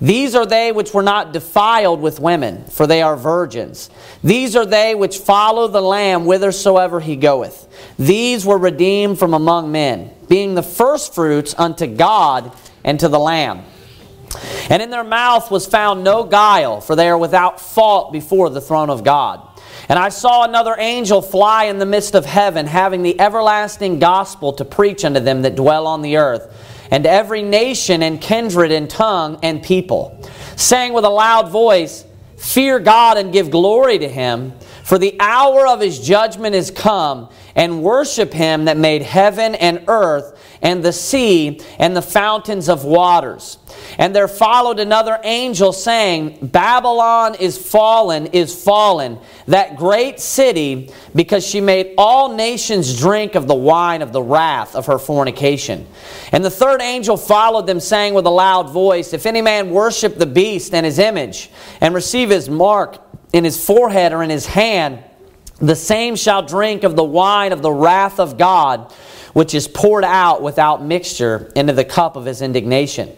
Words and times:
These 0.00 0.34
are 0.36 0.46
they 0.46 0.70
which 0.70 0.94
were 0.94 1.02
not 1.02 1.32
defiled 1.32 2.00
with 2.00 2.20
women, 2.20 2.64
for 2.64 2.86
they 2.86 3.02
are 3.02 3.16
virgins. 3.16 3.90
These 4.22 4.54
are 4.54 4.66
they 4.66 4.94
which 4.94 5.18
follow 5.18 5.66
the 5.66 5.82
Lamb 5.82 6.22
whithersoever 6.22 7.00
he 7.00 7.16
goeth. 7.16 7.66
These 7.98 8.46
were 8.46 8.58
redeemed 8.58 9.18
from 9.18 9.34
among 9.34 9.72
men, 9.72 10.12
being 10.28 10.54
the 10.54 10.62
firstfruits 10.62 11.54
unto 11.58 11.86
God 11.86 12.52
and 12.84 13.00
to 13.00 13.08
the 13.08 13.18
Lamb. 13.18 13.64
And 14.70 14.82
in 14.82 14.90
their 14.90 15.04
mouth 15.04 15.50
was 15.50 15.66
found 15.66 16.04
no 16.04 16.22
guile, 16.22 16.80
for 16.80 16.94
they 16.94 17.08
are 17.08 17.18
without 17.18 17.60
fault 17.60 18.12
before 18.12 18.50
the 18.50 18.60
throne 18.60 18.90
of 18.90 19.02
God. 19.02 19.42
And 19.88 19.98
I 19.98 20.10
saw 20.10 20.44
another 20.44 20.76
angel 20.78 21.22
fly 21.22 21.64
in 21.64 21.78
the 21.78 21.86
midst 21.86 22.14
of 22.14 22.26
heaven, 22.26 22.66
having 22.66 23.02
the 23.02 23.18
everlasting 23.20 23.98
gospel 23.98 24.52
to 24.54 24.64
preach 24.64 25.04
unto 25.04 25.20
them 25.20 25.42
that 25.42 25.56
dwell 25.56 25.86
on 25.86 26.02
the 26.02 26.18
earth, 26.18 26.67
and 26.90 27.06
every 27.06 27.42
nation 27.42 28.02
and 28.02 28.20
kindred 28.20 28.72
and 28.72 28.88
tongue 28.88 29.38
and 29.42 29.62
people, 29.62 30.28
saying 30.56 30.92
with 30.92 31.04
a 31.04 31.10
loud 31.10 31.50
voice, 31.50 32.04
Fear 32.36 32.80
God 32.80 33.18
and 33.18 33.32
give 33.32 33.50
glory 33.50 33.98
to 33.98 34.08
him, 34.08 34.52
for 34.84 34.96
the 34.96 35.16
hour 35.18 35.66
of 35.66 35.80
his 35.80 35.98
judgment 35.98 36.54
is 36.54 36.70
come, 36.70 37.28
and 37.56 37.82
worship 37.82 38.32
him 38.32 38.66
that 38.66 38.76
made 38.76 39.02
heaven 39.02 39.54
and 39.56 39.84
earth 39.88 40.38
and 40.62 40.84
the 40.84 40.92
sea 40.92 41.60
and 41.78 41.96
the 41.96 42.02
fountains 42.02 42.68
of 42.68 42.84
waters. 42.84 43.58
And 43.98 44.14
there 44.14 44.28
followed 44.28 44.80
another 44.80 45.18
angel 45.24 45.72
saying, 45.72 46.38
Babylon 46.42 47.34
is 47.36 47.58
fallen, 47.58 48.26
is 48.26 48.62
fallen, 48.62 49.18
that 49.46 49.76
great 49.76 50.20
city, 50.20 50.92
because 51.14 51.46
she 51.46 51.60
made 51.60 51.94
all 51.96 52.34
nations 52.34 52.98
drink 52.98 53.34
of 53.34 53.46
the 53.46 53.54
wine 53.54 54.02
of 54.02 54.12
the 54.12 54.22
wrath 54.22 54.74
of 54.74 54.86
her 54.86 54.98
fornication. 54.98 55.86
And 56.32 56.44
the 56.44 56.50
third 56.50 56.80
angel 56.80 57.16
followed 57.16 57.66
them, 57.66 57.80
saying 57.80 58.14
with 58.14 58.26
a 58.26 58.30
loud 58.30 58.70
voice, 58.70 59.12
If 59.12 59.26
any 59.26 59.42
man 59.42 59.70
worship 59.70 60.16
the 60.16 60.26
beast 60.26 60.74
and 60.74 60.84
his 60.84 60.98
image, 60.98 61.50
and 61.80 61.94
receive 61.94 62.30
his 62.30 62.48
mark 62.48 63.02
in 63.32 63.44
his 63.44 63.64
forehead 63.64 64.12
or 64.12 64.22
in 64.22 64.30
his 64.30 64.46
hand, 64.46 65.04
the 65.60 65.76
same 65.76 66.14
shall 66.14 66.42
drink 66.42 66.84
of 66.84 66.94
the 66.94 67.04
wine 67.04 67.52
of 67.52 67.62
the 67.62 67.72
wrath 67.72 68.20
of 68.20 68.38
God 68.38 68.92
which 69.38 69.54
is 69.54 69.68
poured 69.68 70.02
out 70.02 70.42
without 70.42 70.82
mixture 70.82 71.48
into 71.54 71.72
the 71.72 71.84
cup 71.84 72.16
of 72.16 72.24
his 72.24 72.42
indignation. 72.42 73.08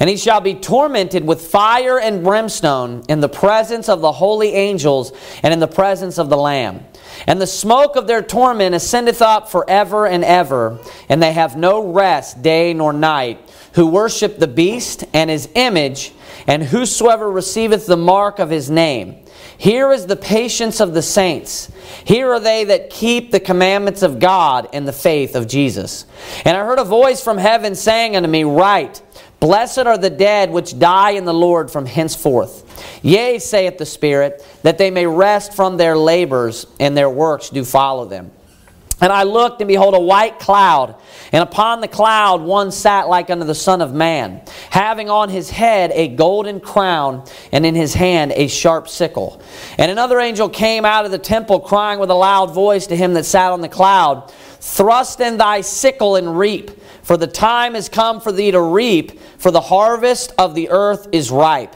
And 0.00 0.10
he 0.10 0.16
shall 0.16 0.40
be 0.40 0.54
tormented 0.54 1.24
with 1.24 1.42
fire 1.42 1.96
and 1.96 2.24
brimstone 2.24 3.04
in 3.08 3.20
the 3.20 3.28
presence 3.28 3.88
of 3.88 4.00
the 4.00 4.10
holy 4.10 4.52
angels 4.52 5.12
and 5.44 5.54
in 5.54 5.60
the 5.60 5.68
presence 5.68 6.18
of 6.18 6.28
the 6.28 6.36
Lamb. 6.36 6.84
And 7.28 7.40
the 7.40 7.46
smoke 7.46 7.94
of 7.94 8.08
their 8.08 8.20
torment 8.20 8.74
ascendeth 8.74 9.22
up 9.22 9.48
forever 9.48 10.08
and 10.08 10.24
ever, 10.24 10.80
and 11.08 11.22
they 11.22 11.32
have 11.34 11.56
no 11.56 11.92
rest 11.92 12.42
day 12.42 12.74
nor 12.74 12.92
night, 12.92 13.38
who 13.74 13.86
worship 13.86 14.38
the 14.38 14.48
beast 14.48 15.04
and 15.12 15.30
his 15.30 15.48
image, 15.54 16.12
and 16.46 16.62
whosoever 16.62 17.30
receiveth 17.30 17.86
the 17.86 17.96
mark 17.96 18.38
of 18.38 18.50
his 18.50 18.70
name. 18.70 19.16
Here 19.56 19.92
is 19.92 20.06
the 20.06 20.16
patience 20.16 20.80
of 20.80 20.94
the 20.94 21.02
saints. 21.02 21.70
Here 22.04 22.32
are 22.32 22.40
they 22.40 22.64
that 22.64 22.90
keep 22.90 23.30
the 23.30 23.40
commandments 23.40 24.02
of 24.02 24.18
God 24.18 24.68
and 24.72 24.88
the 24.88 24.92
faith 24.92 25.36
of 25.36 25.46
Jesus. 25.46 26.06
And 26.44 26.56
I 26.56 26.64
heard 26.64 26.78
a 26.78 26.84
voice 26.84 27.22
from 27.22 27.36
heaven 27.36 27.74
saying 27.74 28.16
unto 28.16 28.28
me, 28.28 28.44
Write, 28.44 29.02
Blessed 29.38 29.80
are 29.80 29.98
the 29.98 30.10
dead 30.10 30.50
which 30.50 30.78
die 30.78 31.12
in 31.12 31.24
the 31.24 31.34
Lord 31.34 31.70
from 31.70 31.86
henceforth. 31.86 32.66
Yea, 33.02 33.38
saith 33.38 33.78
the 33.78 33.86
Spirit, 33.86 34.44
that 34.62 34.78
they 34.78 34.90
may 34.90 35.06
rest 35.06 35.54
from 35.54 35.76
their 35.76 35.96
labors, 35.96 36.66
and 36.78 36.96
their 36.96 37.10
works 37.10 37.48
do 37.48 37.64
follow 37.64 38.04
them. 38.04 38.30
And 39.00 39.12
I 39.12 39.22
looked, 39.22 39.60
and 39.60 39.68
behold, 39.68 39.94
a 39.94 40.00
white 40.00 40.38
cloud. 40.38 40.94
And 41.32 41.42
upon 41.42 41.80
the 41.80 41.88
cloud 41.88 42.42
one 42.42 42.70
sat 42.70 43.08
like 43.08 43.30
unto 43.30 43.44
the 43.44 43.54
Son 43.54 43.80
of 43.80 43.94
Man, 43.94 44.42
having 44.70 45.08
on 45.08 45.28
his 45.28 45.50
head 45.50 45.90
a 45.94 46.08
golden 46.08 46.60
crown, 46.60 47.24
and 47.52 47.64
in 47.64 47.74
his 47.74 47.94
hand 47.94 48.32
a 48.34 48.48
sharp 48.48 48.88
sickle. 48.88 49.40
And 49.78 49.90
another 49.90 50.20
angel 50.20 50.48
came 50.48 50.84
out 50.84 51.04
of 51.04 51.10
the 51.10 51.18
temple, 51.18 51.60
crying 51.60 51.98
with 51.98 52.10
a 52.10 52.14
loud 52.14 52.52
voice 52.52 52.86
to 52.88 52.96
him 52.96 53.14
that 53.14 53.24
sat 53.24 53.52
on 53.52 53.60
the 53.60 53.68
cloud 53.68 54.32
Thrust 54.60 55.20
in 55.20 55.38
thy 55.38 55.62
sickle 55.62 56.16
and 56.16 56.38
reap, 56.38 56.70
for 57.02 57.16
the 57.16 57.26
time 57.26 57.74
is 57.74 57.88
come 57.88 58.20
for 58.20 58.30
thee 58.30 58.50
to 58.50 58.60
reap, 58.60 59.18
for 59.38 59.50
the 59.50 59.60
harvest 59.60 60.34
of 60.36 60.54
the 60.54 60.68
earth 60.68 61.08
is 61.12 61.30
ripe. 61.30 61.74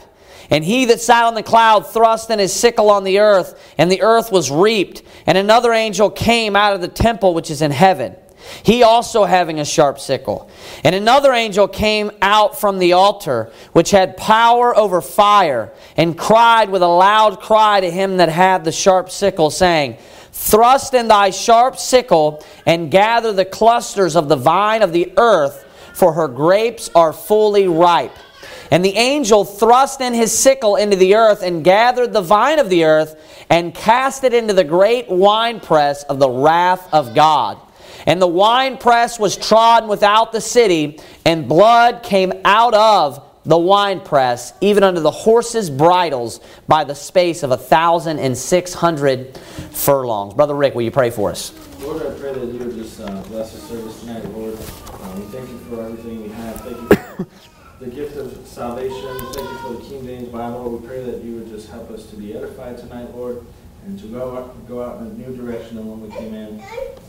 And 0.49 0.63
he 0.63 0.85
that 0.85 1.01
sat 1.01 1.25
on 1.25 1.33
the 1.33 1.43
cloud 1.43 1.87
thrust 1.87 2.29
in 2.29 2.39
his 2.39 2.53
sickle 2.53 2.89
on 2.89 3.03
the 3.03 3.19
earth, 3.19 3.73
and 3.77 3.91
the 3.91 4.01
earth 4.01 4.31
was 4.31 4.51
reaped. 4.51 5.01
And 5.25 5.37
another 5.37 5.73
angel 5.73 6.09
came 6.09 6.55
out 6.55 6.73
of 6.73 6.81
the 6.81 6.87
temple 6.87 7.33
which 7.33 7.49
is 7.49 7.61
in 7.61 7.71
heaven, 7.71 8.15
he 8.63 8.83
also 8.83 9.25
having 9.25 9.59
a 9.59 9.65
sharp 9.65 9.99
sickle. 9.99 10.49
And 10.83 10.95
another 10.95 11.33
angel 11.33 11.67
came 11.67 12.11
out 12.21 12.59
from 12.59 12.79
the 12.79 12.93
altar, 12.93 13.51
which 13.73 13.91
had 13.91 14.17
power 14.17 14.75
over 14.75 15.01
fire, 15.01 15.73
and 15.97 16.17
cried 16.17 16.69
with 16.69 16.81
a 16.81 16.87
loud 16.87 17.39
cry 17.39 17.81
to 17.81 17.89
him 17.89 18.17
that 18.17 18.29
had 18.29 18.63
the 18.63 18.71
sharp 18.71 19.09
sickle, 19.09 19.49
saying, 19.49 19.97
Thrust 20.31 20.93
in 20.93 21.07
thy 21.07 21.29
sharp 21.29 21.77
sickle, 21.77 22.43
and 22.65 22.91
gather 22.91 23.31
the 23.31 23.45
clusters 23.45 24.15
of 24.15 24.29
the 24.29 24.35
vine 24.35 24.81
of 24.81 24.91
the 24.91 25.13
earth, 25.17 25.65
for 25.93 26.13
her 26.13 26.27
grapes 26.27 26.89
are 26.93 27.13
fully 27.13 27.67
ripe. 27.67 28.15
And 28.71 28.83
the 28.83 28.95
angel 28.95 29.45
thrust 29.45 30.01
in 30.01 30.13
his 30.13 30.37
sickle 30.37 30.75
into 30.75 30.95
the 30.95 31.15
earth 31.15 31.43
and 31.43 31.63
gathered 31.63 32.13
the 32.13 32.21
vine 32.21 32.59
of 32.59 32.69
the 32.69 32.85
earth 32.85 33.15
and 33.49 33.73
cast 33.73 34.23
it 34.23 34.33
into 34.33 34.53
the 34.53 34.63
great 34.63 35.07
winepress 35.07 36.03
of 36.03 36.19
the 36.19 36.29
wrath 36.29 36.91
of 36.93 37.13
God. 37.13 37.59
And 38.07 38.21
the 38.21 38.27
winepress 38.27 39.19
was 39.19 39.35
trodden 39.35 39.89
without 39.89 40.31
the 40.31 40.41
city, 40.41 40.99
and 41.25 41.47
blood 41.47 42.03
came 42.03 42.33
out 42.43 42.73
of 42.73 43.23
the 43.45 43.57
winepress, 43.57 44.53
even 44.61 44.83
under 44.83 44.99
the 44.99 45.11
horses' 45.11 45.69
bridles, 45.69 46.39
by 46.67 46.83
the 46.83 46.95
space 46.95 47.43
of 47.43 47.51
a 47.51 47.57
thousand 47.57 48.19
and 48.19 48.35
six 48.35 48.73
hundred 48.73 49.37
furlongs. 49.71 50.33
Brother 50.33 50.55
Rick, 50.55 50.73
will 50.75 50.81
you 50.81 50.91
pray 50.91 51.11
for 51.11 51.29
us? 51.29 51.53
Lord, 51.79 52.01
I 52.01 52.19
pray 52.19 52.33
that 52.33 52.45
you 52.45 52.59
would 52.59 52.75
just 52.75 52.99
uh, 52.99 53.21
bless 53.23 53.53
the 53.53 53.59
service 53.59 53.99
tonight, 53.99 54.25
Lord. 54.33 54.53
Um, 54.55 55.19
we 55.19 55.25
thank 55.27 55.49
you 55.49 55.59
for 55.69 55.81
everything 55.85 56.23
we 56.23 56.29
have. 56.29 56.61
Thank 56.61 56.74
the 57.85 57.91
gift 57.91 58.17
of 58.17 58.47
salvation. 58.47 59.19
Thank 59.33 59.49
you 59.49 59.57
for 59.59 59.73
the 59.73 59.81
King 59.81 60.05
James 60.05 60.29
Bible. 60.29 60.71
We 60.71 60.87
pray 60.87 61.03
that 61.03 61.23
you 61.23 61.35
would 61.35 61.47
just 61.47 61.69
help 61.69 61.91
us 61.91 62.07
to 62.07 62.15
be 62.15 62.35
edified 62.35 62.79
tonight, 62.79 63.15
Lord, 63.15 63.45
and 63.85 63.99
to 63.99 64.07
go 64.07 64.35
out, 64.35 64.67
go 64.67 64.81
out 64.81 65.01
in 65.01 65.07
a 65.07 65.13
new 65.13 65.37
direction 65.37 65.75
than 65.75 65.87
when 65.87 66.01
we 66.01 66.09
came 66.09 66.33
in. 66.33 66.59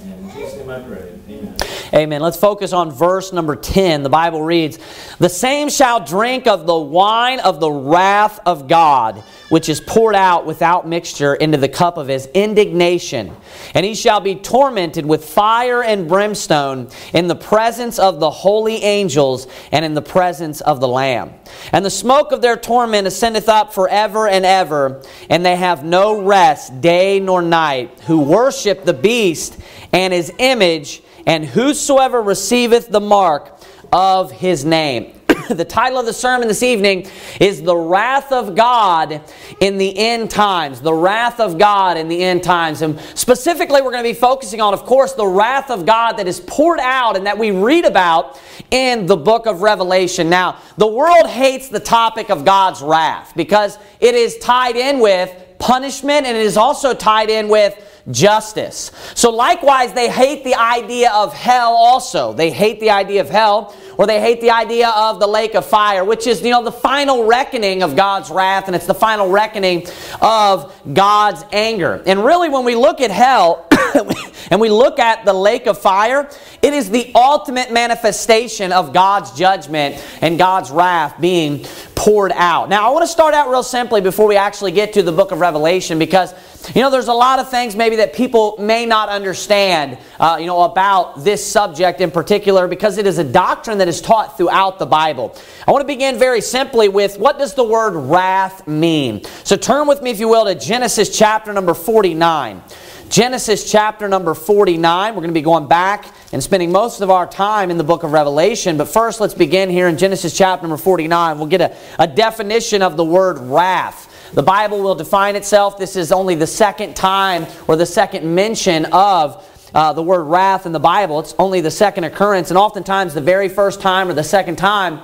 And 0.02 0.30
in 0.30 0.30
Jesus' 0.34 0.56
name 0.56 0.68
I 0.68 0.80
pray. 0.80 1.18
Amen. 1.30 1.56
Amen. 1.94 2.20
Let's 2.20 2.36
focus 2.36 2.74
on 2.74 2.90
verse 2.90 3.32
number 3.32 3.56
10. 3.56 4.02
The 4.02 4.10
Bible 4.10 4.42
reads, 4.42 4.78
The 5.18 5.30
same 5.30 5.70
shall 5.70 6.04
drink 6.04 6.46
of 6.46 6.66
the 6.66 6.76
wine 6.76 7.40
of 7.40 7.58
the 7.58 7.70
wrath 7.70 8.38
of 8.44 8.68
God, 8.68 9.24
which 9.48 9.68
is 9.68 9.80
poured 9.80 10.14
out 10.14 10.46
without 10.46 10.88
mixture 10.88 11.34
into 11.34 11.58
the 11.58 11.68
cup 11.68 11.96
of 11.96 12.08
his 12.08 12.26
indignation. 12.34 13.34
And 13.74 13.86
he 13.86 13.94
shall 13.94 14.20
be 14.20 14.34
tormented 14.34 15.06
with 15.06 15.24
fire 15.24 15.82
and 15.82 16.08
brimstone 16.08 16.88
in 17.12 17.28
the 17.28 17.36
presence 17.36 17.98
of 17.98 18.20
the 18.20 18.30
holy 18.30 18.82
angels 18.82 19.46
and 19.72 19.84
in 19.84 19.94
the 19.94 20.02
presence 20.02 20.60
of 20.60 20.80
the 20.80 20.88
Lamb. 20.88 21.32
And 21.72 21.84
the 21.84 21.90
smoke 21.90 22.32
of 22.32 22.42
their 22.42 22.56
torment 22.56 23.06
ascendeth 23.06 23.48
up 23.48 23.72
forever 23.72 24.28
and 24.28 24.44
ever, 24.44 25.02
and 25.30 25.44
they 25.44 25.56
have 25.56 25.84
no 25.84 26.22
rest 26.22 26.80
day 26.80 27.20
nor 27.20 27.42
night, 27.42 28.00
who 28.06 28.20
worship 28.20 28.84
the 28.84 28.94
beast 28.94 29.58
and 29.92 30.12
his 30.12 30.32
image 30.38 31.02
and 31.26 31.44
whosoever 31.44 32.22
receiveth 32.22 32.88
the 32.88 33.00
mark 33.00 33.58
of 33.92 34.30
his 34.30 34.64
name. 34.64 35.15
the 35.50 35.64
title 35.64 35.98
of 35.98 36.06
the 36.06 36.12
sermon 36.12 36.48
this 36.48 36.62
evening 36.62 37.08
is 37.40 37.62
The 37.62 37.76
Wrath 37.76 38.32
of 38.32 38.54
God 38.54 39.20
in 39.60 39.78
the 39.78 39.96
End 39.96 40.30
Times. 40.30 40.80
The 40.80 40.94
Wrath 40.94 41.40
of 41.40 41.58
God 41.58 41.96
in 41.96 42.08
the 42.08 42.22
End 42.22 42.42
Times. 42.42 42.82
And 42.82 42.98
specifically, 43.14 43.82
we're 43.82 43.92
going 43.92 44.02
to 44.02 44.08
be 44.08 44.18
focusing 44.18 44.60
on, 44.60 44.74
of 44.74 44.84
course, 44.84 45.12
the 45.12 45.26
wrath 45.26 45.70
of 45.70 45.86
God 45.86 46.14
that 46.14 46.26
is 46.26 46.40
poured 46.40 46.80
out 46.80 47.16
and 47.16 47.26
that 47.26 47.38
we 47.38 47.50
read 47.50 47.84
about 47.84 48.40
in 48.70 49.06
the 49.06 49.16
book 49.16 49.46
of 49.46 49.62
Revelation. 49.62 50.28
Now, 50.28 50.58
the 50.78 50.86
world 50.86 51.26
hates 51.26 51.68
the 51.68 51.80
topic 51.80 52.30
of 52.30 52.44
God's 52.44 52.82
wrath 52.82 53.32
because 53.36 53.78
it 54.00 54.14
is 54.14 54.38
tied 54.38 54.76
in 54.76 55.00
with 55.00 55.32
punishment 55.58 56.26
and 56.26 56.36
it 56.36 56.44
is 56.44 56.56
also 56.56 56.92
tied 56.92 57.30
in 57.30 57.48
with 57.48 57.74
justice. 58.10 58.90
So, 59.14 59.30
likewise, 59.30 59.92
they 59.92 60.08
hate 60.10 60.44
the 60.44 60.54
idea 60.54 61.10
of 61.12 61.32
hell 61.32 61.72
also. 61.72 62.32
They 62.32 62.50
hate 62.50 62.80
the 62.80 62.90
idea 62.90 63.20
of 63.20 63.30
hell, 63.30 63.74
or 63.98 64.06
they 64.06 64.20
hate 64.20 64.40
the 64.40 64.50
idea 64.50 64.88
of 64.90 65.20
the 65.20 65.26
lake 65.26 65.54
of 65.54 65.66
fire, 65.66 66.04
which 66.04 66.26
is, 66.26 66.42
you 66.42 66.50
know, 66.50 66.62
the 66.62 66.72
final 66.72 67.26
reckoning 67.26 67.82
of 67.82 67.96
God's 67.96 68.30
wrath, 68.30 68.66
and 68.66 68.76
it's 68.76 68.86
the 68.86 68.94
final 68.94 69.28
reckoning 69.28 69.86
of 70.20 70.74
God's 70.92 71.44
anger. 71.52 72.02
And 72.06 72.24
really, 72.24 72.48
when 72.48 72.64
we 72.64 72.74
look 72.76 73.00
at 73.00 73.10
hell, 73.10 73.65
and 74.50 74.60
we 74.60 74.68
look 74.68 74.98
at 74.98 75.24
the 75.24 75.32
lake 75.32 75.66
of 75.66 75.78
fire, 75.78 76.28
it 76.62 76.74
is 76.74 76.90
the 76.90 77.12
ultimate 77.14 77.72
manifestation 77.72 78.72
of 78.72 78.92
God's 78.92 79.32
judgment 79.32 80.02
and 80.20 80.38
God's 80.38 80.70
wrath 80.70 81.20
being 81.20 81.64
poured 81.94 82.32
out. 82.32 82.68
Now, 82.68 82.88
I 82.88 82.92
want 82.92 83.02
to 83.02 83.08
start 83.08 83.34
out 83.34 83.50
real 83.50 83.62
simply 83.62 84.00
before 84.00 84.26
we 84.28 84.36
actually 84.36 84.72
get 84.72 84.92
to 84.92 85.02
the 85.02 85.12
book 85.12 85.32
of 85.32 85.40
Revelation 85.40 85.98
because, 85.98 86.34
you 86.74 86.82
know, 86.82 86.90
there's 86.90 87.08
a 87.08 87.12
lot 87.14 87.38
of 87.38 87.50
things 87.50 87.74
maybe 87.74 87.96
that 87.96 88.12
people 88.14 88.56
may 88.58 88.86
not 88.86 89.08
understand, 89.08 89.98
uh, 90.20 90.36
you 90.38 90.46
know, 90.46 90.62
about 90.62 91.24
this 91.24 91.44
subject 91.44 92.00
in 92.00 92.10
particular 92.10 92.68
because 92.68 92.98
it 92.98 93.06
is 93.06 93.18
a 93.18 93.24
doctrine 93.24 93.78
that 93.78 93.88
is 93.88 94.00
taught 94.00 94.36
throughout 94.36 94.78
the 94.78 94.86
Bible. 94.86 95.36
I 95.66 95.72
want 95.72 95.82
to 95.82 95.86
begin 95.86 96.18
very 96.18 96.40
simply 96.40 96.88
with 96.88 97.18
what 97.18 97.38
does 97.38 97.54
the 97.54 97.64
word 97.64 97.94
wrath 97.94 98.66
mean? 98.66 99.24
So 99.44 99.56
turn 99.56 99.88
with 99.88 100.02
me, 100.02 100.10
if 100.10 100.20
you 100.20 100.28
will, 100.28 100.44
to 100.44 100.54
Genesis 100.54 101.16
chapter 101.16 101.52
number 101.52 101.74
49. 101.74 102.62
Genesis 103.08 103.70
chapter 103.70 104.08
number 104.08 104.34
49. 104.34 105.14
We're 105.14 105.20
going 105.20 105.30
to 105.30 105.34
be 105.34 105.42
going 105.42 105.68
back 105.68 106.12
and 106.32 106.42
spending 106.42 106.72
most 106.72 107.00
of 107.00 107.10
our 107.10 107.26
time 107.26 107.70
in 107.70 107.78
the 107.78 107.84
book 107.84 108.02
of 108.02 108.12
Revelation. 108.12 108.76
But 108.76 108.88
first, 108.88 109.20
let's 109.20 109.34
begin 109.34 109.70
here 109.70 109.86
in 109.86 109.96
Genesis 109.96 110.36
chapter 110.36 110.66
number 110.66 110.76
49. 110.76 111.38
We'll 111.38 111.46
get 111.46 111.60
a, 111.60 111.76
a 111.98 112.06
definition 112.06 112.82
of 112.82 112.96
the 112.96 113.04
word 113.04 113.38
wrath. 113.38 114.32
The 114.34 114.42
Bible 114.42 114.82
will 114.82 114.96
define 114.96 115.36
itself. 115.36 115.78
This 115.78 115.94
is 115.94 116.10
only 116.10 116.34
the 116.34 116.48
second 116.48 116.96
time 116.96 117.46
or 117.68 117.76
the 117.76 117.86
second 117.86 118.34
mention 118.34 118.86
of 118.86 119.44
uh, 119.72 119.92
the 119.92 120.02
word 120.02 120.24
wrath 120.24 120.66
in 120.66 120.72
the 120.72 120.80
Bible. 120.80 121.20
It's 121.20 121.34
only 121.38 121.60
the 121.60 121.70
second 121.70 122.04
occurrence, 122.04 122.50
and 122.50 122.58
oftentimes 122.58 123.14
the 123.14 123.20
very 123.20 123.48
first 123.48 123.80
time 123.80 124.08
or 124.08 124.14
the 124.14 124.24
second 124.24 124.56
time 124.56 125.00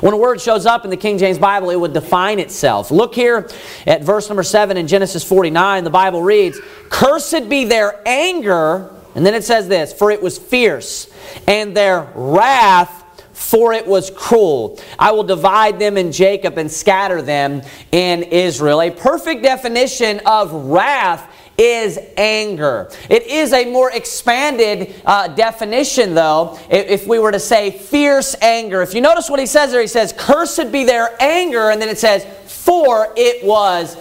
when 0.00 0.14
a 0.14 0.16
word 0.16 0.40
shows 0.40 0.66
up 0.66 0.84
in 0.84 0.90
the 0.90 0.96
King 0.96 1.18
James 1.18 1.38
Bible, 1.38 1.70
it 1.70 1.80
would 1.80 1.92
define 1.92 2.38
itself. 2.38 2.90
Look 2.90 3.14
here 3.14 3.48
at 3.86 4.02
verse 4.02 4.28
number 4.28 4.42
7 4.42 4.76
in 4.76 4.86
Genesis 4.86 5.24
49. 5.24 5.84
The 5.84 5.90
Bible 5.90 6.22
reads, 6.22 6.60
Cursed 6.90 7.48
be 7.48 7.64
their 7.64 8.00
anger, 8.06 8.90
and 9.14 9.24
then 9.24 9.34
it 9.34 9.44
says 9.44 9.68
this, 9.68 9.92
For 9.92 10.10
it 10.10 10.22
was 10.22 10.38
fierce, 10.38 11.12
and 11.46 11.76
their 11.76 12.12
wrath 12.14 13.02
for 13.32 13.72
it 13.72 13.86
was 13.86 14.10
cruel. 14.10 14.80
I 14.98 15.12
will 15.12 15.24
divide 15.24 15.78
them 15.78 15.98
in 15.98 16.12
Jacob 16.12 16.56
and 16.58 16.70
scatter 16.70 17.20
them 17.20 17.62
in 17.90 18.22
Israel. 18.22 18.80
A 18.80 18.90
perfect 18.90 19.42
definition 19.42 20.20
of 20.24 20.52
wrath 20.52 21.28
is 21.58 21.98
anger. 22.16 22.90
It 23.08 23.26
is 23.26 23.52
a 23.52 23.70
more 23.70 23.90
expanded 23.92 24.94
uh, 25.04 25.28
definition, 25.28 26.14
though, 26.14 26.58
if 26.70 27.06
we 27.06 27.18
were 27.18 27.32
to 27.32 27.40
say 27.40 27.70
fierce 27.70 28.34
anger. 28.40 28.82
If 28.82 28.94
you 28.94 29.00
notice 29.00 29.28
what 29.28 29.40
he 29.40 29.46
says 29.46 29.72
there, 29.72 29.80
he 29.80 29.86
says, 29.86 30.14
Cursed 30.16 30.72
be 30.72 30.84
their 30.84 31.10
anger, 31.20 31.70
and 31.70 31.80
then 31.80 31.88
it 31.88 31.98
says, 31.98 32.24
For 32.46 33.12
it 33.16 33.44
was 33.44 33.96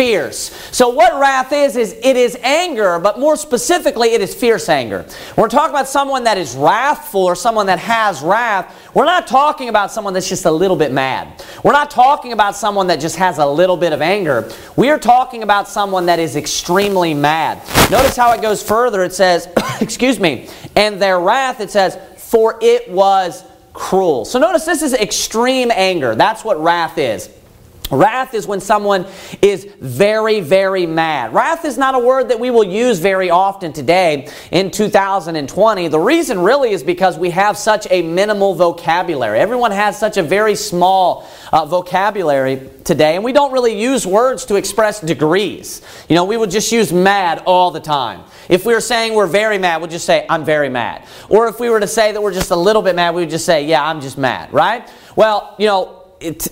fierce. 0.00 0.50
So 0.74 0.88
what 0.88 1.20
wrath 1.20 1.52
is, 1.52 1.76
is 1.76 1.94
it 2.02 2.16
is 2.16 2.34
anger, 2.42 2.98
but 2.98 3.20
more 3.20 3.36
specifically, 3.36 4.14
it 4.14 4.22
is 4.22 4.34
fierce 4.34 4.70
anger. 4.70 5.02
When 5.34 5.44
we're 5.44 5.48
talking 5.50 5.74
about 5.74 5.88
someone 5.88 6.24
that 6.24 6.38
is 6.38 6.56
wrathful 6.56 7.22
or 7.22 7.36
someone 7.36 7.66
that 7.66 7.78
has 7.80 8.22
wrath, 8.22 8.74
we're 8.94 9.04
not 9.04 9.26
talking 9.26 9.68
about 9.68 9.92
someone 9.92 10.14
that's 10.14 10.26
just 10.26 10.46
a 10.46 10.50
little 10.50 10.74
bit 10.74 10.90
mad. 10.90 11.44
We're 11.62 11.74
not 11.74 11.90
talking 11.90 12.32
about 12.32 12.56
someone 12.56 12.86
that 12.86 12.98
just 12.98 13.16
has 13.16 13.36
a 13.36 13.44
little 13.44 13.76
bit 13.76 13.92
of 13.92 14.00
anger. 14.00 14.50
We 14.74 14.88
are 14.88 14.98
talking 14.98 15.42
about 15.42 15.68
someone 15.68 16.06
that 16.06 16.18
is 16.18 16.34
extremely 16.34 17.12
mad. 17.12 17.58
Notice 17.90 18.16
how 18.16 18.32
it 18.32 18.40
goes 18.40 18.62
further. 18.62 19.04
It 19.04 19.12
says, 19.12 19.48
excuse 19.82 20.18
me, 20.18 20.48
and 20.76 21.00
their 21.00 21.20
wrath, 21.20 21.60
it 21.60 21.70
says, 21.70 21.98
for 22.16 22.58
it 22.62 22.90
was 22.90 23.44
cruel. 23.74 24.24
So 24.24 24.38
notice 24.38 24.64
this 24.64 24.80
is 24.80 24.94
extreme 24.94 25.70
anger. 25.70 26.14
That's 26.14 26.42
what 26.42 26.58
wrath 26.58 26.96
is. 26.96 27.28
Wrath 27.90 28.34
is 28.34 28.46
when 28.46 28.60
someone 28.60 29.06
is 29.42 29.64
very, 29.80 30.40
very 30.40 30.86
mad. 30.86 31.34
Wrath 31.34 31.64
is 31.64 31.76
not 31.76 31.96
a 31.96 31.98
word 31.98 32.28
that 32.28 32.38
we 32.38 32.50
will 32.50 32.64
use 32.64 33.00
very 33.00 33.30
often 33.30 33.72
today 33.72 34.28
in 34.52 34.70
2020. 34.70 35.88
The 35.88 35.98
reason 35.98 36.38
really 36.40 36.70
is 36.70 36.84
because 36.84 37.18
we 37.18 37.30
have 37.30 37.56
such 37.56 37.88
a 37.90 38.02
minimal 38.02 38.54
vocabulary. 38.54 39.40
Everyone 39.40 39.72
has 39.72 39.98
such 39.98 40.16
a 40.16 40.22
very 40.22 40.54
small 40.54 41.28
uh, 41.52 41.66
vocabulary 41.66 42.70
today, 42.84 43.16
and 43.16 43.24
we 43.24 43.32
don't 43.32 43.52
really 43.52 43.80
use 43.80 44.06
words 44.06 44.44
to 44.46 44.54
express 44.54 45.00
degrees. 45.00 45.82
You 46.08 46.14
know, 46.14 46.24
we 46.24 46.36
would 46.36 46.50
just 46.50 46.70
use 46.70 46.92
mad 46.92 47.42
all 47.44 47.72
the 47.72 47.80
time. 47.80 48.22
If 48.48 48.64
we 48.64 48.72
were 48.72 48.80
saying 48.80 49.14
we're 49.14 49.26
very 49.26 49.58
mad, 49.58 49.80
we'd 49.82 49.90
just 49.90 50.06
say, 50.06 50.26
I'm 50.28 50.44
very 50.44 50.68
mad. 50.68 51.06
Or 51.28 51.48
if 51.48 51.58
we 51.58 51.70
were 51.70 51.80
to 51.80 51.86
say 51.88 52.12
that 52.12 52.22
we're 52.22 52.34
just 52.34 52.52
a 52.52 52.56
little 52.56 52.82
bit 52.82 52.94
mad, 52.94 53.14
we 53.14 53.22
would 53.22 53.30
just 53.30 53.46
say, 53.46 53.66
yeah, 53.66 53.84
I'm 53.84 54.00
just 54.00 54.16
mad, 54.16 54.52
right? 54.52 54.88
Well, 55.16 55.56
you 55.58 55.66
know, 55.66 55.99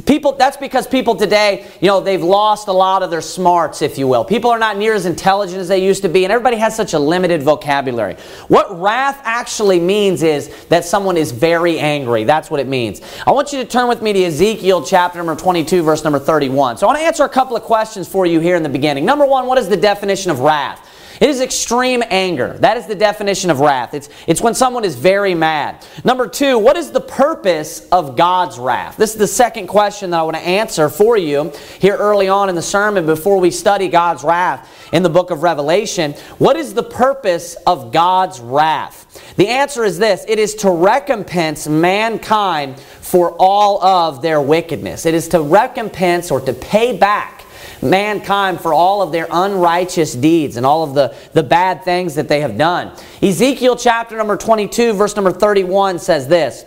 people 0.06 0.32
that's 0.32 0.56
because 0.56 0.86
people 0.86 1.14
today 1.14 1.66
you 1.82 1.88
know 1.88 2.00
they've 2.00 2.22
lost 2.22 2.68
a 2.68 2.72
lot 2.72 3.02
of 3.02 3.10
their 3.10 3.20
smarts 3.20 3.82
if 3.82 3.98
you 3.98 4.08
will. 4.08 4.24
People 4.24 4.50
are 4.50 4.58
not 4.58 4.78
near 4.78 4.94
as 4.94 5.04
intelligent 5.04 5.60
as 5.60 5.68
they 5.68 5.84
used 5.84 6.02
to 6.02 6.08
be 6.08 6.24
and 6.24 6.32
everybody 6.32 6.56
has 6.56 6.74
such 6.74 6.94
a 6.94 6.98
limited 6.98 7.42
vocabulary. 7.42 8.16
What 8.48 8.80
wrath 8.80 9.20
actually 9.24 9.78
means 9.78 10.22
is 10.22 10.48
that 10.66 10.84
someone 10.84 11.18
is 11.18 11.32
very 11.32 11.78
angry. 11.78 12.24
That's 12.24 12.50
what 12.50 12.60
it 12.60 12.66
means. 12.66 13.02
I 13.26 13.30
want 13.32 13.52
you 13.52 13.62
to 13.62 13.68
turn 13.68 13.88
with 13.88 14.00
me 14.00 14.12
to 14.14 14.24
ezekiel 14.24 14.82
chapter 14.82 15.18
number 15.18 15.36
22 15.36 15.82
verse 15.82 16.02
number 16.02 16.18
31 16.18 16.78
so 16.78 16.86
i 16.86 16.88
want 16.88 16.98
to 16.98 17.04
answer 17.04 17.24
a 17.24 17.28
couple 17.28 17.56
of 17.56 17.62
questions 17.62 18.08
for 18.08 18.24
you 18.24 18.40
here 18.40 18.56
in 18.56 18.62
the 18.62 18.68
beginning. 18.68 19.04
Number 19.04 19.26
one 19.26 19.46
what 19.46 19.58
is 19.58 19.68
the 19.68 19.76
definition 19.76 20.30
of 20.30 20.40
wrath 20.40 20.87
it 21.20 21.28
is 21.28 21.40
extreme 21.40 22.02
anger. 22.08 22.56
That 22.58 22.76
is 22.76 22.86
the 22.86 22.94
definition 22.94 23.50
of 23.50 23.60
wrath. 23.60 23.94
It's, 23.94 24.08
it's 24.26 24.40
when 24.40 24.54
someone 24.54 24.84
is 24.84 24.96
very 24.96 25.34
mad. 25.34 25.84
Number 26.04 26.28
two, 26.28 26.58
what 26.58 26.76
is 26.76 26.90
the 26.90 27.00
purpose 27.00 27.88
of 27.88 28.16
God's 28.16 28.58
wrath? 28.58 28.96
This 28.96 29.12
is 29.12 29.18
the 29.18 29.26
second 29.26 29.66
question 29.66 30.10
that 30.10 30.20
I 30.20 30.22
want 30.22 30.36
to 30.36 30.42
answer 30.42 30.88
for 30.88 31.16
you 31.16 31.52
here 31.78 31.96
early 31.96 32.28
on 32.28 32.48
in 32.48 32.54
the 32.54 32.62
sermon 32.62 33.06
before 33.06 33.40
we 33.40 33.50
study 33.50 33.88
God's 33.88 34.22
wrath 34.22 34.88
in 34.92 35.02
the 35.02 35.10
book 35.10 35.30
of 35.30 35.42
Revelation. 35.42 36.12
What 36.38 36.56
is 36.56 36.74
the 36.74 36.82
purpose 36.82 37.56
of 37.66 37.92
God's 37.92 38.40
wrath? 38.40 39.34
The 39.36 39.48
answer 39.48 39.84
is 39.84 39.98
this 39.98 40.24
it 40.28 40.38
is 40.38 40.54
to 40.56 40.70
recompense 40.70 41.66
mankind 41.66 42.78
for 42.78 43.34
all 43.38 43.82
of 43.82 44.22
their 44.22 44.40
wickedness. 44.40 45.06
It 45.06 45.14
is 45.14 45.28
to 45.28 45.40
recompense 45.40 46.30
or 46.30 46.40
to 46.42 46.52
pay 46.52 46.96
back 46.96 47.37
mankind 47.82 48.60
for 48.60 48.72
all 48.72 49.02
of 49.02 49.12
their 49.12 49.26
unrighteous 49.30 50.14
deeds 50.14 50.56
and 50.56 50.64
all 50.64 50.84
of 50.84 50.94
the, 50.94 51.14
the 51.32 51.42
bad 51.42 51.84
things 51.84 52.14
that 52.16 52.28
they 52.28 52.40
have 52.40 52.58
done. 52.58 52.96
Ezekiel 53.22 53.76
chapter 53.76 54.16
number 54.16 54.36
22, 54.36 54.92
verse 54.94 55.14
number 55.16 55.32
31 55.32 55.98
says 55.98 56.28
this. 56.28 56.64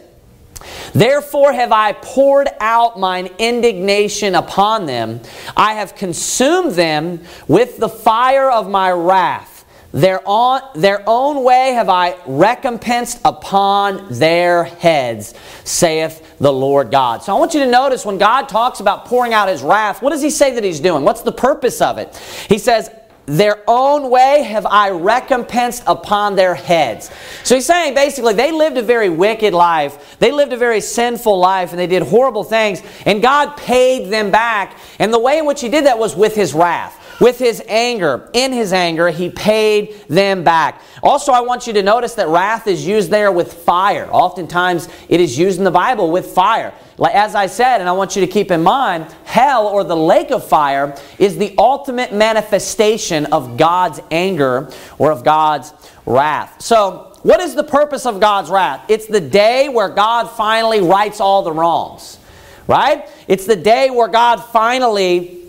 Therefore 0.93 1.53
have 1.53 1.71
I 1.71 1.93
poured 1.93 2.49
out 2.59 2.99
mine 2.99 3.29
indignation 3.39 4.35
upon 4.35 4.85
them. 4.85 5.21
I 5.55 5.73
have 5.73 5.95
consumed 5.95 6.73
them 6.73 7.21
with 7.47 7.77
the 7.77 7.89
fire 7.89 8.49
of 8.49 8.69
my 8.69 8.91
wrath. 8.91 9.50
Their 9.93 10.21
own, 10.25 10.61
their 10.73 11.03
own 11.05 11.43
way 11.43 11.73
have 11.73 11.89
I 11.89 12.15
recompensed 12.25 13.19
upon 13.25 14.07
their 14.09 14.63
heads, 14.63 15.33
saith 15.65 16.37
the 16.37 16.51
Lord 16.51 16.91
God. 16.91 17.23
So 17.23 17.35
I 17.35 17.39
want 17.39 17.53
you 17.53 17.59
to 17.61 17.69
notice 17.69 18.05
when 18.05 18.17
God 18.17 18.47
talks 18.47 18.79
about 18.79 19.05
pouring 19.05 19.33
out 19.33 19.49
his 19.49 19.61
wrath, 19.61 20.01
what 20.01 20.11
does 20.11 20.21
he 20.21 20.29
say 20.29 20.55
that 20.55 20.63
he's 20.63 20.79
doing? 20.79 21.03
What's 21.03 21.23
the 21.23 21.31
purpose 21.31 21.81
of 21.81 21.97
it? 21.97 22.15
He 22.47 22.57
says, 22.57 22.89
their 23.25 23.63
own 23.67 24.09
way 24.09 24.43
have 24.43 24.65
I 24.65 24.89
recompensed 24.89 25.83
upon 25.85 26.35
their 26.35 26.55
heads. 26.55 27.11
So 27.43 27.55
he's 27.55 27.65
saying 27.65 27.93
basically 27.93 28.33
they 28.33 28.51
lived 28.51 28.77
a 28.77 28.81
very 28.81 29.09
wicked 29.09 29.53
life. 29.53 30.17
They 30.19 30.31
lived 30.31 30.53
a 30.53 30.57
very 30.57 30.81
sinful 30.81 31.37
life 31.37 31.71
and 31.71 31.79
they 31.79 31.87
did 31.87 32.03
horrible 32.03 32.43
things. 32.43 32.81
And 33.05 33.21
God 33.21 33.55
paid 33.57 34.11
them 34.11 34.31
back. 34.31 34.77
And 34.99 35.13
the 35.13 35.19
way 35.19 35.37
in 35.37 35.45
which 35.45 35.61
he 35.61 35.69
did 35.69 35.85
that 35.85 35.99
was 35.99 36.15
with 36.15 36.35
his 36.35 36.53
wrath 36.53 36.97
with 37.21 37.37
his 37.37 37.61
anger. 37.67 38.27
In 38.33 38.51
his 38.51 38.73
anger, 38.73 39.09
he 39.09 39.29
paid 39.29 39.93
them 40.09 40.43
back. 40.43 40.81
Also, 41.03 41.31
I 41.31 41.41
want 41.41 41.67
you 41.67 41.73
to 41.73 41.83
notice 41.83 42.15
that 42.15 42.27
wrath 42.27 42.65
is 42.65 42.85
used 42.85 43.11
there 43.11 43.31
with 43.31 43.53
fire. 43.53 44.09
Oftentimes, 44.11 44.89
it 45.07 45.21
is 45.21 45.37
used 45.37 45.59
in 45.59 45.63
the 45.63 45.71
Bible 45.71 46.09
with 46.09 46.25
fire. 46.25 46.73
As 47.13 47.35
I 47.35 47.45
said, 47.45 47.79
and 47.79 47.87
I 47.87 47.91
want 47.91 48.15
you 48.15 48.25
to 48.25 48.27
keep 48.27 48.49
in 48.49 48.63
mind, 48.63 49.05
hell 49.23 49.67
or 49.67 49.83
the 49.83 49.95
lake 49.95 50.31
of 50.31 50.43
fire 50.43 50.97
is 51.19 51.37
the 51.37 51.53
ultimate 51.59 52.11
manifestation 52.11 53.27
of 53.27 53.55
God's 53.55 53.99
anger 54.09 54.71
or 54.97 55.11
of 55.11 55.23
God's 55.23 55.73
wrath. 56.07 56.59
So, 56.59 57.07
what 57.21 57.39
is 57.39 57.53
the 57.53 57.63
purpose 57.63 58.07
of 58.07 58.19
God's 58.19 58.49
wrath? 58.49 58.83
It's 58.89 59.05
the 59.05 59.21
day 59.21 59.69
where 59.69 59.89
God 59.89 60.25
finally 60.25 60.81
rights 60.81 61.21
all 61.21 61.43
the 61.43 61.51
wrongs, 61.51 62.17
right? 62.65 63.07
It's 63.27 63.45
the 63.45 63.55
day 63.55 63.91
where 63.91 64.07
God 64.07 64.37
finally 64.37 65.40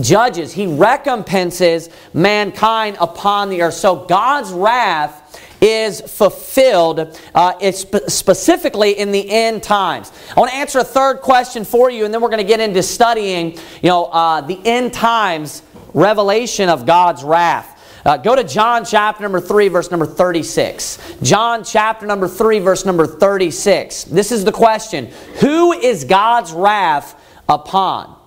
judges, 0.00 0.52
he 0.52 0.66
recompenses 0.66 1.88
mankind 2.12 2.96
upon 3.00 3.50
the 3.50 3.62
earth. 3.62 3.74
So 3.74 4.04
God's 4.06 4.50
wrath 4.52 5.24
is 5.60 6.00
fulfilled 6.00 7.18
uh, 7.34 7.72
specifically 7.72 8.98
in 8.98 9.12
the 9.12 9.28
end 9.28 9.62
times. 9.62 10.12
I 10.36 10.40
want 10.40 10.52
to 10.52 10.56
answer 10.56 10.78
a 10.78 10.84
third 10.84 11.20
question 11.20 11.64
for 11.64 11.90
you, 11.90 12.04
and 12.04 12.14
then 12.14 12.20
we're 12.20 12.28
going 12.28 12.38
to 12.38 12.46
get 12.46 12.60
into 12.60 12.82
studying, 12.82 13.52
you 13.82 13.88
know, 13.88 14.04
uh, 14.06 14.40
the 14.40 14.60
end 14.64 14.92
times 14.92 15.62
revelation 15.94 16.68
of 16.68 16.86
God's 16.86 17.24
wrath. 17.24 17.74
Uh, 18.04 18.16
go 18.16 18.36
to 18.36 18.44
John 18.44 18.84
chapter 18.84 19.22
number 19.22 19.40
3, 19.40 19.68
verse 19.68 19.90
number 19.90 20.06
36. 20.06 21.16
John 21.22 21.64
chapter 21.64 22.06
number 22.06 22.28
3, 22.28 22.60
verse 22.60 22.84
number 22.84 23.06
36. 23.06 24.04
This 24.04 24.30
is 24.30 24.44
the 24.44 24.52
question 24.52 25.06
Who 25.40 25.72
is 25.72 26.04
God's 26.04 26.52
wrath 26.52 27.20
upon? 27.48 28.17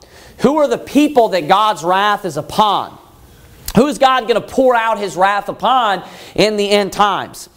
Who 0.42 0.58
are 0.58 0.68
the 0.68 0.78
people 0.78 1.30
that 1.30 1.48
God's 1.48 1.84
wrath 1.84 2.26
is 2.26 2.38
upon? 2.38 2.98
Who 3.76 3.88
is 3.88 3.98
God 3.98 4.28
going 4.28 4.42
to 4.42 4.48
pour 4.48 4.76
out 4.76 5.00
his 5.00 5.16
wrath 5.16 5.50
upon 5.50 6.04
in 6.36 6.58
the 6.58 6.70
end 6.70 6.92
times? 6.92 7.50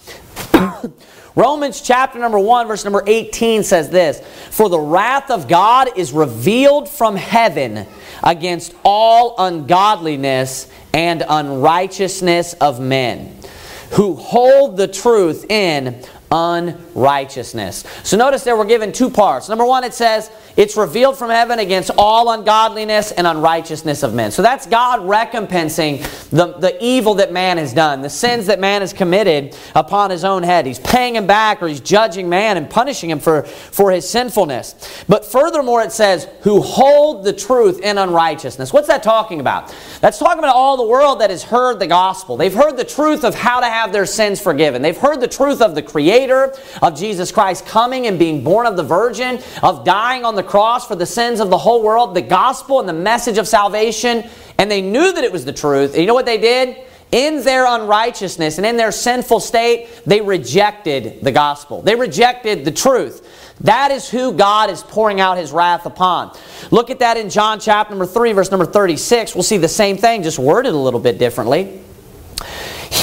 Romans 1.36 1.80
chapter 1.80 2.18
number 2.20 2.38
1, 2.38 2.68
verse 2.68 2.84
number 2.84 3.02
18 3.06 3.64
says 3.64 3.90
this 3.90 4.20
For 4.50 4.68
the 4.68 4.78
wrath 4.78 5.30
of 5.30 5.48
God 5.48 5.96
is 5.96 6.12
revealed 6.12 6.88
from 6.88 7.16
heaven 7.16 7.86
against 8.22 8.74
all 8.84 9.34
ungodliness 9.38 10.70
and 10.92 11.24
unrighteousness 11.28 12.54
of 12.54 12.78
men 12.80 13.36
who 13.92 14.14
hold 14.14 14.76
the 14.76 14.88
truth 14.88 15.50
in 15.50 16.04
unrighteousness. 16.34 17.84
So 18.02 18.16
notice 18.16 18.42
there 18.42 18.56
we're 18.56 18.66
given 18.66 18.90
two 18.92 19.08
parts. 19.08 19.48
Number 19.48 19.64
one, 19.64 19.84
it 19.84 19.94
says, 19.94 20.30
it's 20.56 20.76
revealed 20.76 21.16
from 21.16 21.30
heaven 21.30 21.58
against 21.60 21.90
all 21.96 22.30
ungodliness 22.30 23.12
and 23.12 23.26
unrighteousness 23.26 24.02
of 24.02 24.14
men. 24.14 24.30
So 24.30 24.42
that's 24.42 24.66
God 24.66 25.00
recompensing 25.00 25.98
the, 26.30 26.58
the 26.58 26.76
evil 26.84 27.14
that 27.14 27.32
man 27.32 27.58
has 27.58 27.72
done, 27.72 28.02
the 28.02 28.10
sins 28.10 28.46
that 28.46 28.60
man 28.60 28.80
has 28.80 28.92
committed 28.92 29.56
upon 29.74 30.10
his 30.10 30.24
own 30.24 30.42
head. 30.42 30.66
He's 30.66 30.78
paying 30.80 31.16
him 31.16 31.26
back 31.26 31.62
or 31.62 31.68
he's 31.68 31.80
judging 31.80 32.28
man 32.28 32.56
and 32.56 32.68
punishing 32.68 33.10
him 33.10 33.20
for, 33.20 33.42
for 33.44 33.90
his 33.90 34.08
sinfulness. 34.08 35.04
But 35.08 35.24
furthermore, 35.24 35.82
it 35.82 35.92
says, 35.92 36.28
who 36.42 36.60
hold 36.60 37.24
the 37.24 37.32
truth 37.32 37.80
in 37.80 37.98
unrighteousness. 37.98 38.72
What's 38.72 38.88
that 38.88 39.02
talking 39.02 39.40
about? 39.40 39.74
That's 40.00 40.18
talking 40.18 40.38
about 40.40 40.54
all 40.54 40.76
the 40.76 40.86
world 40.86 41.20
that 41.20 41.30
has 41.30 41.42
heard 41.42 41.78
the 41.78 41.86
gospel. 41.86 42.36
They've 42.36 42.54
heard 42.54 42.76
the 42.76 42.84
truth 42.84 43.24
of 43.24 43.34
how 43.34 43.60
to 43.60 43.66
have 43.66 43.92
their 43.92 44.06
sins 44.06 44.40
forgiven. 44.40 44.82
They've 44.82 44.96
heard 44.96 45.20
the 45.20 45.28
truth 45.28 45.60
of 45.60 45.74
the 45.74 45.82
Creator, 45.82 46.23
of 46.30 46.96
Jesus 46.96 47.32
Christ 47.32 47.66
coming 47.66 48.06
and 48.06 48.18
being 48.18 48.44
born 48.44 48.66
of 48.66 48.76
the 48.76 48.82
Virgin, 48.82 49.40
of 49.62 49.84
dying 49.84 50.24
on 50.24 50.34
the 50.34 50.42
cross 50.42 50.86
for 50.86 50.96
the 50.96 51.06
sins 51.06 51.40
of 51.40 51.50
the 51.50 51.58
whole 51.58 51.82
world, 51.82 52.14
the 52.14 52.22
gospel 52.22 52.80
and 52.80 52.88
the 52.88 52.92
message 52.92 53.38
of 53.38 53.48
salvation, 53.48 54.24
and 54.58 54.70
they 54.70 54.82
knew 54.82 55.12
that 55.12 55.24
it 55.24 55.32
was 55.32 55.44
the 55.44 55.52
truth. 55.52 55.92
And 55.92 56.00
you 56.00 56.06
know 56.06 56.14
what 56.14 56.26
they 56.26 56.38
did? 56.38 56.76
In 57.12 57.44
their 57.44 57.66
unrighteousness 57.66 58.58
and 58.58 58.66
in 58.66 58.76
their 58.76 58.90
sinful 58.90 59.40
state, 59.40 59.88
they 60.04 60.20
rejected 60.20 61.20
the 61.22 61.30
gospel. 61.30 61.80
They 61.82 61.94
rejected 61.94 62.64
the 62.64 62.72
truth. 62.72 63.54
That 63.60 63.92
is 63.92 64.08
who 64.08 64.32
God 64.32 64.68
is 64.70 64.82
pouring 64.82 65.20
out 65.20 65.38
his 65.38 65.52
wrath 65.52 65.86
upon. 65.86 66.36
Look 66.72 66.90
at 66.90 66.98
that 66.98 67.16
in 67.16 67.30
John 67.30 67.60
chapter 67.60 67.92
number 67.92 68.06
3, 68.06 68.32
verse 68.32 68.50
number 68.50 68.66
36. 68.66 69.34
We'll 69.34 69.44
see 69.44 69.58
the 69.58 69.68
same 69.68 69.96
thing, 69.96 70.24
just 70.24 70.40
worded 70.40 70.72
a 70.72 70.76
little 70.76 70.98
bit 70.98 71.18
differently. 71.18 71.83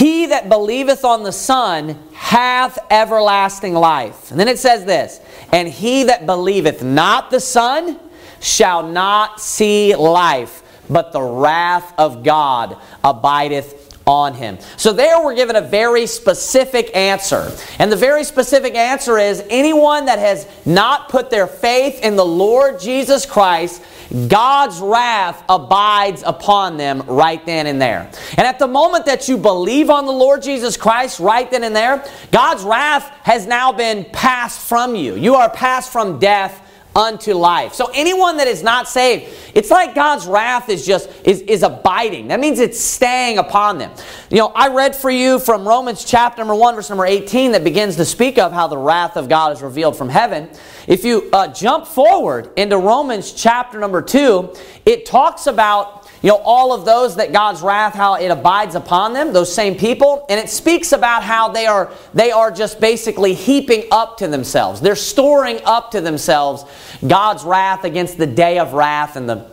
He 0.01 0.25
that 0.25 0.49
believeth 0.49 1.05
on 1.05 1.21
the 1.21 1.31
Son 1.31 1.95
hath 2.13 2.79
everlasting 2.89 3.75
life. 3.75 4.31
And 4.31 4.39
then 4.39 4.47
it 4.47 4.57
says 4.57 4.83
this 4.83 5.21
And 5.51 5.67
he 5.67 6.05
that 6.05 6.25
believeth 6.25 6.81
not 6.81 7.29
the 7.29 7.39
Son 7.39 7.99
shall 8.39 8.81
not 8.81 9.39
see 9.39 9.95
life, 9.95 10.63
but 10.89 11.11
the 11.11 11.21
wrath 11.21 11.93
of 11.99 12.23
God 12.23 12.77
abideth 13.03 13.95
on 14.07 14.33
him. 14.33 14.57
So 14.75 14.91
there 14.91 15.23
we're 15.23 15.35
given 15.35 15.55
a 15.55 15.61
very 15.61 16.07
specific 16.07 16.89
answer. 16.95 17.55
And 17.77 17.91
the 17.91 17.95
very 17.95 18.23
specific 18.23 18.73
answer 18.73 19.19
is 19.19 19.43
anyone 19.51 20.05
that 20.05 20.17
has 20.17 20.47
not 20.65 21.09
put 21.09 21.29
their 21.29 21.45
faith 21.45 22.01
in 22.01 22.15
the 22.15 22.25
Lord 22.25 22.79
Jesus 22.79 23.27
Christ 23.27 23.83
God's 24.27 24.79
wrath 24.79 25.43
abides 25.47 26.23
upon 26.25 26.77
them 26.77 27.01
right 27.07 27.43
then 27.45 27.67
and 27.67 27.81
there. 27.81 28.11
And 28.31 28.47
at 28.47 28.59
the 28.59 28.67
moment 28.67 29.05
that 29.05 29.29
you 29.29 29.37
believe 29.37 29.89
on 29.89 30.05
the 30.05 30.11
Lord 30.11 30.41
Jesus 30.41 30.75
Christ 30.75 31.19
right 31.19 31.49
then 31.49 31.63
and 31.63 31.75
there, 31.75 32.03
God's 32.31 32.63
wrath 32.63 33.09
has 33.23 33.47
now 33.47 33.71
been 33.71 34.05
passed 34.11 34.59
from 34.59 34.95
you. 34.95 35.15
You 35.15 35.35
are 35.35 35.49
passed 35.49 35.91
from 35.91 36.19
death 36.19 36.67
unto 36.95 37.33
life. 37.33 37.73
So 37.73 37.89
anyone 37.93 38.37
that 38.37 38.47
is 38.47 38.63
not 38.63 38.87
saved, 38.87 39.33
it's 39.53 39.71
like 39.71 39.95
God's 39.95 40.25
wrath 40.25 40.69
is 40.69 40.85
just 40.85 41.09
is, 41.23 41.41
is 41.41 41.63
abiding. 41.63 42.27
That 42.27 42.39
means 42.39 42.59
it's 42.59 42.79
staying 42.79 43.37
upon 43.37 43.77
them. 43.77 43.91
You 44.29 44.37
know, 44.37 44.47
I 44.47 44.67
read 44.67 44.95
for 44.95 45.09
you 45.09 45.39
from 45.39 45.67
Romans 45.67 46.03
chapter 46.03 46.41
number 46.41 46.55
1 46.55 46.75
verse 46.75 46.89
number 46.89 47.05
18 47.05 47.53
that 47.53 47.63
begins 47.63 47.95
to 47.97 48.05
speak 48.05 48.37
of 48.37 48.51
how 48.51 48.67
the 48.67 48.77
wrath 48.77 49.17
of 49.17 49.29
God 49.29 49.53
is 49.53 49.61
revealed 49.61 49.97
from 49.97 50.09
heaven. 50.09 50.49
If 50.87 51.05
you 51.05 51.29
uh, 51.31 51.47
jump 51.47 51.87
forward 51.87 52.51
into 52.57 52.77
Romans 52.77 53.31
chapter 53.31 53.79
number 53.79 54.01
2, 54.01 54.53
it 54.85 55.05
talks 55.05 55.47
about 55.47 56.00
you 56.21 56.29
know, 56.29 56.37
all 56.37 56.71
of 56.71 56.85
those 56.85 57.15
that 57.15 57.33
God's 57.33 57.61
wrath, 57.61 57.95
how 57.95 58.15
it 58.15 58.27
abides 58.27 58.75
upon 58.75 59.13
them, 59.13 59.33
those 59.33 59.53
same 59.53 59.75
people, 59.75 60.25
and 60.29 60.39
it 60.39 60.49
speaks 60.49 60.91
about 60.91 61.23
how 61.23 61.49
they 61.49 61.65
are 61.65 61.91
they 62.13 62.31
are 62.31 62.51
just 62.51 62.79
basically 62.79 63.33
heaping 63.33 63.85
up 63.91 64.17
to 64.17 64.27
themselves. 64.27 64.81
They're 64.81 64.95
storing 64.95 65.59
up 65.65 65.91
to 65.91 66.01
themselves 66.01 66.63
God's 67.05 67.43
wrath 67.43 67.85
against 67.85 68.17
the 68.17 68.27
day 68.27 68.59
of 68.59 68.73
wrath 68.73 69.15
and 69.15 69.27
the 69.27 69.47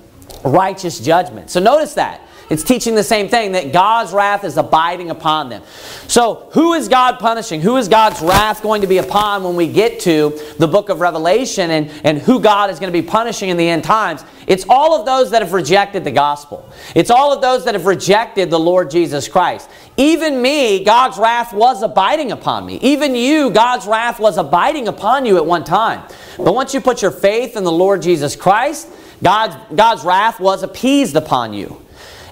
righteous 0.44 1.00
judgment. 1.00 1.50
So 1.50 1.60
notice 1.60 1.94
that. 1.94 2.20
It's 2.50 2.62
teaching 2.62 2.94
the 2.94 3.04
same 3.04 3.28
thing 3.28 3.52
that 3.52 3.72
God's 3.72 4.12
wrath 4.12 4.42
is 4.42 4.56
abiding 4.56 5.10
upon 5.10 5.50
them. 5.50 5.62
So, 6.06 6.48
who 6.52 6.72
is 6.72 6.88
God 6.88 7.18
punishing? 7.18 7.60
Who 7.60 7.76
is 7.76 7.88
God's 7.88 8.22
wrath 8.22 8.62
going 8.62 8.80
to 8.80 8.86
be 8.86 8.98
upon 8.98 9.44
when 9.44 9.54
we 9.54 9.70
get 9.70 10.00
to 10.00 10.38
the 10.58 10.66
book 10.66 10.88
of 10.88 11.00
Revelation 11.00 11.70
and, 11.70 11.90
and 12.04 12.18
who 12.18 12.40
God 12.40 12.70
is 12.70 12.78
going 12.78 12.90
to 12.90 13.02
be 13.02 13.06
punishing 13.06 13.50
in 13.50 13.58
the 13.58 13.68
end 13.68 13.84
times? 13.84 14.24
It's 14.46 14.64
all 14.66 14.98
of 14.98 15.04
those 15.04 15.30
that 15.32 15.42
have 15.42 15.52
rejected 15.52 16.04
the 16.04 16.10
gospel. 16.10 16.66
It's 16.94 17.10
all 17.10 17.34
of 17.34 17.42
those 17.42 17.66
that 17.66 17.74
have 17.74 17.84
rejected 17.84 18.48
the 18.48 18.58
Lord 18.58 18.90
Jesus 18.90 19.28
Christ. 19.28 19.68
Even 19.98 20.40
me, 20.40 20.82
God's 20.84 21.18
wrath 21.18 21.52
was 21.52 21.82
abiding 21.82 22.32
upon 22.32 22.64
me. 22.64 22.78
Even 22.80 23.14
you, 23.14 23.50
God's 23.50 23.86
wrath 23.86 24.18
was 24.18 24.38
abiding 24.38 24.88
upon 24.88 25.26
you 25.26 25.36
at 25.36 25.44
one 25.44 25.64
time. 25.64 26.08
But 26.38 26.54
once 26.54 26.72
you 26.72 26.80
put 26.80 27.02
your 27.02 27.10
faith 27.10 27.58
in 27.58 27.64
the 27.64 27.72
Lord 27.72 28.00
Jesus 28.00 28.36
Christ, 28.36 28.88
God's, 29.22 29.54
God's 29.74 30.02
wrath 30.02 30.40
was 30.40 30.62
appeased 30.62 31.14
upon 31.14 31.52
you. 31.52 31.82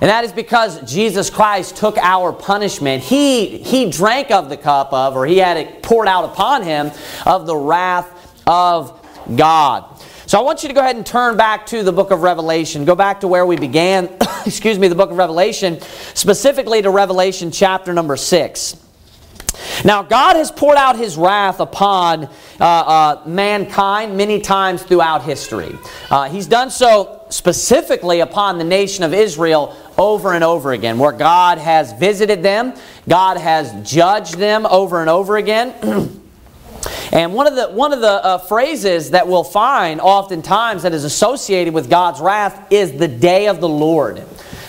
And 0.01 0.11
that 0.11 0.25
is 0.25 0.33
because 0.33 0.81
Jesus 0.91 1.31
Christ 1.31 1.77
took 1.77 1.97
our 1.99 2.33
punishment. 2.33 3.03
He, 3.03 3.59
he 3.59 3.91
drank 3.91 4.31
of 4.31 4.51
the 4.51 4.57
cup 4.57 4.93
of, 4.93 5.17
or 5.17 5.27
he 5.27 5.39
had 5.39 5.57
it 5.57 5.83
poured 5.83 6.07
out 6.07 6.25
upon 6.25 6.63
him, 6.63 6.91
of 7.25 7.47
the 7.47 7.57
wrath 7.57 8.43
of 8.47 9.03
God. 9.35 9.85
So 10.27 10.39
I 10.39 10.43
want 10.43 10.63
you 10.63 10.69
to 10.69 10.75
go 10.75 10.81
ahead 10.81 10.97
and 10.97 11.07
turn 11.07 11.37
back 11.37 11.67
to 11.67 11.83
the 11.83 11.93
book 11.93 12.11
of 12.11 12.23
Revelation. 12.23 12.85
Go 12.85 12.95
back 12.95 13.21
to 13.21 13.29
where 13.29 13.47
we 13.47 13.57
began, 13.57 14.11
excuse 14.47 14.79
me, 14.79 14.89
the 14.89 14.95
book 14.95 15.11
of 15.11 15.17
Revelation, 15.17 15.81
specifically 16.15 16.83
to 16.83 16.91
Revelation 16.91 17.51
chapter 17.51 17.93
number 17.95 18.17
6. 18.17 18.83
Now, 19.85 20.03
God 20.03 20.37
has 20.37 20.51
poured 20.51 20.77
out 20.77 20.97
his 20.97 21.17
wrath 21.17 21.61
upon 21.61 22.25
uh, 22.25 22.31
uh, 22.61 23.23
mankind 23.27 24.17
many 24.17 24.41
times 24.41 24.83
throughout 24.83 25.23
history. 25.23 25.79
Uh, 26.11 26.29
he's 26.29 26.47
done 26.47 26.71
so 26.71 27.25
specifically 27.29 28.21
upon 28.21 28.59
the 28.59 28.65
nation 28.65 29.05
of 29.05 29.15
Israel 29.15 29.77
over 29.99 30.33
and 30.33 30.45
over 30.45 30.73
again, 30.73 30.99
where 30.99 31.13
God 31.13 31.59
has 31.59 31.93
visited 31.93 32.43
them, 32.43 32.75
God 33.09 33.37
has 33.37 33.89
judged 33.89 34.39
them 34.39 34.67
over 34.67 35.01
and 35.01 35.09
over 35.09 35.37
again. 35.37 35.75
and 37.13 37.35
one 37.35 37.47
of 37.47 37.57
the, 37.57 37.69
one 37.69 37.93
of 37.93 38.01
the 38.01 38.25
uh, 38.25 38.39
phrases 38.39 39.11
that 39.11 39.27
we'll 39.27 39.45
find 39.45 40.01
oftentimes 40.01 40.83
that 40.83 40.93
is 40.93 41.05
associated 41.05 41.73
with 41.73 41.89
God's 41.89 42.21
wrath 42.21 42.71
is 42.71 42.93
the 42.93 43.09
day 43.09 43.49
of 43.49 43.61
the 43.61 43.69
Lord. 43.69 44.23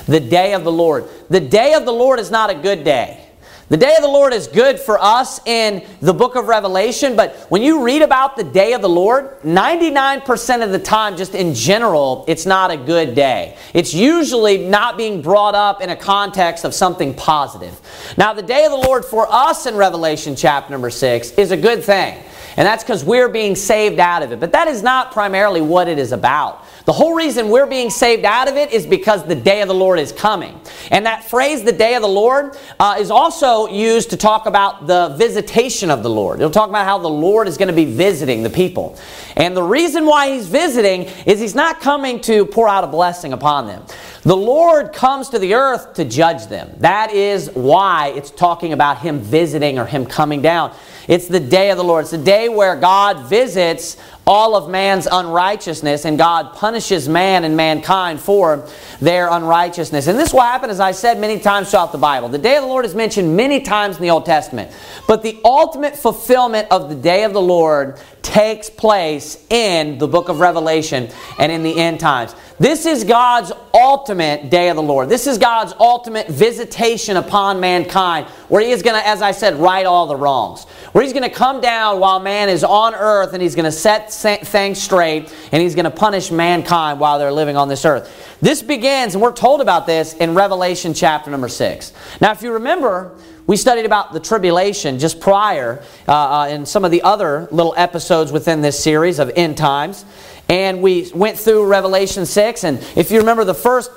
The 0.07 0.19
day 0.19 0.53
of 0.53 0.63
the 0.63 0.71
Lord. 0.71 1.05
The 1.29 1.41
day 1.41 1.73
of 1.73 1.85
the 1.85 1.91
Lord 1.91 2.19
is 2.19 2.31
not 2.31 2.49
a 2.49 2.55
good 2.55 2.83
day. 2.83 3.26
The 3.69 3.75
day 3.75 3.93
of 3.97 4.01
the 4.01 4.07
Lord 4.07 4.31
is 4.31 4.47
good 4.47 4.79
for 4.79 4.97
us 4.97 5.45
in 5.45 5.85
the 5.99 6.13
book 6.13 6.37
of 6.37 6.47
Revelation, 6.47 7.17
but 7.17 7.35
when 7.49 7.61
you 7.61 7.83
read 7.83 8.01
about 8.01 8.37
the 8.37 8.45
day 8.45 8.71
of 8.71 8.81
the 8.81 8.87
Lord, 8.87 9.41
99% 9.41 10.63
of 10.63 10.71
the 10.71 10.79
time, 10.79 11.17
just 11.17 11.35
in 11.35 11.53
general, 11.53 12.23
it's 12.29 12.45
not 12.45 12.71
a 12.71 12.77
good 12.77 13.13
day. 13.13 13.57
It's 13.73 13.93
usually 13.93 14.57
not 14.57 14.95
being 14.95 15.21
brought 15.21 15.53
up 15.53 15.81
in 15.81 15.89
a 15.89 15.97
context 15.97 16.63
of 16.63 16.73
something 16.73 17.13
positive. 17.13 17.77
Now, 18.15 18.31
the 18.31 18.41
day 18.41 18.63
of 18.63 18.71
the 18.71 18.77
Lord 18.77 19.03
for 19.03 19.27
us 19.29 19.65
in 19.65 19.75
Revelation 19.75 20.37
chapter 20.37 20.71
number 20.71 20.89
6 20.89 21.31
is 21.31 21.51
a 21.51 21.57
good 21.57 21.83
thing. 21.83 22.23
And 22.57 22.65
that's 22.65 22.83
because 22.83 23.05
we're 23.05 23.29
being 23.29 23.55
saved 23.55 23.99
out 23.99 24.23
of 24.23 24.31
it. 24.31 24.39
But 24.39 24.51
that 24.51 24.67
is 24.67 24.81
not 24.81 25.11
primarily 25.11 25.61
what 25.61 25.87
it 25.87 25.99
is 25.99 26.11
about. 26.11 26.65
The 26.85 26.93
whole 26.93 27.13
reason 27.13 27.49
we're 27.49 27.67
being 27.67 27.91
saved 27.91 28.25
out 28.25 28.47
of 28.47 28.55
it 28.55 28.71
is 28.71 28.87
because 28.87 29.23
the 29.25 29.35
day 29.35 29.61
of 29.61 29.67
the 29.67 29.75
Lord 29.75 29.99
is 29.99 30.11
coming. 30.11 30.59
And 30.89 31.05
that 31.05 31.23
phrase, 31.23 31.63
the 31.63 31.71
day 31.71 31.93
of 31.93 32.01
the 32.01 32.07
Lord, 32.07 32.57
uh, 32.79 32.95
is 32.97 33.11
also 33.11 33.67
used 33.67 34.09
to 34.09 34.17
talk 34.17 34.47
about 34.47 34.87
the 34.87 35.09
visitation 35.17 35.91
of 35.91 36.01
the 36.01 36.09
Lord. 36.09 36.39
It'll 36.39 36.49
talk 36.49 36.69
about 36.69 36.85
how 36.85 36.97
the 36.97 37.09
Lord 37.09 37.47
is 37.47 37.57
going 37.57 37.67
to 37.67 37.73
be 37.73 37.85
visiting 37.85 38.41
the 38.41 38.49
people. 38.49 38.97
And 39.37 39.55
the 39.55 39.61
reason 39.61 40.07
why 40.07 40.31
he's 40.33 40.47
visiting 40.47 41.03
is 41.27 41.39
he's 41.39 41.53
not 41.53 41.79
coming 41.79 42.19
to 42.21 42.47
pour 42.47 42.67
out 42.67 42.83
a 42.83 42.87
blessing 42.87 43.33
upon 43.33 43.67
them. 43.67 43.83
The 44.23 44.35
Lord 44.35 44.93
comes 44.93 45.29
to 45.29 45.39
the 45.39 45.53
earth 45.53 45.93
to 45.93 46.05
judge 46.05 46.47
them. 46.47 46.71
That 46.79 47.13
is 47.13 47.51
why 47.53 48.13
it's 48.15 48.31
talking 48.31 48.73
about 48.73 48.97
him 48.97 49.19
visiting 49.19 49.77
or 49.77 49.85
him 49.85 50.07
coming 50.07 50.41
down. 50.41 50.75
It's 51.07 51.27
the 51.27 51.39
day 51.39 51.69
of 51.69 51.77
the 51.77 51.83
Lord. 51.83 52.01
It's 52.01 52.11
the 52.11 52.17
day 52.17 52.49
where 52.49 52.75
God 52.75 53.29
visits 53.29 53.95
all 54.27 54.55
of 54.55 54.69
man's 54.69 55.07
unrighteousness, 55.09 56.03
and 56.03 56.17
God 56.17 56.53
punishes 56.53 57.07
man 57.07 57.45
and 57.45 57.55
mankind 57.55 58.19
for 58.19 58.67
their 58.99 59.29
unrighteousness. 59.29 60.07
And 60.07 60.19
this 60.19 60.33
will 60.33 60.41
happen, 60.41 60.69
as 60.69 60.81
I 60.81 60.91
said 60.91 61.17
many 61.17 61.39
times 61.39 61.71
throughout 61.71 61.93
the 61.93 61.97
Bible. 61.97 62.27
The 62.27 62.37
day 62.37 62.57
of 62.57 62.63
the 62.63 62.67
Lord 62.67 62.83
is 62.83 62.93
mentioned 62.93 63.37
many 63.37 63.61
times 63.61 63.95
in 63.95 64.01
the 64.01 64.09
Old 64.09 64.25
Testament. 64.25 64.71
But 65.07 65.23
the 65.23 65.39
ultimate 65.45 65.95
fulfillment 65.95 66.67
of 66.69 66.89
the 66.89 66.95
day 66.95 67.23
of 67.23 67.31
the 67.31 67.41
Lord 67.41 67.99
takes 68.21 68.69
place 68.69 69.41
in 69.49 69.97
the 69.99 70.07
book 70.07 70.27
of 70.27 70.41
Revelation 70.41 71.09
and 71.39 71.49
in 71.49 71.63
the 71.63 71.79
end 71.79 71.99
times. 71.99 72.35
This 72.59 72.85
is 72.85 73.03
God's 73.05 73.53
ultimate 73.73 74.49
day 74.49 74.69
of 74.69 74.75
the 74.75 74.81
Lord. 74.81 75.07
This 75.09 75.27
is 75.27 75.37
God's 75.37 75.73
ultimate 75.79 76.27
visitation 76.27 77.15
upon 77.15 77.59
mankind, 77.59 78.25
where 78.49 78.61
He 78.61 78.71
is 78.71 78.81
going 78.81 78.99
to, 78.99 79.07
as 79.07 79.21
I 79.21 79.31
said, 79.31 79.55
right 79.55 79.85
all 79.85 80.07
the 80.07 80.15
wrongs. 80.15 80.65
Where 80.91 81.03
He's 81.03 81.13
going 81.13 81.23
to 81.23 81.35
come 81.35 81.61
down 81.61 81.99
while 81.99 82.19
man 82.19 82.49
is 82.49 82.63
on 82.63 82.95
earth 82.95 83.33
and 83.33 83.41
He's 83.41 83.55
going 83.55 83.65
to 83.65 83.71
set 83.71 84.11
things 84.21 84.81
straight 84.81 85.33
and 85.51 85.61
He's 85.61 85.75
going 85.75 85.85
to 85.85 85.91
punish 85.91 86.31
mankind 86.31 86.99
while 86.99 87.19
they're 87.19 87.31
living 87.31 87.57
on 87.57 87.67
this 87.67 87.85
earth. 87.85 88.37
This 88.41 88.61
begins, 88.61 89.15
and 89.15 89.21
we're 89.21 89.33
told 89.33 89.61
about 89.61 89.85
this 89.85 90.13
in 90.13 90.35
Revelation 90.35 90.93
chapter 90.93 91.31
number 91.31 91.47
6. 91.47 91.93
Now, 92.21 92.31
if 92.31 92.41
you 92.41 92.53
remember, 92.53 93.15
we 93.47 93.55
studied 93.55 93.85
about 93.85 94.11
the 94.11 94.19
tribulation 94.19 94.99
just 94.99 95.21
prior 95.21 95.81
uh, 96.07 96.11
uh, 96.11 96.47
in 96.49 96.65
some 96.65 96.83
of 96.83 96.91
the 96.91 97.01
other 97.01 97.47
little 97.49 97.73
episodes 97.77 98.31
within 98.31 98.61
this 98.61 98.77
series 98.83 99.19
of 99.19 99.31
end 99.35 99.57
times. 99.57 100.03
And 100.49 100.81
we 100.81 101.09
went 101.13 101.37
through 101.37 101.65
Revelation 101.65 102.25
6. 102.25 102.63
And 102.63 102.79
if 102.95 103.09
you 103.09 103.19
remember 103.19 103.43
the 103.45 103.53
first 103.53 103.91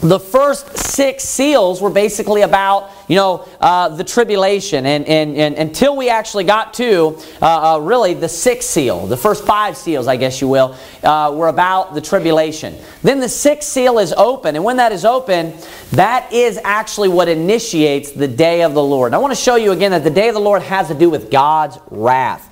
the 0.00 0.18
first 0.18 0.76
six 0.76 1.24
seals 1.24 1.80
were 1.80 1.90
basically 1.90 2.42
about 2.42 2.90
you 3.08 3.16
know 3.16 3.46
uh, 3.60 3.88
the 3.88 4.04
tribulation. 4.04 4.86
And, 4.86 5.06
and, 5.06 5.36
and, 5.36 5.54
until 5.56 5.96
we 5.96 6.08
actually 6.08 6.44
got 6.44 6.74
to 6.74 7.18
uh, 7.40 7.76
uh, 7.76 7.78
really 7.78 8.14
the 8.14 8.28
sixth 8.28 8.68
seal 8.68 9.06
the 9.06 9.16
first 9.16 9.44
five 9.44 9.76
seals 9.76 10.06
i 10.06 10.16
guess 10.16 10.40
you 10.40 10.48
will 10.48 10.76
uh, 11.02 11.32
were 11.34 11.48
about 11.48 11.94
the 11.94 12.00
tribulation. 12.00 12.74
Then 13.02 13.20
the 13.20 13.28
sixth 13.28 13.68
seal 13.68 13.98
is 13.98 14.12
open. 14.12 14.56
And 14.56 14.64
when 14.64 14.76
that 14.76 14.92
is 14.92 15.04
open 15.04 15.54
that 15.92 16.32
is 16.32 16.58
actually 16.64 17.08
what 17.08 17.28
initiates 17.28 18.12
the 18.12 18.28
day 18.28 18.62
of 18.62 18.74
the 18.74 18.82
lord. 18.82 19.08
And 19.08 19.14
i 19.14 19.18
want 19.18 19.32
to 19.32 19.40
show 19.40 19.56
you 19.56 19.72
again 19.72 19.92
that 19.92 20.04
the 20.04 20.10
day 20.10 20.28
of 20.28 20.34
the 20.34 20.40
lord 20.40 20.62
has 20.62 20.88
to 20.88 20.94
do 20.94 21.08
with 21.10 21.30
god's 21.30 21.78
wrath 21.90 22.50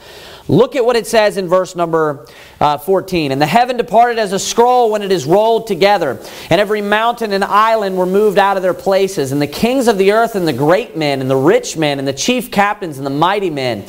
Look 0.49 0.75
at 0.75 0.84
what 0.84 0.96
it 0.96 1.06
says 1.06 1.37
in 1.37 1.49
verse 1.49 1.76
number 1.76 2.26
uh, 2.61 2.78
14. 2.78 3.30
And 3.30 3.40
the 3.40 3.46
heaven 3.46 3.76
departed 3.76 4.18
as 4.18 4.32
a 4.32 4.38
scroll 4.38 4.90
when 4.90 5.02
it 5.02 5.12
is 5.12 5.25
rolled 5.25 5.66
together, 5.66 6.18
and 6.50 6.61
every 6.61 6.80
mountain 6.80 7.32
and 7.32 7.44
island 7.44 7.96
were 7.96 8.06
moved 8.06 8.38
out 8.38 8.56
of 8.56 8.62
their 8.62 8.75
places, 8.75 9.32
and 9.32 9.40
the 9.40 9.46
kings 9.46 9.87
of 9.87 9.99
the 9.99 10.12
earth, 10.12 10.34
and 10.34 10.46
the 10.46 10.52
great 10.52 10.96
men, 10.96 11.20
and 11.20 11.30
the 11.30 11.37
rich 11.37 11.76
men, 11.76 11.99
and 11.99 12.08
the 12.08 12.12
chief 12.12 12.50
captains, 12.50 12.99
and 12.99 13.06
the 13.06 13.11
mighty 13.11 13.50
men, 13.50 13.84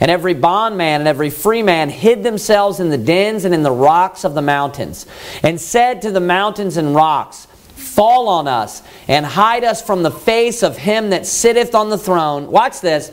and 0.00 0.10
every 0.10 0.34
bondman 0.34 1.00
and 1.00 1.08
every 1.08 1.30
free 1.30 1.62
man 1.62 1.90
hid 1.90 2.22
themselves 2.22 2.80
in 2.80 2.88
the 2.88 2.98
dens 2.98 3.44
and 3.44 3.54
in 3.54 3.62
the 3.62 3.70
rocks 3.70 4.24
of 4.24 4.34
the 4.34 4.42
mountains, 4.42 5.06
and 5.42 5.60
said 5.60 6.02
to 6.02 6.10
the 6.10 6.20
mountains 6.20 6.76
and 6.76 6.94
rocks, 6.94 7.46
Fall 7.74 8.28
on 8.28 8.46
us, 8.48 8.82
and 9.08 9.24
hide 9.26 9.64
us 9.64 9.82
from 9.82 10.02
the 10.02 10.10
face 10.10 10.62
of 10.62 10.76
him 10.76 11.10
that 11.10 11.26
sitteth 11.26 11.74
on 11.74 11.90
the 11.90 11.98
throne. 11.98 12.50
Watch 12.50 12.80
this. 12.80 13.10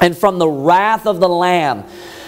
And 0.00 0.16
from 0.16 0.38
the 0.38 0.48
wrath 0.48 1.06
of 1.06 1.20
the 1.20 1.28
Lamb. 1.28 1.84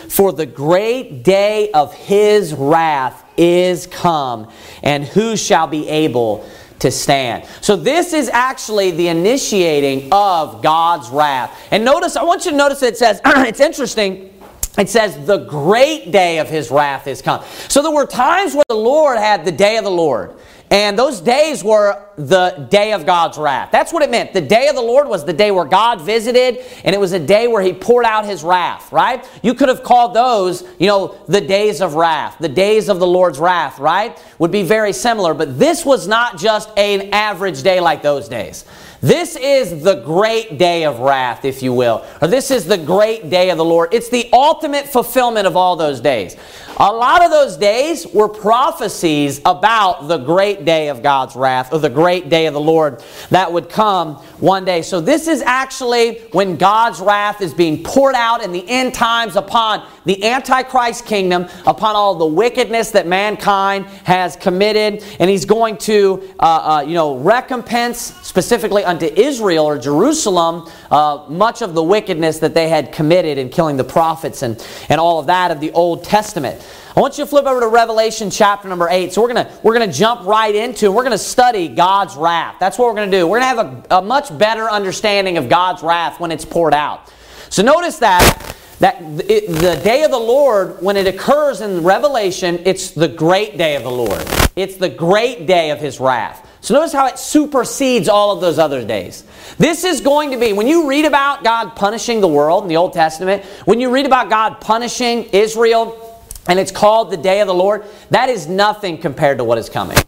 For 0.08 0.32
the 0.32 0.46
great 0.46 1.22
day 1.22 1.70
of 1.72 1.94
his 1.94 2.54
wrath 2.54 3.24
is 3.36 3.86
come, 3.86 4.50
and 4.82 5.04
who 5.04 5.36
shall 5.36 5.66
be 5.66 5.88
able 5.88 6.48
to 6.80 6.90
stand. 6.90 7.44
So 7.60 7.76
this 7.76 8.12
is 8.12 8.28
actually 8.28 8.92
the 8.92 9.08
initiating 9.08 10.12
of 10.12 10.62
God's 10.62 11.08
wrath. 11.10 11.56
And 11.70 11.84
notice, 11.84 12.16
I 12.16 12.22
want 12.22 12.44
you 12.44 12.52
to 12.52 12.56
notice 12.56 12.80
that 12.80 12.88
it 12.88 12.96
says, 12.96 13.20
it's 13.26 13.60
interesting. 13.60 14.32
It 14.78 14.88
says, 14.88 15.26
the 15.26 15.38
great 15.38 16.12
day 16.12 16.38
of 16.38 16.48
his 16.48 16.70
wrath 16.70 17.08
is 17.08 17.20
come. 17.20 17.42
So 17.68 17.82
there 17.82 17.90
were 17.90 18.06
times 18.06 18.54
where 18.54 18.64
the 18.68 18.76
Lord 18.76 19.18
had 19.18 19.44
the 19.44 19.52
day 19.52 19.76
of 19.76 19.84
the 19.84 19.90
Lord. 19.90 20.36
And 20.70 20.98
those 20.98 21.20
days 21.20 21.64
were 21.64 22.04
the 22.16 22.66
day 22.70 22.92
of 22.92 23.06
God's 23.06 23.38
wrath. 23.38 23.70
That's 23.72 23.92
what 23.92 24.02
it 24.02 24.10
meant. 24.10 24.32
The 24.34 24.40
day 24.40 24.68
of 24.68 24.74
the 24.74 24.82
Lord 24.82 25.08
was 25.08 25.24
the 25.24 25.32
day 25.32 25.50
where 25.50 25.64
God 25.64 26.00
visited, 26.00 26.58
and 26.84 26.94
it 26.94 26.98
was 26.98 27.12
a 27.12 27.18
day 27.18 27.48
where 27.48 27.62
He 27.62 27.72
poured 27.72 28.04
out 28.04 28.26
His 28.26 28.42
wrath, 28.42 28.92
right? 28.92 29.26
You 29.42 29.54
could 29.54 29.68
have 29.68 29.82
called 29.82 30.14
those, 30.14 30.62
you 30.78 30.86
know, 30.86 31.16
the 31.26 31.40
days 31.40 31.80
of 31.80 31.94
wrath, 31.94 32.36
the 32.38 32.48
days 32.48 32.88
of 32.88 32.98
the 32.98 33.06
Lord's 33.06 33.38
wrath, 33.38 33.78
right? 33.78 34.22
Would 34.38 34.50
be 34.50 34.62
very 34.62 34.92
similar. 34.92 35.32
But 35.32 35.58
this 35.58 35.86
was 35.86 36.06
not 36.06 36.38
just 36.38 36.70
an 36.76 37.10
average 37.12 37.62
day 37.62 37.80
like 37.80 38.02
those 38.02 38.28
days. 38.28 38.64
This 39.00 39.36
is 39.36 39.84
the 39.84 40.02
great 40.02 40.58
day 40.58 40.84
of 40.84 40.98
wrath, 40.98 41.44
if 41.44 41.62
you 41.62 41.72
will. 41.72 42.04
Or 42.20 42.26
this 42.26 42.50
is 42.50 42.66
the 42.66 42.78
great 42.78 43.30
day 43.30 43.50
of 43.50 43.56
the 43.56 43.64
Lord. 43.64 43.94
It's 43.94 44.08
the 44.08 44.28
ultimate 44.32 44.88
fulfillment 44.88 45.46
of 45.46 45.56
all 45.56 45.76
those 45.76 46.00
days. 46.00 46.36
A 46.80 46.92
lot 46.92 47.24
of 47.24 47.32
those 47.32 47.56
days 47.56 48.06
were 48.06 48.28
prophecies 48.28 49.40
about 49.44 50.06
the 50.06 50.16
great 50.16 50.64
day 50.64 50.90
of 50.90 51.02
God's 51.02 51.34
wrath 51.34 51.72
or 51.72 51.80
the 51.80 51.90
great 51.90 52.28
day 52.28 52.46
of 52.46 52.54
the 52.54 52.60
Lord 52.60 53.02
that 53.30 53.52
would 53.52 53.68
come 53.68 54.14
one 54.38 54.64
day. 54.64 54.82
So, 54.82 55.00
this 55.00 55.26
is 55.26 55.42
actually 55.42 56.18
when 56.30 56.56
God's 56.56 57.00
wrath 57.00 57.40
is 57.40 57.52
being 57.52 57.82
poured 57.82 58.14
out 58.14 58.44
in 58.44 58.52
the 58.52 58.64
end 58.68 58.94
times 58.94 59.34
upon 59.34 59.88
the 60.04 60.24
Antichrist 60.24 61.04
kingdom, 61.04 61.48
upon 61.66 61.96
all 61.96 62.14
the 62.14 62.26
wickedness 62.26 62.92
that 62.92 63.08
mankind 63.08 63.84
has 64.04 64.36
committed. 64.36 65.02
And 65.18 65.28
He's 65.28 65.46
going 65.46 65.78
to, 65.78 66.22
uh, 66.38 66.42
uh, 66.44 66.84
you 66.86 66.94
know, 66.94 67.16
recompense 67.16 67.98
specifically 68.22 68.84
unto 68.84 69.06
Israel 69.06 69.64
or 69.64 69.78
Jerusalem 69.78 70.70
uh, 70.92 71.24
much 71.28 71.60
of 71.60 71.74
the 71.74 71.82
wickedness 71.82 72.38
that 72.38 72.54
they 72.54 72.68
had 72.68 72.92
committed 72.92 73.36
in 73.36 73.48
killing 73.48 73.76
the 73.76 73.84
prophets 73.84 74.42
and, 74.42 74.64
and 74.88 75.00
all 75.00 75.18
of 75.18 75.26
that 75.26 75.50
of 75.50 75.58
the 75.58 75.72
Old 75.72 76.04
Testament. 76.04 76.64
I 76.96 77.00
want 77.00 77.18
you 77.18 77.24
to 77.24 77.30
flip 77.30 77.46
over 77.46 77.60
to 77.60 77.68
Revelation 77.68 78.30
chapter 78.30 78.68
number 78.68 78.88
8. 78.88 79.12
So 79.12 79.22
we're 79.22 79.32
going 79.32 79.46
to 79.46 79.52
we're 79.62 79.74
going 79.74 79.88
to 79.88 79.96
jump 79.96 80.26
right 80.26 80.54
into 80.54 80.90
we're 80.90 81.02
going 81.02 81.12
to 81.12 81.18
study 81.18 81.68
God's 81.68 82.16
wrath. 82.16 82.56
That's 82.58 82.78
what 82.78 82.88
we're 82.88 82.94
going 82.94 83.10
to 83.10 83.16
do. 83.18 83.26
We're 83.26 83.40
going 83.40 83.56
to 83.56 83.62
have 83.62 83.86
a, 83.90 83.96
a 83.98 84.02
much 84.02 84.36
better 84.36 84.68
understanding 84.68 85.38
of 85.38 85.48
God's 85.48 85.82
wrath 85.82 86.18
when 86.18 86.32
it's 86.32 86.44
poured 86.44 86.74
out. 86.74 87.12
So 87.50 87.62
notice 87.62 87.98
that 87.98 88.56
that 88.80 89.00
it, 89.28 89.48
the 89.48 89.80
day 89.82 90.04
of 90.04 90.10
the 90.10 90.18
Lord, 90.18 90.80
when 90.80 90.96
it 90.96 91.06
occurs 91.06 91.60
in 91.60 91.82
Revelation, 91.82 92.60
it's 92.64 92.92
the 92.92 93.08
great 93.08 93.58
day 93.58 93.76
of 93.76 93.82
the 93.82 93.90
Lord. 93.90 94.22
It's 94.56 94.76
the 94.76 94.88
great 94.88 95.46
day 95.46 95.70
of 95.70 95.80
his 95.80 96.00
wrath. 96.00 96.48
So 96.60 96.74
notice 96.74 96.92
how 96.92 97.06
it 97.06 97.18
supersedes 97.18 98.08
all 98.08 98.32
of 98.32 98.40
those 98.40 98.58
other 98.58 98.84
days. 98.84 99.24
This 99.58 99.84
is 99.84 100.00
going 100.00 100.32
to 100.32 100.36
be, 100.36 100.52
when 100.52 100.66
you 100.66 100.88
read 100.88 101.04
about 101.04 101.44
God 101.44 101.76
punishing 101.76 102.20
the 102.20 102.28
world 102.28 102.64
in 102.64 102.68
the 102.68 102.76
Old 102.76 102.92
Testament, 102.92 103.44
when 103.64 103.80
you 103.80 103.90
read 103.90 104.06
about 104.06 104.28
God 104.28 104.60
punishing 104.60 105.24
Israel, 105.32 106.07
and 106.48 106.58
it's 106.58 106.72
called 106.72 107.10
the 107.10 107.16
day 107.16 107.40
of 107.40 107.46
the 107.46 107.54
Lord, 107.54 107.84
that 108.10 108.28
is 108.28 108.48
nothing 108.48 108.98
compared 108.98 109.38
to 109.38 109.44
what 109.44 109.58
is 109.58 109.68
coming. 109.68 109.98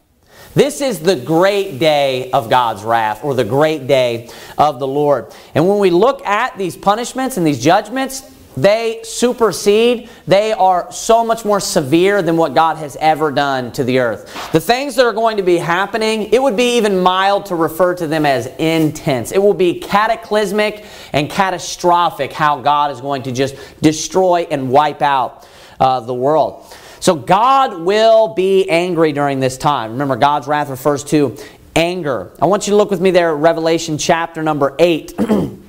This 0.55 0.81
is 0.81 0.99
the 0.99 1.15
great 1.15 1.79
day 1.79 2.33
of 2.33 2.51
God's 2.51 2.83
wrath, 2.83 3.23
or 3.23 3.35
the 3.35 3.45
great 3.45 3.87
day 3.87 4.31
of 4.59 4.81
the 4.81 4.87
Lord. 4.87 5.33
And 5.55 5.69
when 5.69 5.79
we 5.79 5.91
look 5.91 6.27
at 6.27 6.59
these 6.59 6.77
punishments 6.77 7.37
and 7.37 7.47
these 7.47 7.63
judgments, 7.63 8.23
they 8.57 9.01
supersede, 9.05 10.11
they 10.27 10.53
are 10.53 10.91
so 10.91 11.25
much 11.25 11.45
more 11.45 11.61
severe 11.61 12.21
than 12.21 12.37
what 12.37 12.53
God 12.53 12.79
has 12.79 12.97
ever 12.97 13.31
done 13.31 13.71
to 13.73 13.85
the 13.85 14.01
earth. 14.01 14.51
The 14.51 14.61
things 14.61 14.97
that 14.97 15.07
are 15.07 15.13
going 15.13 15.37
to 15.37 15.45
be 15.45 15.57
happening, 15.57 16.25
it 16.33 16.43
would 16.43 16.57
be 16.57 16.77
even 16.77 17.01
mild 17.01 17.47
to 17.47 17.55
refer 17.55 17.95
to 17.95 18.09
them 18.09 18.27
as 18.27 18.49
intense. 18.59 19.31
It 19.31 19.39
will 19.39 19.55
be 19.55 19.79
cataclysmic 19.79 20.85
and 21.13 21.31
catastrophic 21.31 22.33
how 22.33 22.61
God 22.61 22.91
is 22.91 23.01
going 23.01 23.23
to 23.23 23.33
just 23.33 23.55
destroy 23.81 24.49
and 24.51 24.69
wipe 24.69 25.01
out 25.01 25.47
uh, 25.81 26.01
the 26.01 26.15
world. 26.15 26.65
So 27.01 27.17
God 27.17 27.81
will 27.81 28.35
be 28.35 28.69
angry 28.69 29.13
during 29.13 29.41
this 29.41 29.57
time. 29.57 29.93
Remember, 29.93 30.17
God's 30.17 30.47
wrath 30.47 30.69
refers 30.69 31.03
to 31.05 31.37
anger. 31.75 32.31
I 32.41 32.47
want 32.47 32.67
you 32.67 32.73
to 32.73 32.77
look 32.77 32.91
with 32.91 33.01
me 33.01 33.11
there 33.11 33.31
at 33.31 33.37
Revelation 33.37 33.99
chapter 33.99 34.43
number 34.43 34.77
8. 34.79 35.15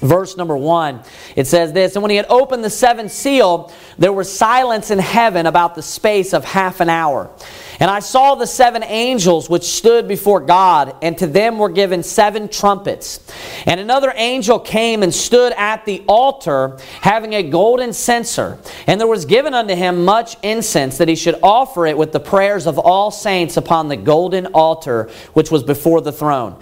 verse 0.00 0.36
number 0.36 0.56
one, 0.56 1.02
it 1.34 1.46
says 1.46 1.72
this 1.72 1.96
And 1.96 2.02
when 2.02 2.10
he 2.10 2.16
had 2.16 2.26
opened 2.28 2.62
the 2.62 2.70
seventh 2.70 3.12
seal, 3.12 3.72
there 3.98 4.12
was 4.12 4.30
silence 4.30 4.90
in 4.90 4.98
heaven 4.98 5.46
about 5.46 5.74
the 5.74 5.82
space 5.82 6.34
of 6.34 6.44
half 6.44 6.80
an 6.80 6.88
hour. 6.88 7.30
And 7.80 7.90
I 7.90 8.00
saw 8.00 8.34
the 8.34 8.46
seven 8.46 8.82
angels 8.82 9.50
which 9.50 9.64
stood 9.64 10.06
before 10.06 10.40
God, 10.40 10.96
and 11.02 11.16
to 11.18 11.26
them 11.26 11.58
were 11.58 11.68
given 11.68 12.02
seven 12.02 12.48
trumpets. 12.48 13.20
And 13.66 13.80
another 13.80 14.12
angel 14.14 14.58
came 14.58 15.02
and 15.02 15.12
stood 15.12 15.52
at 15.52 15.84
the 15.84 16.02
altar, 16.06 16.78
having 17.00 17.34
a 17.34 17.42
golden 17.42 17.92
censer. 17.92 18.58
And 18.86 19.00
there 19.00 19.08
was 19.08 19.24
given 19.24 19.54
unto 19.54 19.74
him 19.74 20.04
much 20.04 20.36
incense, 20.42 20.98
that 20.98 21.08
he 21.08 21.16
should 21.16 21.38
offer 21.42 21.86
it 21.86 21.98
with 21.98 22.12
the 22.12 22.20
prayers 22.20 22.66
of 22.66 22.78
all 22.78 23.10
saints 23.10 23.56
upon 23.56 23.88
the 23.88 23.96
golden 23.96 24.46
altar 24.46 25.10
which 25.32 25.50
was 25.50 25.62
before 25.62 26.00
the 26.00 26.12
throne. 26.12 26.56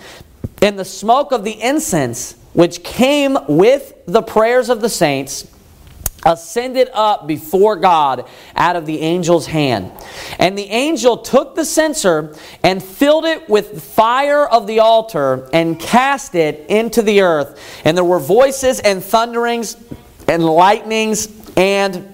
And 0.61 0.79
the 0.79 0.85
smoke 0.85 1.33
of 1.33 1.45
the 1.45 1.61
incense 1.61 2.37
which 2.53 2.85
came 2.85 3.37
with 3.49 3.95
the 4.07 4.23
prayers 4.23 4.69
of 4.69 4.81
the 4.81 4.89
saints, 4.89 5.51
ascended 6.25 6.89
up 6.93 7.27
before 7.27 7.77
God 7.77 8.29
out 8.55 8.77
of 8.77 8.87
the 8.87 9.01
angel's 9.01 9.47
hand. 9.47 9.93
And 10.39 10.57
the 10.57 10.69
angel 10.71 11.17
took 11.17 11.55
the 11.55 11.65
censer 11.65 12.35
and 12.63 12.83
filled 12.83 13.25
it 13.25 13.49
with 13.49 13.83
fire 13.83 14.47
of 14.47 14.67
the 14.67 14.81
altar 14.81 15.49
and 15.53 15.79
cast 15.79 16.35
it 16.35 16.67
into 16.69 17.03
the 17.03 17.23
earth. 17.23 17.61
And 17.85 17.97
there 17.97 18.05
were 18.05 18.21
voices 18.21 18.81
and 18.81 19.03
thunderings 19.03 19.77
and 20.29 20.45
lightnings 20.45 21.29
and 21.57 22.09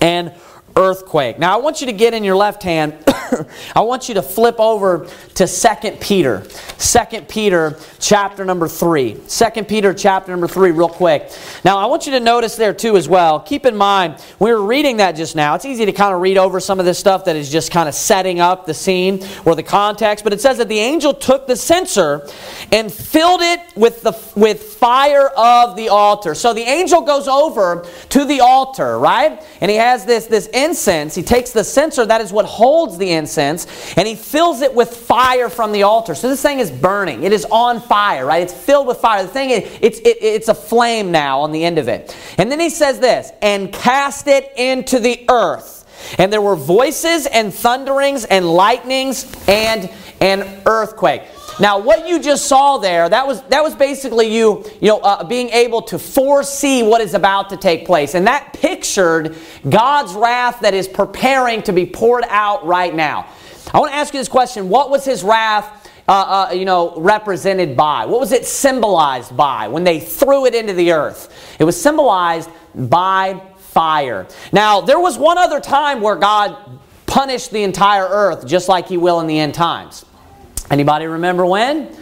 and 0.00 0.32
earthquake. 0.76 1.38
Now, 1.38 1.56
I 1.58 1.60
want 1.60 1.80
you 1.80 1.86
to 1.86 1.92
get 1.92 2.14
in 2.14 2.24
your 2.24 2.36
left 2.36 2.62
hand, 2.62 2.94
I 3.74 3.80
want 3.80 4.08
you 4.08 4.14
to 4.14 4.22
flip 4.22 4.56
over 4.58 5.08
to 5.34 5.46
2 5.46 5.90
Peter. 6.00 6.46
2 6.78 7.22
Peter 7.22 7.78
chapter 7.98 8.44
number 8.44 8.68
3. 8.68 9.14
2 9.28 9.64
Peter 9.64 9.94
chapter 9.94 10.30
number 10.30 10.48
3, 10.48 10.70
real 10.70 10.88
quick. 10.88 11.30
Now, 11.64 11.78
I 11.78 11.86
want 11.86 12.06
you 12.06 12.12
to 12.12 12.20
notice 12.20 12.56
there 12.56 12.74
too 12.74 12.96
as 12.96 13.08
well. 13.08 13.40
Keep 13.40 13.66
in 13.66 13.76
mind, 13.76 14.22
we 14.38 14.50
were 14.50 14.62
reading 14.62 14.98
that 14.98 15.12
just 15.12 15.36
now. 15.36 15.54
It's 15.54 15.64
easy 15.64 15.86
to 15.86 15.92
kind 15.92 16.14
of 16.14 16.20
read 16.20 16.38
over 16.38 16.60
some 16.60 16.78
of 16.78 16.86
this 16.86 16.98
stuff 16.98 17.24
that 17.26 17.36
is 17.36 17.50
just 17.50 17.70
kind 17.70 17.88
of 17.88 17.94
setting 17.94 18.40
up 18.40 18.66
the 18.66 18.74
scene 18.74 19.24
or 19.44 19.54
the 19.54 19.62
context, 19.62 20.24
but 20.24 20.32
it 20.32 20.40
says 20.40 20.58
that 20.58 20.68
the 20.68 20.78
angel 20.78 21.14
took 21.14 21.46
the 21.46 21.56
censer 21.56 22.26
and 22.72 22.92
filled 22.92 23.40
it 23.42 23.60
with, 23.76 24.02
the, 24.02 24.12
with 24.34 24.62
fire 24.62 25.28
of 25.28 25.76
the 25.76 25.88
altar. 25.88 26.34
So 26.34 26.52
the 26.52 26.62
angel 26.62 27.02
goes 27.02 27.28
over 27.28 27.86
to 28.10 28.24
the 28.24 28.40
altar, 28.40 28.98
right? 28.98 29.42
And 29.60 29.70
he 29.70 29.76
has 29.76 30.04
this, 30.04 30.26
this 30.26 30.48
incense. 30.62 31.14
He 31.14 31.22
takes 31.22 31.50
the 31.52 31.64
censer, 31.64 32.06
that 32.06 32.20
is 32.20 32.32
what 32.32 32.44
holds 32.44 32.98
the 32.98 33.10
incense, 33.10 33.66
and 33.96 34.06
he 34.06 34.14
fills 34.14 34.60
it 34.62 34.74
with 34.74 34.96
fire 34.96 35.48
from 35.48 35.72
the 35.72 35.82
altar. 35.82 36.14
So 36.14 36.28
this 36.28 36.42
thing 36.42 36.58
is 36.58 36.70
burning. 36.70 37.24
It 37.24 37.32
is 37.32 37.46
on 37.50 37.80
fire, 37.80 38.26
right? 38.26 38.42
It's 38.42 38.52
filled 38.52 38.86
with 38.86 38.98
fire. 38.98 39.22
The 39.22 39.28
thing 39.28 39.50
it's, 39.50 39.98
it, 40.00 40.18
it's 40.20 40.48
a 40.48 40.54
flame 40.54 41.10
now 41.10 41.40
on 41.40 41.52
the 41.52 41.64
end 41.64 41.78
of 41.78 41.88
it. 41.88 42.16
And 42.38 42.50
then 42.50 42.60
he 42.60 42.70
says 42.70 43.00
this, 43.00 43.32
and 43.42 43.72
cast 43.72 44.26
it 44.28 44.52
into 44.56 44.98
the 44.98 45.24
earth. 45.28 45.78
And 46.18 46.32
there 46.32 46.40
were 46.40 46.56
voices 46.56 47.26
and 47.26 47.52
thunderings 47.52 48.24
and 48.24 48.46
lightnings 48.46 49.26
and 49.46 49.90
an 50.20 50.62
earthquake. 50.66 51.22
Now, 51.60 51.78
what 51.78 52.08
you 52.08 52.20
just 52.20 52.46
saw 52.46 52.78
there, 52.78 53.06
that 53.06 53.26
was, 53.26 53.42
that 53.44 53.62
was 53.62 53.74
basically 53.74 54.34
you, 54.34 54.64
you 54.80 54.88
know, 54.88 54.98
uh, 55.00 55.24
being 55.24 55.50
able 55.50 55.82
to 55.82 55.98
foresee 55.98 56.82
what 56.82 57.02
is 57.02 57.12
about 57.12 57.50
to 57.50 57.58
take 57.58 57.84
place. 57.84 58.14
And 58.14 58.26
that 58.26 58.54
pictured 58.54 59.36
God's 59.68 60.14
wrath 60.14 60.60
that 60.60 60.72
is 60.72 60.88
preparing 60.88 61.62
to 61.64 61.72
be 61.72 61.84
poured 61.84 62.24
out 62.28 62.64
right 62.64 62.94
now. 62.94 63.26
I 63.74 63.78
want 63.78 63.92
to 63.92 63.96
ask 63.96 64.14
you 64.14 64.20
this 64.20 64.28
question. 64.28 64.70
What 64.70 64.88
was 64.88 65.04
his 65.04 65.22
wrath, 65.22 65.90
uh, 66.08 66.48
uh, 66.48 66.52
you 66.54 66.64
know, 66.64 66.94
represented 66.96 67.76
by? 67.76 68.06
What 68.06 68.20
was 68.20 68.32
it 68.32 68.46
symbolized 68.46 69.36
by 69.36 69.68
when 69.68 69.84
they 69.84 70.00
threw 70.00 70.46
it 70.46 70.54
into 70.54 70.72
the 70.72 70.92
earth? 70.92 71.56
It 71.58 71.64
was 71.64 71.80
symbolized 71.80 72.48
by 72.74 73.40
fire. 73.58 74.26
Now, 74.50 74.80
there 74.80 74.98
was 74.98 75.18
one 75.18 75.36
other 75.36 75.60
time 75.60 76.00
where 76.00 76.16
God 76.16 76.80
punished 77.04 77.50
the 77.50 77.62
entire 77.64 78.06
earth 78.06 78.46
just 78.46 78.68
like 78.68 78.88
he 78.88 78.96
will 78.96 79.20
in 79.20 79.26
the 79.26 79.38
end 79.38 79.52
times. 79.52 80.06
Anybody 80.70 81.06
remember 81.06 81.44
when? 81.44 81.94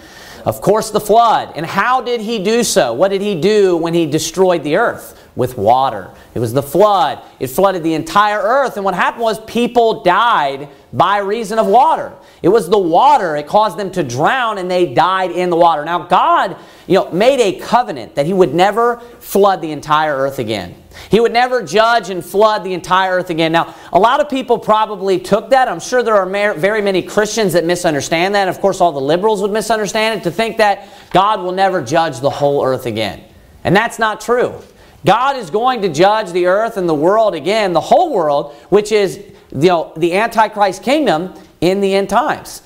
Of 0.45 0.61
course, 0.61 0.91
the 0.91 1.01
flood. 1.01 1.53
And 1.57 1.67
how 1.67 2.01
did 2.03 2.21
he 2.21 2.43
do 2.43 2.63
so? 2.63 2.93
What 2.93 3.09
did 3.09 3.21
he 3.21 3.41
do 3.41 3.77
when 3.77 3.95
he 3.95 4.07
destroyed 4.07 4.63
the 4.63 4.77
earth? 4.77 5.15
With 5.37 5.57
water. 5.57 6.11
It 6.35 6.41
was 6.41 6.53
the 6.53 6.63
flood. 6.63 7.21
It 7.39 7.49
flooded 7.49 7.83
the 7.83 7.95
entire 7.95 8.41
earth. 8.41 8.77
And 8.77 8.85
what 8.85 8.95
happened 8.95 9.23
was 9.23 9.41
people 9.45 10.03
died 10.03 10.69
by 10.93 11.19
reason 11.19 11.59
of 11.59 11.67
water. 11.67 12.13
It 12.41 12.49
was 12.49 12.69
the 12.69 12.79
water. 12.79 13.37
It 13.37 13.47
caused 13.47 13.77
them 13.77 13.91
to 13.93 14.05
drown 14.05 14.59
and 14.59 14.71
they 14.71 14.95
died 14.95 15.33
in 15.33 15.51
the 15.51 15.57
water. 15.57 15.85
Now, 15.85 16.01
God, 16.07 16.57
you 16.87 16.95
know, 16.95 17.11
made 17.11 17.41
a 17.41 17.59
covenant 17.59 18.15
that 18.15 18.27
he 18.27 18.33
would 18.33 18.55
never 18.55 19.01
flood 19.19 19.61
the 19.61 19.73
entire 19.73 20.17
earth 20.17 20.39
again. 20.39 20.75
He 21.11 21.21
would 21.21 21.33
never 21.33 21.63
judge 21.63 22.11
and 22.11 22.25
flood 22.25 22.65
the 22.65 22.75
entire 22.75 23.17
earth 23.17 23.31
again. 23.31 23.53
Now, 23.53 23.75
a 23.93 23.99
lot 23.99 24.21
of 24.21 24.29
people 24.29 24.59
probably 24.59 25.19
took 25.19 25.51
that. 25.51 25.69
I'm 25.69 25.81
sure 25.81 26.03
there 26.03 26.17
are 26.17 26.55
very 26.55 26.81
many 26.81 27.03
Christians 27.03 27.53
that 27.55 27.65
misunderstand 27.65 28.35
that. 28.35 28.49
Of 28.49 28.61
course, 28.61 28.81
all 28.81 28.93
the 28.93 29.01
liberals 29.01 29.43
would 29.43 29.53
misunderstand 29.53 30.21
it 30.21 30.25
to 30.25 30.31
think 30.31 30.59
that 30.59 30.89
God 31.11 31.43
will 31.43 31.53
never 31.53 31.83
judge 31.83 32.21
the 32.21 32.31
whole 32.31 32.65
earth 32.65 32.87
again. 32.87 33.23
And 33.65 33.75
that's 33.75 33.99
not 33.99 34.21
true. 34.21 34.61
God 35.05 35.37
is 35.37 35.51
going 35.51 35.83
to 35.83 35.89
judge 35.89 36.33
the 36.33 36.47
earth 36.47 36.77
and 36.77 36.89
the 36.89 36.95
world 36.95 37.35
again, 37.35 37.73
the 37.73 37.81
whole 37.81 38.13
world, 38.13 38.55
which 38.69 38.93
is 38.93 39.19
you 39.51 39.69
know, 39.69 39.93
the 39.97 40.15
Antichrist 40.17 40.83
kingdom 40.83 41.35
in 41.61 41.81
the 41.81 41.95
end 41.95 42.09
times. 42.09 42.63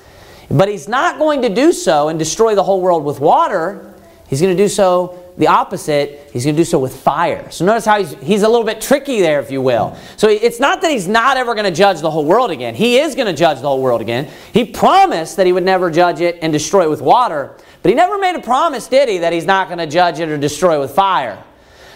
But 0.49 0.69
he's 0.69 0.87
not 0.87 1.17
going 1.17 1.41
to 1.41 1.49
do 1.49 1.71
so 1.73 2.09
and 2.09 2.19
destroy 2.19 2.55
the 2.55 2.63
whole 2.63 2.81
world 2.81 3.03
with 3.03 3.19
water. 3.19 3.93
He's 4.27 4.41
going 4.41 4.55
to 4.55 4.63
do 4.63 4.69
so 4.69 5.23
the 5.37 5.47
opposite, 5.47 6.29
he's 6.31 6.43
going 6.43 6.55
to 6.55 6.61
do 6.61 6.65
so 6.65 6.77
with 6.77 6.95
fire. 6.95 7.49
So 7.49 7.65
notice 7.65 7.85
how 7.85 7.97
he's, 7.97 8.13
he's 8.21 8.43
a 8.43 8.47
little 8.47 8.65
bit 8.65 8.81
tricky 8.81 9.19
there, 9.19 9.39
if 9.39 9.49
you 9.49 9.61
will. 9.61 9.97
So 10.15 10.29
it's 10.29 10.59
not 10.59 10.81
that 10.81 10.91
he's 10.91 11.07
not 11.07 11.37
ever 11.37 11.55
going 11.55 11.65
to 11.65 11.71
judge 11.71 12.01
the 12.01 12.11
whole 12.11 12.25
world 12.25 12.51
again. 12.51 12.75
He 12.75 12.99
is 12.99 13.15
going 13.15 13.25
to 13.25 13.33
judge 13.33 13.59
the 13.61 13.67
whole 13.67 13.81
world 13.81 14.01
again. 14.01 14.29
He 14.53 14.63
promised 14.63 15.37
that 15.37 15.47
he 15.47 15.53
would 15.53 15.63
never 15.63 15.89
judge 15.89 16.21
it 16.21 16.37
and 16.41 16.53
destroy 16.53 16.83
it 16.83 16.89
with 16.89 17.01
water. 17.01 17.55
But 17.81 17.89
he 17.89 17.95
never 17.95 18.19
made 18.19 18.35
a 18.35 18.41
promise, 18.41 18.87
did 18.87 19.09
he, 19.09 19.19
that 19.19 19.33
he's 19.33 19.45
not 19.45 19.67
going 19.67 19.79
to 19.79 19.87
judge 19.87 20.19
it 20.19 20.29
or 20.29 20.37
destroy 20.37 20.77
it 20.77 20.79
with 20.79 20.91
fire. 20.91 21.43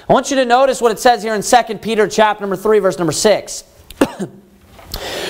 I 0.09 0.13
want 0.13 0.31
you 0.31 0.37
to 0.37 0.45
notice 0.45 0.81
what 0.81 0.91
it 0.91 0.99
says 0.99 1.21
here 1.21 1.35
in 1.35 1.41
2 1.41 1.77
Peter 1.77 2.07
chapter 2.07 2.41
number 2.41 2.55
3, 2.55 2.79
verse 2.79 2.97
number 2.97 3.13
6. 3.13 3.63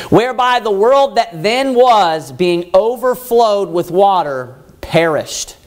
Whereby 0.09 0.59
the 0.59 0.71
world 0.71 1.15
that 1.15 1.43
then 1.43 1.73
was, 1.75 2.31
being 2.31 2.69
overflowed 2.73 3.69
with 3.69 3.91
water, 3.91 4.55
perished. 4.81 5.57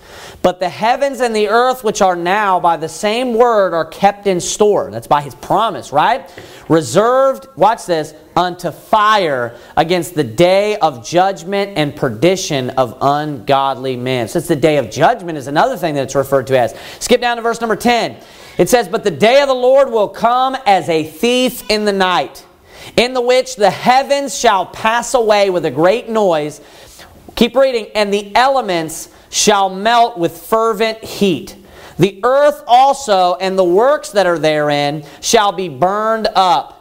But 0.42 0.58
the 0.58 0.70
heavens 0.70 1.20
and 1.20 1.36
the 1.36 1.48
earth, 1.48 1.84
which 1.84 2.00
are 2.00 2.16
now 2.16 2.60
by 2.60 2.78
the 2.78 2.88
same 2.88 3.34
word, 3.34 3.74
are 3.74 3.84
kept 3.84 4.26
in 4.26 4.40
store. 4.40 4.90
That's 4.90 5.06
by 5.06 5.20
his 5.20 5.34
promise, 5.34 5.92
right? 5.92 6.30
Reserved, 6.68 7.46
watch 7.56 7.84
this, 7.84 8.14
unto 8.34 8.70
fire 8.70 9.54
against 9.76 10.14
the 10.14 10.24
day 10.24 10.78
of 10.78 11.06
judgment 11.06 11.72
and 11.76 11.94
perdition 11.94 12.70
of 12.70 12.96
ungodly 13.02 13.96
men. 13.96 14.28
Since 14.28 14.48
the 14.48 14.56
day 14.56 14.78
of 14.78 14.90
judgment 14.90 15.36
is 15.36 15.46
another 15.46 15.76
thing 15.76 15.94
that 15.96 16.04
it's 16.04 16.14
referred 16.14 16.46
to 16.46 16.58
as. 16.58 16.74
Skip 17.00 17.20
down 17.20 17.36
to 17.36 17.42
verse 17.42 17.60
number 17.60 17.76
10. 17.76 18.16
It 18.56 18.70
says, 18.70 18.88
But 18.88 19.04
the 19.04 19.10
day 19.10 19.42
of 19.42 19.48
the 19.48 19.54
Lord 19.54 19.90
will 19.90 20.08
come 20.08 20.56
as 20.64 20.88
a 20.88 21.04
thief 21.04 21.68
in 21.68 21.84
the 21.84 21.92
night, 21.92 22.46
in 22.96 23.14
the 23.14 23.20
which 23.20 23.56
the 23.56 23.70
heavens 23.70 24.36
shall 24.36 24.66
pass 24.66 25.14
away 25.14 25.50
with 25.50 25.64
a 25.64 25.70
great 25.70 26.08
noise. 26.08 26.60
Keep 27.34 27.56
reading, 27.56 27.88
and 27.94 28.12
the 28.12 28.34
elements 28.36 29.08
shall 29.30 29.70
melt 29.70 30.18
with 30.18 30.36
fervent 30.36 31.02
heat. 31.02 31.56
The 31.98 32.20
earth 32.24 32.62
also 32.66 33.36
and 33.36 33.58
the 33.58 33.64
works 33.64 34.10
that 34.10 34.26
are 34.26 34.38
therein 34.38 35.04
shall 35.20 35.52
be 35.52 35.68
burned 35.68 36.28
up. 36.34 36.76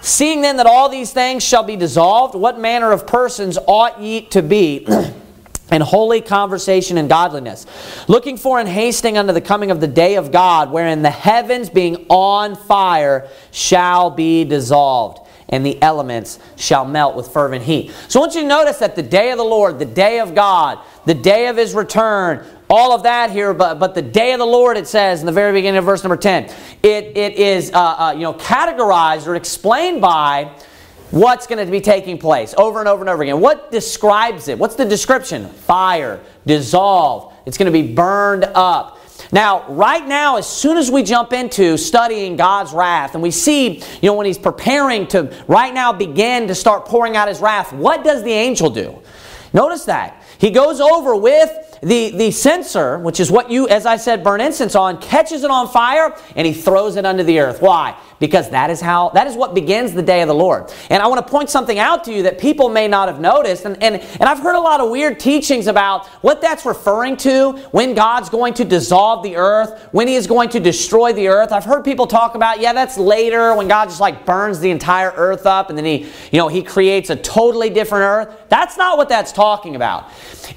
Seeing 0.00 0.40
then 0.40 0.56
that 0.56 0.66
all 0.66 0.88
these 0.88 1.12
things 1.12 1.44
shall 1.44 1.62
be 1.62 1.76
dissolved, 1.76 2.34
what 2.34 2.58
manner 2.58 2.90
of 2.90 3.06
persons 3.06 3.58
ought 3.66 4.00
ye 4.00 4.22
to 4.28 4.42
be? 4.42 4.86
in 5.72 5.80
holy 5.80 6.20
conversation 6.20 6.98
and 6.98 7.08
godliness, 7.08 7.64
looking 8.08 8.36
for 8.36 8.58
and 8.58 8.68
hasting 8.68 9.16
unto 9.16 9.32
the 9.32 9.40
coming 9.40 9.70
of 9.70 9.80
the 9.80 9.86
day 9.86 10.16
of 10.16 10.32
God, 10.32 10.72
wherein 10.72 11.02
the 11.02 11.10
heavens 11.10 11.70
being 11.70 12.06
on 12.08 12.56
fire 12.56 13.28
shall 13.52 14.10
be 14.10 14.44
dissolved 14.44 15.29
and 15.50 15.66
the 15.66 15.80
elements 15.82 16.38
shall 16.56 16.84
melt 16.84 17.14
with 17.14 17.28
fervent 17.28 17.64
heat. 17.64 17.92
So 18.08 18.20
I 18.20 18.22
want 18.22 18.34
you 18.34 18.42
to 18.42 18.46
notice 18.46 18.78
that 18.78 18.96
the 18.96 19.02
day 19.02 19.30
of 19.30 19.36
the 19.36 19.44
Lord, 19.44 19.78
the 19.78 19.84
day 19.84 20.20
of 20.20 20.34
God, 20.34 20.78
the 21.04 21.14
day 21.14 21.48
of 21.48 21.56
his 21.56 21.74
return, 21.74 22.46
all 22.70 22.92
of 22.92 23.02
that 23.02 23.30
here, 23.30 23.52
but, 23.52 23.78
but 23.78 23.94
the 23.94 24.02
day 24.02 24.32
of 24.32 24.38
the 24.38 24.46
Lord, 24.46 24.76
it 24.76 24.86
says 24.86 25.20
in 25.20 25.26
the 25.26 25.32
very 25.32 25.52
beginning 25.52 25.78
of 25.78 25.84
verse 25.84 26.04
number 26.04 26.16
10, 26.16 26.44
it, 26.82 27.16
it 27.16 27.34
is 27.34 27.72
uh, 27.72 27.78
uh, 27.78 28.12
you 28.12 28.20
know, 28.20 28.34
categorized 28.34 29.26
or 29.26 29.34
explained 29.34 30.00
by 30.00 30.52
what's 31.10 31.48
going 31.48 31.64
to 31.64 31.70
be 31.70 31.80
taking 31.80 32.16
place 32.16 32.54
over 32.56 32.78
and 32.78 32.88
over 32.88 33.02
and 33.02 33.10
over 33.10 33.22
again. 33.24 33.40
What 33.40 33.72
describes 33.72 34.46
it? 34.46 34.56
What's 34.56 34.76
the 34.76 34.84
description? 34.84 35.48
Fire, 35.48 36.20
dissolve, 36.46 37.34
it's 37.44 37.58
going 37.58 37.72
to 37.72 37.82
be 37.82 37.92
burned 37.92 38.44
up. 38.44 38.99
Now, 39.32 39.68
right 39.68 40.06
now, 40.06 40.36
as 40.36 40.48
soon 40.48 40.76
as 40.76 40.90
we 40.90 41.02
jump 41.02 41.32
into 41.32 41.76
studying 41.76 42.36
God's 42.36 42.72
wrath 42.72 43.14
and 43.14 43.22
we 43.22 43.30
see, 43.30 43.78
you 43.78 44.10
know, 44.10 44.14
when 44.14 44.26
he's 44.26 44.38
preparing 44.38 45.06
to 45.08 45.32
right 45.46 45.72
now 45.72 45.92
begin 45.92 46.48
to 46.48 46.54
start 46.54 46.86
pouring 46.86 47.16
out 47.16 47.28
his 47.28 47.40
wrath, 47.40 47.72
what 47.72 48.02
does 48.02 48.24
the 48.24 48.32
angel 48.32 48.70
do? 48.70 49.00
Notice 49.52 49.84
that. 49.84 50.22
He 50.38 50.50
goes 50.50 50.80
over 50.80 51.14
with 51.14 51.78
the, 51.82 52.10
the 52.10 52.30
censer, 52.30 52.98
which 52.98 53.20
is 53.20 53.30
what 53.30 53.50
you, 53.50 53.68
as 53.68 53.86
I 53.86 53.96
said, 53.96 54.24
burn 54.24 54.40
incense 54.40 54.74
on, 54.74 55.00
catches 55.00 55.44
it 55.44 55.50
on 55.50 55.68
fire 55.68 56.16
and 56.34 56.46
he 56.46 56.52
throws 56.52 56.96
it 56.96 57.04
under 57.04 57.22
the 57.22 57.40
earth. 57.40 57.60
Why? 57.60 57.96
Because 58.20 58.50
that 58.50 58.68
is 58.68 58.82
how, 58.82 59.08
that 59.10 59.26
is 59.26 59.34
what 59.34 59.54
begins 59.54 59.94
the 59.94 60.02
day 60.02 60.20
of 60.20 60.28
the 60.28 60.34
Lord. 60.34 60.70
And 60.90 61.02
I 61.02 61.06
want 61.06 61.26
to 61.26 61.30
point 61.30 61.48
something 61.48 61.78
out 61.78 62.04
to 62.04 62.12
you 62.12 62.22
that 62.24 62.38
people 62.38 62.68
may 62.68 62.86
not 62.86 63.08
have 63.08 63.18
noticed. 63.18 63.64
And, 63.64 63.82
and, 63.82 63.96
and 63.96 64.22
I've 64.24 64.40
heard 64.40 64.56
a 64.56 64.60
lot 64.60 64.80
of 64.80 64.90
weird 64.90 65.18
teachings 65.18 65.66
about 65.66 66.06
what 66.22 66.42
that's 66.42 66.66
referring 66.66 67.16
to 67.18 67.52
when 67.70 67.94
God's 67.94 68.28
going 68.28 68.52
to 68.54 68.64
dissolve 68.64 69.22
the 69.22 69.36
earth, 69.36 69.88
when 69.92 70.06
he 70.06 70.16
is 70.16 70.26
going 70.26 70.50
to 70.50 70.60
destroy 70.60 71.14
the 71.14 71.28
earth. 71.28 71.50
I've 71.50 71.64
heard 71.64 71.82
people 71.82 72.06
talk 72.06 72.34
about, 72.34 72.60
yeah, 72.60 72.74
that's 72.74 72.98
later 72.98 73.54
when 73.56 73.68
God 73.68 73.86
just 73.86 74.02
like 74.02 74.26
burns 74.26 74.60
the 74.60 74.70
entire 74.70 75.12
earth 75.16 75.46
up 75.46 75.70
and 75.70 75.78
then 75.78 75.86
he, 75.86 76.04
you 76.30 76.38
know, 76.38 76.48
he 76.48 76.62
creates 76.62 77.08
a 77.08 77.16
totally 77.16 77.70
different 77.70 78.02
earth. 78.04 78.48
That's 78.50 78.76
not 78.76 78.98
what 78.98 79.08
that's 79.08 79.32
talking 79.32 79.76
about. 79.76 80.10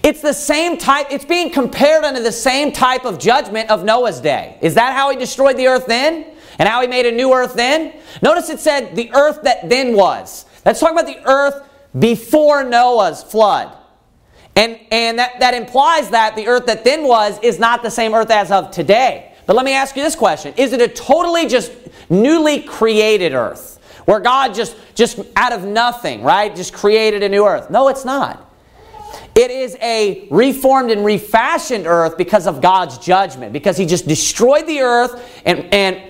It's 0.04 0.21
the 0.21 0.34
same 0.34 0.78
type, 0.78 1.08
it's 1.12 1.23
being 1.23 1.49
compared 1.49 2.04
unto 2.04 2.21
the 2.21 2.32
same 2.32 2.73
type 2.73 3.06
of 3.06 3.19
judgment 3.19 3.69
of 3.69 3.86
Noah's 3.86 4.19
day. 4.19 4.58
Is 4.60 4.76
that 4.76 4.93
how 4.93 5.12
he 5.12 5.15
destroyed 5.15 5.56
the 5.56 5.67
earth 5.67 5.86
then? 5.88 6.33
And 6.60 6.68
how 6.70 6.82
he 6.82 6.88
made 6.88 7.06
a 7.06 7.12
new 7.12 7.34
earth 7.34 7.54
then? 7.54 7.94
Notice 8.22 8.50
it 8.50 8.60
said 8.60 8.96
the 8.96 9.12
earth 9.13 9.42
that 9.44 9.70
then 9.70 9.96
was. 9.96 10.46
Let's 10.66 10.80
talk 10.80 10.92
about 10.92 11.06
the 11.06 11.22
earth 11.28 11.68
before 11.98 12.63
Noah's 12.63 13.24
flood. 13.24 13.76
And, 14.56 14.80
and 14.92 15.20
that, 15.20 15.39
that 15.39 15.54
implies 15.54 16.10
that 16.12 16.36
the 16.36 16.48
earth 16.48 16.68
that 16.68 16.84
then 16.84 17.08
was 17.08 17.39
is 17.42 17.60
not 17.60 17.82
the 17.82 17.89
same 17.89 18.13
earth 18.13 18.30
as 18.30 18.52
of 18.52 18.72
today. 18.72 19.34
But 19.46 19.56
let 19.56 19.66
me 19.66 19.74
ask 19.74 19.96
you 19.96 20.04
this 20.04 20.16
question 20.16 20.54
Is 20.58 20.74
it 20.74 20.82
a 20.82 20.88
totally 20.88 21.48
just 21.48 21.72
newly 22.10 22.62
created 22.62 23.34
earth? 23.34 23.74
where 24.06 24.20
God 24.20 24.54
just, 24.54 24.76
just 24.96 25.20
out 25.36 25.54
of 25.54 25.66
nothing, 25.66 26.24
right, 26.24 26.56
just 26.56 26.74
created 26.74 27.24
a 27.24 27.30
new 27.30 27.46
earth. 27.46 27.70
No, 27.70 27.88
it's 27.88 28.06
not. 28.06 28.50
It 29.36 29.52
is 29.52 29.76
a 29.82 30.28
reformed 30.30 30.92
and 30.92 31.06
refashioned 31.06 31.88
earth 31.88 32.18
because 32.18 32.48
of 32.48 32.62
God's 32.62 32.98
judgment, 32.98 33.54
because 33.54 33.78
He 33.78 33.86
just 33.86 34.08
destroyed 34.08 34.68
the 34.68 34.82
earth 34.82 35.42
and, 35.46 35.74
and 35.74 36.02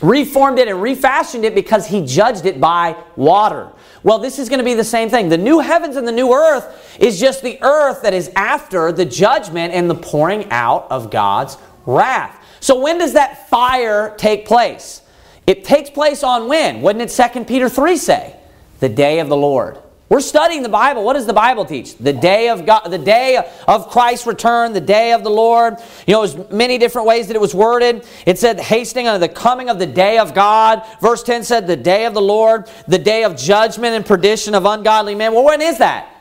reformed 0.00 0.58
it 0.58 0.68
and 0.68 0.82
refashioned 0.82 1.44
it 1.44 1.54
because 1.54 1.86
He 1.86 2.04
judged 2.04 2.46
it 2.46 2.60
by 2.60 2.96
water. 3.16 3.70
Well, 4.02 4.18
this 4.18 4.38
is 4.38 4.48
going 4.48 4.58
to 4.58 4.64
be 4.64 4.74
the 4.74 4.84
same 4.84 5.08
thing. 5.08 5.28
The 5.28 5.38
new 5.38 5.60
heavens 5.60 5.96
and 5.96 6.06
the 6.06 6.12
new 6.12 6.32
earth 6.32 6.96
is 7.00 7.18
just 7.18 7.42
the 7.42 7.58
earth 7.62 8.02
that 8.02 8.12
is 8.12 8.30
after 8.36 8.92
the 8.92 9.04
judgment 9.04 9.72
and 9.72 9.88
the 9.88 9.94
pouring 9.94 10.50
out 10.50 10.86
of 10.90 11.10
God's 11.10 11.56
wrath. 11.86 12.38
So 12.60 12.80
when 12.80 12.98
does 12.98 13.14
that 13.14 13.48
fire 13.48 14.14
take 14.16 14.46
place? 14.46 15.02
It 15.46 15.64
takes 15.64 15.90
place 15.90 16.22
on 16.22 16.48
when? 16.48 16.80
Wouldn't 16.82 17.10
it 17.10 17.32
2 17.32 17.44
Peter 17.44 17.68
3 17.68 17.96
say? 17.96 18.36
The 18.80 18.88
day 18.88 19.20
of 19.20 19.28
the 19.28 19.36
Lord. 19.36 19.78
We're 20.10 20.20
studying 20.20 20.62
the 20.62 20.68
Bible. 20.68 21.02
What 21.02 21.14
does 21.14 21.26
the 21.26 21.32
Bible 21.32 21.64
teach? 21.64 21.96
The 21.96 22.12
day 22.12 22.50
of 22.50 22.66
God, 22.66 22.88
the 22.88 22.98
day 22.98 23.42
of 23.66 23.88
Christ's 23.88 24.26
return, 24.26 24.74
the 24.74 24.80
day 24.80 25.12
of 25.12 25.24
the 25.24 25.30
Lord. 25.30 25.76
You 26.06 26.14
know, 26.14 26.26
there's 26.26 26.50
many 26.50 26.76
different 26.76 27.08
ways 27.08 27.28
that 27.28 27.36
it 27.36 27.40
was 27.40 27.54
worded. 27.54 28.06
It 28.26 28.38
said 28.38 28.60
hastening 28.60 29.08
on 29.08 29.18
the 29.18 29.28
coming 29.28 29.70
of 29.70 29.78
the 29.78 29.86
day 29.86 30.18
of 30.18 30.34
God. 30.34 30.86
Verse 31.00 31.22
10 31.22 31.42
said 31.44 31.66
the 31.66 31.76
day 31.76 32.04
of 32.04 32.12
the 32.12 32.20
Lord, 32.20 32.68
the 32.86 32.98
day 32.98 33.24
of 33.24 33.36
judgment 33.36 33.94
and 33.94 34.04
perdition 34.04 34.54
of 34.54 34.66
ungodly 34.66 35.14
men. 35.14 35.32
Well, 35.32 35.44
when 35.44 35.62
is 35.62 35.78
that? 35.78 36.13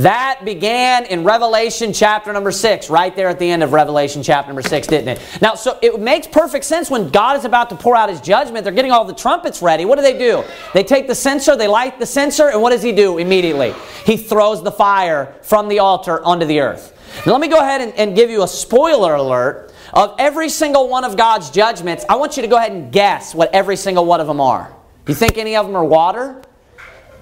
That 0.00 0.46
began 0.46 1.04
in 1.04 1.24
Revelation 1.24 1.92
chapter 1.92 2.32
number 2.32 2.50
6, 2.50 2.88
right 2.88 3.14
there 3.14 3.28
at 3.28 3.38
the 3.38 3.50
end 3.50 3.62
of 3.62 3.74
Revelation 3.74 4.22
chapter 4.22 4.48
number 4.48 4.62
6, 4.62 4.86
didn't 4.86 5.08
it? 5.08 5.38
Now, 5.42 5.54
so 5.54 5.78
it 5.82 6.00
makes 6.00 6.26
perfect 6.26 6.64
sense 6.64 6.90
when 6.90 7.10
God 7.10 7.36
is 7.36 7.44
about 7.44 7.68
to 7.68 7.76
pour 7.76 7.94
out 7.94 8.08
his 8.08 8.22
judgment. 8.22 8.64
They're 8.64 8.72
getting 8.72 8.92
all 8.92 9.04
the 9.04 9.12
trumpets 9.12 9.60
ready. 9.60 9.84
What 9.84 9.96
do 9.96 10.02
they 10.02 10.16
do? 10.16 10.42
They 10.72 10.84
take 10.84 11.06
the 11.06 11.14
censer, 11.14 11.54
they 11.54 11.68
light 11.68 11.98
the 11.98 12.06
censer, 12.06 12.48
and 12.48 12.62
what 12.62 12.70
does 12.70 12.82
he 12.82 12.92
do 12.92 13.18
immediately? 13.18 13.74
He 14.06 14.16
throws 14.16 14.62
the 14.62 14.72
fire 14.72 15.34
from 15.42 15.68
the 15.68 15.80
altar 15.80 16.24
onto 16.24 16.46
the 16.46 16.60
earth. 16.60 16.96
Now, 17.26 17.32
let 17.32 17.42
me 17.42 17.48
go 17.48 17.60
ahead 17.60 17.82
and, 17.82 17.92
and 17.92 18.16
give 18.16 18.30
you 18.30 18.42
a 18.42 18.48
spoiler 18.48 19.16
alert 19.16 19.70
of 19.92 20.14
every 20.18 20.48
single 20.48 20.88
one 20.88 21.04
of 21.04 21.18
God's 21.18 21.50
judgments. 21.50 22.06
I 22.08 22.16
want 22.16 22.38
you 22.38 22.42
to 22.42 22.48
go 22.48 22.56
ahead 22.56 22.72
and 22.72 22.90
guess 22.90 23.34
what 23.34 23.54
every 23.54 23.76
single 23.76 24.06
one 24.06 24.22
of 24.22 24.26
them 24.26 24.40
are. 24.40 24.74
You 25.06 25.14
think 25.14 25.36
any 25.36 25.56
of 25.56 25.66
them 25.66 25.76
are 25.76 25.84
water? 25.84 26.40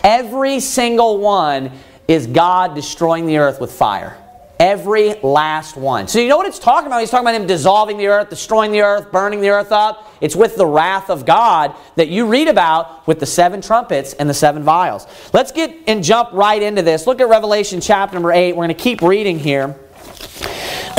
Every 0.05 0.61
single 0.61 1.19
one 1.19 1.73
is 2.09 2.27
God 2.27 2.75
destroying 2.75 3.27
the 3.27 3.37
earth 3.39 3.61
with 3.61 3.71
fire. 3.71 4.17
Every 4.59 5.15
last 5.23 5.77
one. 5.77 6.09
So 6.09 6.19
you 6.19 6.29
know 6.29 6.37
what 6.37 6.47
it's 6.47 6.59
talking 6.59 6.89
about? 6.89 6.99
He's 6.99 7.11
talking 7.11 7.29
about 7.29 7.41
him 7.41 7.47
dissolving 7.47 7.97
the 7.97 8.09
earth, 8.09 8.29
destroying 8.29 8.73
the 8.73 8.81
earth, 8.81 9.13
burning 9.13 9.41
the 9.41 9.51
earth 9.51 9.71
up. 9.71 10.13
It's 10.21 10.35
with 10.35 10.57
the 10.57 10.67
wrath 10.67 11.11
of 11.11 11.25
God 11.25 11.77
that 11.95 12.09
you 12.09 12.27
read 12.27 12.49
about 12.49 13.07
with 13.07 13.21
the 13.21 13.27
seven 13.27 13.61
trumpets 13.61 14.15
and 14.15 14.29
the 14.29 14.35
seven 14.35 14.65
vials. 14.65 15.07
Let's 15.33 15.53
get 15.53 15.77
and 15.87 16.03
jump 16.03 16.31
right 16.33 16.61
into 16.61 16.83
this. 16.83 17.07
Look 17.07 17.21
at 17.21 17.29
Revelation 17.29 17.81
chapter 17.81 18.15
number 18.15 18.33
8. 18.33 18.57
We're 18.57 18.67
going 18.67 18.69
to 18.69 18.75
keep 18.75 19.01
reading 19.01 19.39
here. 19.39 19.77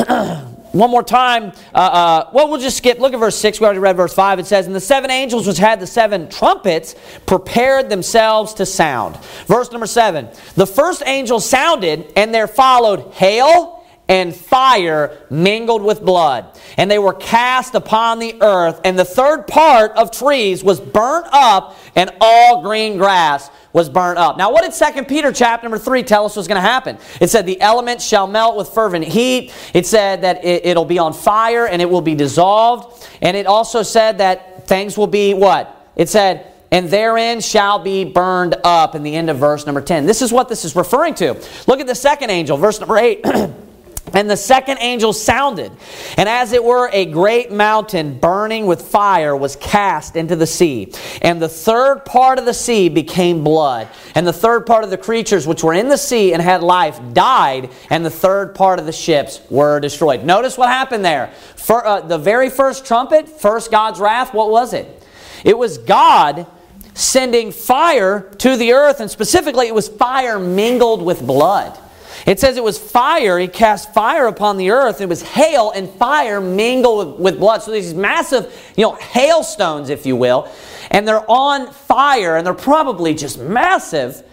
one 0.71 0.89
more 0.89 1.03
time. 1.03 1.51
Uh, 1.73 1.77
uh, 1.77 2.29
well, 2.33 2.49
we'll 2.49 2.59
just 2.59 2.77
skip. 2.77 2.99
Look 2.99 3.13
at 3.13 3.19
verse 3.19 3.37
6. 3.37 3.59
We 3.59 3.65
already 3.65 3.79
read 3.79 3.97
verse 3.97 4.13
5. 4.13 4.39
It 4.39 4.45
says, 4.45 4.67
And 4.67 4.75
the 4.75 4.79
seven 4.79 5.11
angels 5.11 5.47
which 5.47 5.57
had 5.57 5.79
the 5.79 5.87
seven 5.87 6.29
trumpets 6.29 6.95
prepared 7.25 7.89
themselves 7.89 8.53
to 8.55 8.65
sound. 8.65 9.17
Verse 9.47 9.71
number 9.71 9.87
7. 9.87 10.29
The 10.55 10.67
first 10.67 11.03
angel 11.05 11.39
sounded, 11.39 12.13
and 12.15 12.33
there 12.33 12.47
followed 12.47 13.11
hail 13.13 13.79
and 14.09 14.35
fire 14.35 15.15
mingled 15.29 15.83
with 15.83 16.03
blood. 16.03 16.59
And 16.77 16.89
they 16.89 16.99
were 16.99 17.13
cast 17.13 17.75
upon 17.75 18.19
the 18.19 18.41
earth, 18.41 18.81
and 18.83 18.97
the 18.97 19.05
third 19.05 19.47
part 19.47 19.91
of 19.91 20.11
trees 20.11 20.63
was 20.63 20.79
burnt 20.79 21.27
up, 21.31 21.77
and 21.95 22.09
all 22.19 22.63
green 22.63 22.97
grass 22.97 23.49
was 23.73 23.89
burnt 23.89 24.17
up. 24.17 24.37
Now, 24.37 24.51
what 24.51 24.63
did 24.63 24.95
2 24.95 25.03
Peter 25.05 25.31
chapter 25.31 25.65
number 25.65 25.77
3 25.77 26.03
tell 26.03 26.25
us 26.25 26.35
was 26.35 26.47
going 26.47 26.61
to 26.61 26.67
happen? 26.67 26.97
It 27.21 27.29
said 27.29 27.45
the 27.45 27.59
elements 27.61 28.03
shall 28.05 28.27
melt 28.27 28.57
with 28.57 28.69
fervent 28.69 29.05
heat. 29.05 29.53
It 29.73 29.85
said 29.85 30.21
that 30.23 30.43
it, 30.43 30.65
it'll 30.65 30.85
be 30.85 30.99
on 30.99 31.13
fire 31.13 31.67
and 31.67 31.81
it 31.81 31.89
will 31.89 32.01
be 32.01 32.15
dissolved. 32.15 33.07
And 33.21 33.37
it 33.37 33.45
also 33.45 33.83
said 33.83 34.17
that 34.19 34.67
things 34.67 34.97
will 34.97 35.07
be 35.07 35.33
what? 35.33 35.75
It 35.95 36.09
said, 36.09 36.53
and 36.71 36.89
therein 36.89 37.41
shall 37.41 37.79
be 37.79 38.05
burned 38.05 38.55
up 38.63 38.95
in 38.95 39.03
the 39.03 39.15
end 39.15 39.29
of 39.29 39.37
verse 39.37 39.65
number 39.65 39.81
10. 39.81 40.05
This 40.05 40.21
is 40.21 40.31
what 40.31 40.49
this 40.49 40.65
is 40.65 40.75
referring 40.75 41.15
to. 41.15 41.33
Look 41.67 41.79
at 41.79 41.87
the 41.87 41.95
second 41.95 42.29
angel, 42.29 42.57
verse 42.57 42.79
number 42.79 42.97
8. 42.97 43.25
And 44.13 44.29
the 44.29 44.37
second 44.37 44.77
angel 44.79 45.13
sounded, 45.13 45.71
and 46.17 46.27
as 46.27 46.53
it 46.53 46.63
were, 46.63 46.89
a 46.91 47.05
great 47.05 47.51
mountain 47.51 48.17
burning 48.19 48.65
with 48.65 48.81
fire 48.81 49.35
was 49.35 49.55
cast 49.55 50.15
into 50.15 50.35
the 50.35 50.47
sea. 50.47 50.93
And 51.21 51.41
the 51.41 51.49
third 51.49 52.05
part 52.05 52.39
of 52.39 52.45
the 52.45 52.53
sea 52.53 52.89
became 52.89 53.43
blood. 53.43 53.87
And 54.15 54.25
the 54.25 54.33
third 54.33 54.65
part 54.65 54.83
of 54.83 54.89
the 54.89 54.97
creatures 54.97 55.47
which 55.47 55.63
were 55.63 55.73
in 55.73 55.89
the 55.89 55.97
sea 55.97 56.33
and 56.33 56.41
had 56.41 56.61
life 56.63 56.99
died, 57.13 57.69
and 57.89 58.05
the 58.05 58.09
third 58.09 58.55
part 58.55 58.79
of 58.79 58.85
the 58.85 58.91
ships 58.91 59.41
were 59.49 59.79
destroyed. 59.79 60.23
Notice 60.23 60.57
what 60.57 60.69
happened 60.69 61.05
there. 61.05 61.31
For, 61.55 61.85
uh, 61.85 62.01
the 62.01 62.17
very 62.17 62.49
first 62.49 62.85
trumpet, 62.85 63.29
first 63.29 63.71
God's 63.71 63.99
wrath, 63.99 64.33
what 64.33 64.49
was 64.49 64.73
it? 64.73 65.03
It 65.43 65.57
was 65.57 65.77
God 65.77 66.47
sending 66.93 67.51
fire 67.51 68.29
to 68.39 68.57
the 68.57 68.73
earth, 68.73 68.99
and 68.99 69.09
specifically, 69.09 69.67
it 69.67 69.75
was 69.75 69.87
fire 69.87 70.37
mingled 70.37 71.01
with 71.01 71.25
blood. 71.25 71.77
It 72.25 72.39
says 72.39 72.57
it 72.57 72.63
was 72.63 72.77
fire. 72.77 73.39
He 73.39 73.47
cast 73.47 73.93
fire 73.93 74.27
upon 74.27 74.57
the 74.57 74.71
earth. 74.71 75.01
It 75.01 75.09
was 75.09 75.21
hail 75.21 75.71
and 75.71 75.89
fire 75.89 76.41
mingled 76.41 77.13
with, 77.13 77.19
with 77.19 77.39
blood. 77.39 77.63
So 77.63 77.71
these 77.71 77.93
massive, 77.93 78.73
you 78.75 78.83
know, 78.83 78.93
hailstones, 78.93 79.89
if 79.89 80.05
you 80.05 80.15
will, 80.15 80.51
and 80.91 81.07
they're 81.07 81.29
on 81.29 81.71
fire, 81.71 82.37
and 82.37 82.45
they're 82.45 82.53
probably 82.53 83.13
just 83.13 83.39
massive, 83.39 84.23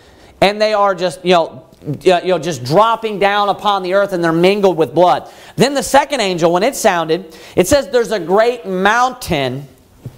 and 0.40 0.61
they 0.61 0.72
are 0.72 0.94
just, 0.94 1.25
you 1.25 1.33
know, 1.33 1.66
uh, 1.87 2.20
you 2.22 2.29
know, 2.29 2.38
just 2.38 2.64
dropping 2.64 3.18
down 3.18 3.49
upon 3.49 3.83
the 3.83 3.94
earth 3.94 4.12
and 4.12 4.25
they're 4.25 4.33
mingled 4.33 4.77
with 4.77 4.92
blood. 4.92 5.31
Then 5.55 5.75
the 5.75 5.83
second 5.83 6.20
angel, 6.20 6.53
when 6.53 6.64
it 6.64 6.75
sounded, 6.75 7.37
it 7.55 7.68
says 7.68 7.90
there's 7.90 8.11
a 8.11 8.18
great 8.18 8.66
mountain 8.66 9.68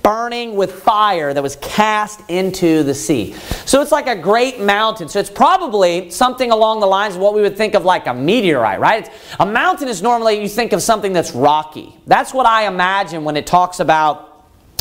burning 0.03 0.57
with 0.57 0.73
fire 0.73 1.35
that 1.35 1.43
was 1.43 1.57
cast 1.57 2.21
into 2.29 2.83
the 2.83 2.95
sea. 2.95 3.35
So 3.67 3.83
it's 3.83 3.93
like 3.93 4.07
a 4.07 4.17
great 4.17 4.61
mountain. 4.61 5.09
So 5.09 5.19
it's 5.19 5.31
probably 5.31 6.11
something 6.11 6.51
along 6.51 6.81
the 6.81 6.87
lines 6.87 7.15
of 7.15 7.21
what 7.21 7.35
we 7.35 7.43
would 7.43 7.57
think 7.57 7.75
of 7.75 7.85
like 7.85 8.07
a 8.07 8.15
meteorite, 8.15 8.81
right? 8.81 9.07
It's, 9.07 9.17
a 9.39 9.47
mountain 9.47 9.89
is 9.89 10.03
normally, 10.03 10.41
you 10.41 10.49
think 10.49 10.73
of 10.73 10.83
something 10.83 11.13
that's 11.13 11.33
rocky. 11.33 11.95
That's 12.07 12.33
what 12.33 12.47
I 12.47 12.67
imagine 12.67 13.25
when 13.25 13.37
it 13.37 13.47
talks 13.47 13.81
about 13.81 14.29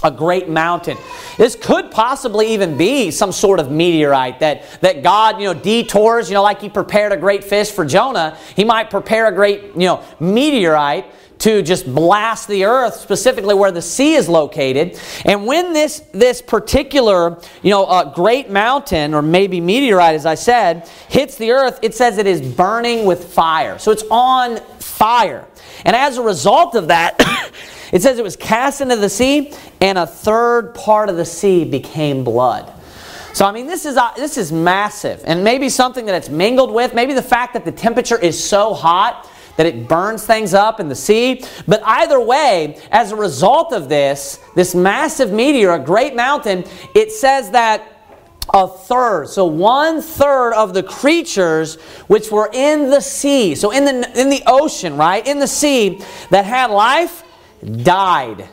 a 0.03 0.11
great 0.11 0.47
mountain. 0.47 0.97
This 1.37 1.55
could 1.55 1.89
possibly 1.89 2.53
even 2.53 2.77
be 2.77 3.09
some 3.09 3.31
sort 3.31 3.59
of 3.59 3.71
meteorite 3.71 4.39
that, 4.41 4.63
that 4.81 5.01
God, 5.01 5.39
you 5.39 5.45
know, 5.45 5.59
detours, 5.59 6.29
you 6.29 6.35
know, 6.35 6.43
like 6.43 6.61
he 6.61 6.69
prepared 6.69 7.11
a 7.11 7.17
great 7.17 7.43
fish 7.43 7.71
for 7.71 7.83
Jonah. 7.83 8.37
He 8.55 8.63
might 8.63 8.89
prepare 8.91 9.27
a 9.27 9.31
great, 9.31 9.63
you 9.73 9.87
know, 9.87 10.03
meteorite 10.19 11.05
to 11.39 11.61
just 11.61 11.93
blast 11.93 12.47
the 12.47 12.65
earth, 12.65 12.95
specifically 12.95 13.53
where 13.53 13.71
the 13.71 13.81
sea 13.81 14.13
is 14.13 14.27
located. 14.27 14.99
And 15.25 15.45
when 15.45 15.73
this, 15.73 15.99
this 16.11 16.41
particular, 16.41 17.39
you 17.61 17.69
know, 17.69 17.85
uh, 17.85 18.13
great 18.13 18.49
mountain, 18.49 19.13
or 19.13 19.21
maybe 19.21 19.61
meteorite, 19.61 20.15
as 20.15 20.25
I 20.25 20.35
said, 20.35 20.89
hits 21.09 21.37
the 21.37 21.51
earth, 21.51 21.79
it 21.81 21.93
says 21.93 22.17
it 22.17 22.27
is 22.27 22.41
burning 22.41 23.05
with 23.05 23.33
fire. 23.33 23.77
So 23.77 23.91
it's 23.91 24.03
on 24.09 24.57
fire. 24.79 25.47
And 25.85 25.95
as 25.95 26.17
a 26.17 26.23
result 26.23 26.75
of 26.75 26.87
that, 26.87 27.15
it 27.91 28.01
says 28.01 28.17
it 28.17 28.23
was 28.23 28.35
cast 28.35 28.81
into 28.81 28.95
the 28.95 29.09
sea, 29.09 29.53
and 29.79 29.97
a 29.97 30.07
third 30.07 30.73
part 30.73 31.09
of 31.09 31.17
the 31.17 31.25
sea 31.25 31.65
became 31.65 32.23
blood. 32.23 32.73
So 33.33 33.45
I 33.45 33.51
mean, 33.51 33.67
this 33.67 33.85
is 33.85 33.97
uh, 33.97 34.13
this 34.15 34.35
is 34.35 34.51
massive, 34.51 35.21
and 35.23 35.43
maybe 35.43 35.69
something 35.69 36.07
that 36.07 36.15
it's 36.15 36.29
mingled 36.29 36.73
with. 36.73 36.95
Maybe 36.95 37.13
the 37.13 37.21
fact 37.21 37.53
that 37.53 37.65
the 37.65 37.71
temperature 37.71 38.17
is 38.17 38.43
so 38.43 38.73
hot 38.73 39.29
that 39.57 39.65
it 39.65 39.87
burns 39.87 40.25
things 40.25 40.53
up 40.53 40.79
in 40.79 40.87
the 40.87 40.95
sea. 40.95 41.43
But 41.67 41.81
either 41.83 42.19
way, 42.19 42.81
as 42.91 43.11
a 43.11 43.15
result 43.15 43.73
of 43.73 43.89
this, 43.89 44.39
this 44.55 44.73
massive 44.73 45.31
meteor, 45.31 45.71
a 45.71 45.79
great 45.79 46.15
mountain, 46.15 46.63
it 46.95 47.11
says 47.11 47.51
that 47.51 47.93
a 48.53 48.65
third, 48.65 49.27
so 49.27 49.45
one 49.45 50.01
third 50.01 50.53
of 50.53 50.73
the 50.73 50.81
creatures 50.81 51.75
which 52.07 52.31
were 52.31 52.49
in 52.53 52.89
the 52.89 53.01
sea, 53.01 53.55
so 53.55 53.71
in 53.71 53.83
the, 53.83 54.19
in 54.19 54.29
the 54.29 54.41
ocean, 54.47 54.95
right, 54.95 55.27
in 55.27 55.39
the 55.39 55.47
sea, 55.47 56.01
that 56.29 56.45
had 56.45 56.71
life, 56.71 57.23
died 57.83 58.47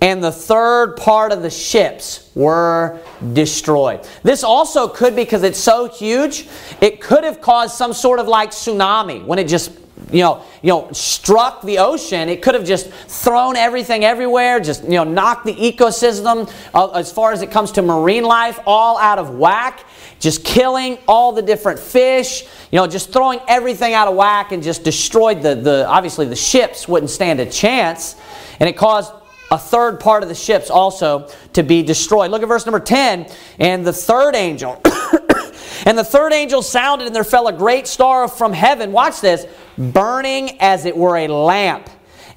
and 0.00 0.22
the 0.22 0.30
third 0.30 0.96
part 0.96 1.32
of 1.32 1.42
the 1.42 1.50
ships 1.50 2.30
were 2.34 3.00
destroyed. 3.32 4.06
This 4.22 4.44
also 4.44 4.88
could, 4.88 5.16
because 5.16 5.42
it's 5.42 5.58
so 5.58 5.88
huge, 5.88 6.46
it 6.80 7.00
could 7.00 7.24
have 7.24 7.40
caused 7.40 7.74
some 7.74 7.92
sort 7.92 8.20
of 8.20 8.28
like 8.28 8.50
tsunami 8.50 9.24
when 9.24 9.38
it 9.38 9.48
just 9.48 9.72
you 10.12 10.22
know, 10.22 10.44
you 10.62 10.68
know, 10.68 10.88
struck 10.92 11.62
the 11.62 11.78
ocean, 11.78 12.28
it 12.28 12.42
could 12.42 12.54
have 12.54 12.64
just 12.64 12.90
thrown 12.90 13.56
everything 13.56 14.04
everywhere, 14.04 14.60
just 14.60 14.84
you 14.84 14.90
know, 14.90 15.04
knocked 15.04 15.46
the 15.46 15.54
ecosystem 15.54 16.50
uh, 16.74 16.90
as 16.90 17.12
far 17.12 17.32
as 17.32 17.42
it 17.42 17.50
comes 17.50 17.72
to 17.72 17.82
marine 17.82 18.24
life 18.24 18.58
all 18.66 18.98
out 18.98 19.18
of 19.18 19.34
whack, 19.36 19.84
just 20.18 20.44
killing 20.44 20.98
all 21.06 21.32
the 21.32 21.42
different 21.42 21.78
fish, 21.78 22.42
you 22.70 22.76
know, 22.76 22.86
just 22.86 23.12
throwing 23.12 23.40
everything 23.48 23.94
out 23.94 24.08
of 24.08 24.16
whack 24.16 24.52
and 24.52 24.62
just 24.62 24.84
destroyed 24.84 25.42
the 25.42 25.54
the 25.54 25.86
obviously 25.88 26.26
the 26.26 26.36
ships 26.36 26.88
wouldn't 26.88 27.10
stand 27.10 27.40
a 27.40 27.46
chance, 27.46 28.16
and 28.60 28.68
it 28.68 28.76
caused 28.76 29.12
a 29.50 29.58
third 29.58 29.98
part 29.98 30.22
of 30.22 30.28
the 30.28 30.34
ships 30.34 30.70
also 30.70 31.28
to 31.54 31.62
be 31.62 31.82
destroyed. 31.82 32.30
Look 32.30 32.42
at 32.42 32.48
verse 32.48 32.66
number 32.66 32.80
10. 32.80 33.26
And 33.58 33.86
the 33.86 33.92
third 33.92 34.34
angel, 34.34 34.80
and 35.86 35.96
the 35.96 36.04
third 36.04 36.32
angel 36.32 36.62
sounded, 36.62 37.06
and 37.06 37.16
there 37.16 37.24
fell 37.24 37.48
a 37.48 37.52
great 37.52 37.86
star 37.86 38.28
from 38.28 38.52
heaven. 38.52 38.92
Watch 38.92 39.20
this 39.20 39.46
burning 39.78 40.60
as 40.60 40.84
it 40.84 40.96
were 40.96 41.16
a 41.16 41.28
lamp. 41.28 41.88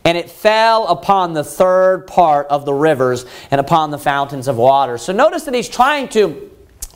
And 0.04 0.18
it 0.18 0.30
fell 0.30 0.88
upon 0.88 1.34
the 1.34 1.44
third 1.44 2.08
part 2.08 2.48
of 2.48 2.66
the 2.66 2.74
rivers 2.74 3.26
and 3.52 3.60
upon 3.60 3.92
the 3.92 4.00
fountains 4.00 4.48
of 4.48 4.58
water. 4.58 4.98
So 4.98 5.14
notice 5.14 5.44
that 5.44 5.54
he's 5.54 5.70
trying 5.70 6.10
to 6.10 6.50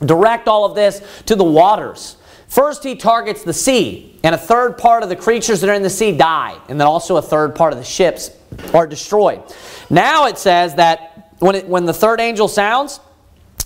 direct 0.04 0.48
all 0.48 0.64
of 0.64 0.74
this 0.74 1.02
to 1.26 1.36
the 1.36 1.44
waters. 1.44 2.16
First, 2.48 2.84
he 2.84 2.94
targets 2.94 3.42
the 3.42 3.52
sea, 3.52 4.18
and 4.22 4.34
a 4.34 4.38
third 4.38 4.78
part 4.78 5.02
of 5.02 5.08
the 5.08 5.16
creatures 5.16 5.60
that 5.60 5.70
are 5.70 5.74
in 5.74 5.82
the 5.82 5.90
sea 5.90 6.16
die, 6.16 6.56
and 6.68 6.80
then 6.80 6.86
also 6.86 7.16
a 7.16 7.22
third 7.22 7.54
part 7.54 7.72
of 7.72 7.78
the 7.78 7.84
ships 7.84 8.30
are 8.72 8.86
destroyed. 8.86 9.42
Now 9.90 10.26
it 10.26 10.38
says 10.38 10.76
that 10.76 11.34
when, 11.40 11.56
it, 11.56 11.68
when 11.68 11.86
the 11.86 11.92
third 11.92 12.20
angel 12.20 12.48
sounds, 12.48 13.00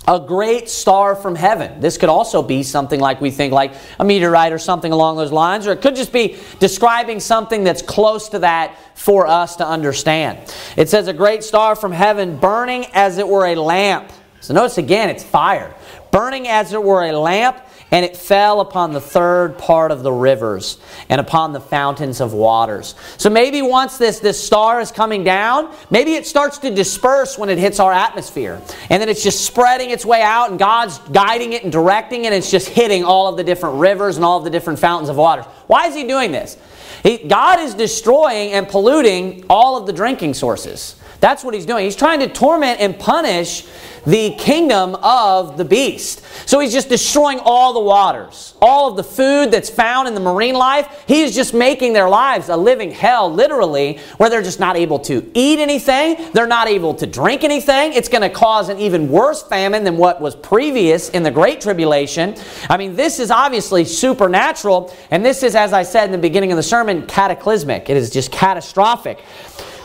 a 0.09 0.19
great 0.19 0.69
star 0.69 1.15
from 1.15 1.35
heaven. 1.35 1.81
This 1.81 1.99
could 1.99 2.09
also 2.09 2.43
be 2.43 2.63
something 2.63 2.99
like 2.99 3.21
we 3.21 3.31
think 3.31 3.53
like 3.53 3.75
a 3.99 4.05
meteorite 4.05 4.53
or 4.53 4.59
something 4.59 4.93
along 4.93 5.17
those 5.17 5.33
lines, 5.33 5.67
or 5.67 5.73
it 5.73 5.83
could 5.83 5.95
just 5.95 6.13
be 6.13 6.37
describing 6.59 7.21
something 7.21 7.65
that's 7.65 7.83
close 7.83 8.29
to 8.31 8.41
that 8.41 8.77
for 8.95 9.27
us 9.27 9.57
to 9.57 9.67
understand. 9.67 10.39
It 10.77 10.89
says 10.89 11.09
a 11.09 11.13
great 11.13 11.45
star 11.45 11.77
from 11.77 11.93
heaven 11.93 12.39
burning 12.39 12.87
as 12.93 13.19
it 13.19 13.29
were 13.29 13.47
a 13.47 13.55
lamp. 13.55 14.11
So 14.41 14.55
notice 14.55 14.79
again, 14.79 15.11
it's 15.11 15.23
fire. 15.23 15.75
Burning 16.11 16.49
as 16.49 16.73
it 16.73 16.83
were 16.83 17.05
a 17.05 17.13
lamp 17.13 17.59
and 17.91 18.05
it 18.05 18.17
fell 18.17 18.61
upon 18.61 18.93
the 18.93 19.01
third 19.01 19.59
part 19.59 19.91
of 19.91 20.03
the 20.03 20.13
rivers 20.13 20.79
and 21.09 21.21
upon 21.21 21.53
the 21.53 21.61
fountains 21.61 22.21
of 22.21 22.33
waters. 22.33 22.95
So 23.17 23.31
maybe 23.31 23.63
once 23.63 23.99
this, 23.99 24.21
this 24.21 24.43
star 24.43 24.81
is 24.81 24.93
coming 24.93 25.25
down, 25.25 25.75
maybe 25.91 26.15
it 26.15 26.27
starts 26.27 26.59
to 26.59 26.71
disperse 26.71 27.37
when 27.37 27.49
it 27.49 27.59
hits 27.59 27.81
our 27.81 27.93
atmosphere. 27.93 28.61
And 28.91 29.01
then 29.01 29.09
it's 29.09 29.23
just 29.23 29.45
spreading 29.45 29.91
its 29.91 30.05
way 30.05 30.23
out, 30.23 30.51
and 30.51 30.59
God's 30.59 30.99
guiding 30.99 31.53
it 31.53 31.65
and 31.65 31.73
directing 31.73 32.25
it, 32.25 32.29
and 32.29 32.35
it's 32.37 32.51
just 32.51 32.69
hitting 32.69 33.05
all 33.05 33.29
of 33.29 33.37
the 33.37 33.45
different 33.45 33.77
rivers 33.81 34.17
and 34.17 34.25
all 34.25 34.39
of 34.39 34.45
the 34.45 34.51
different 34.51 34.79
fountains 34.79 35.09
of 35.09 35.17
waters. 35.17 35.47
Why 35.67 35.87
is 35.87 35.95
He 35.95 36.07
doing 36.07 36.33
this? 36.33 36.57
He, 37.03 37.19
God 37.19 37.61
is 37.61 37.75
destroying 37.75 38.53
and 38.53 38.69
polluting 38.69 39.45
all 39.49 39.77
of 39.77 39.87
the 39.87 39.93
drinking 39.93 40.35
sources. 40.35 40.97
That's 41.21 41.43
what 41.45 41.55
He's 41.55 41.67
doing. 41.67 41.85
He's 41.85 41.97
trying 41.97 42.21
to 42.21 42.29
torment 42.29 42.81
and 42.81 42.99
punish 42.99 43.67
the 44.07 44.35
kingdom 44.37 44.95
of 44.97 45.57
the 45.57 45.65
beast. 45.65 46.23
So 46.47 46.61
he's 46.61 46.73
just 46.73 46.89
destroying 46.89 47.41
all 47.43 47.73
the 47.73 47.81
waters, 47.81 48.55
all 48.61 48.91
of 48.91 48.97
the 48.97 49.05
food 49.05 49.51
that's 49.51 49.71
found 49.71 50.09
in 50.09 50.15
the 50.15 50.21
marine 50.21 50.55
life. 50.55 51.05
He 51.07 51.23
is 51.23 51.35
just 51.35 51.55
making 51.55 51.93
their 51.93 52.09
lives 52.09 52.49
a 52.49 52.57
living 52.57 52.91
hell, 52.91 53.33
literally, 53.33 53.99
where 54.17 54.31
they're 54.31 54.43
just 54.43 54.61
not 54.61 54.77
able 54.77 54.99
to 55.01 55.31
eat 55.35 55.59
anything, 55.59 56.31
they're 56.33 56.47
not 56.47 56.69
able 56.69 56.95
to 56.95 57.07
drink 57.07 57.45
anything. 57.45 57.93
It's 57.93 58.09
going 58.09 58.23
to 58.23 58.31
cause 58.31 58.69
an 58.69 58.79
even 58.79 59.09
worse 59.09 59.43
famine 59.43 59.85
than 59.85 59.97
what 59.97 60.21
was 60.21 60.35
previous 60.35 61.09
in 61.11 61.23
the 61.23 61.31
Great 61.31 61.61
Tribulation. 61.61 62.35
I 62.69 62.77
mean, 62.77 62.97
this 62.97 63.19
is 63.19 63.31
obviously 63.31 63.85
supernatural, 63.85 64.95
and 65.11 65.25
this 65.25 65.43
is, 65.43 65.55
as 65.55 65.73
I 65.73 65.83
said 65.83 66.07
in 66.07 66.13
the 66.13 66.19
beginning 66.19 66.53
of 66.53 66.57
the 66.57 66.63
sermon, 66.63 67.07
cataclysmic. 67.07 67.91
It 67.91 67.97
is 67.97 68.11
just 68.11 68.33
catastrophic. 68.33 69.23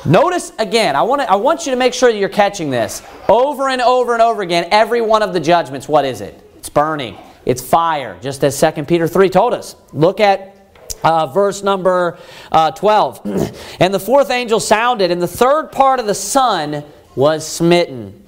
Notice 0.05 0.51
again, 0.59 0.95
I 0.95 1.01
want, 1.01 1.21
to, 1.21 1.31
I 1.31 1.35
want 1.35 1.65
you 1.65 1.71
to 1.71 1.77
make 1.77 1.93
sure 1.93 2.11
that 2.11 2.17
you're 2.17 2.29
catching 2.29 2.69
this. 2.69 3.01
Over 3.27 3.69
and 3.69 3.81
over 3.81 4.13
and 4.13 4.21
over 4.21 4.41
again, 4.43 4.67
every 4.71 5.01
one 5.01 5.23
of 5.23 5.33
the 5.33 5.39
judgments, 5.39 5.87
what 5.87 6.05
is 6.05 6.21
it? 6.21 6.39
It's 6.57 6.69
burning, 6.69 7.17
it's 7.45 7.61
fire, 7.61 8.17
just 8.21 8.43
as 8.43 8.59
2 8.59 8.83
Peter 8.83 9.07
3 9.07 9.29
told 9.29 9.53
us. 9.53 9.75
Look 9.93 10.19
at 10.19 10.55
uh, 11.03 11.27
verse 11.27 11.63
number 11.63 12.19
uh, 12.51 12.71
12. 12.71 13.21
and 13.79 13.93
the 13.93 13.99
fourth 13.99 14.29
angel 14.29 14.59
sounded, 14.59 15.09
and 15.09 15.21
the 15.21 15.27
third 15.27 15.71
part 15.71 15.99
of 15.99 16.05
the 16.05 16.15
sun 16.15 16.83
was 17.15 17.47
smitten 17.47 18.24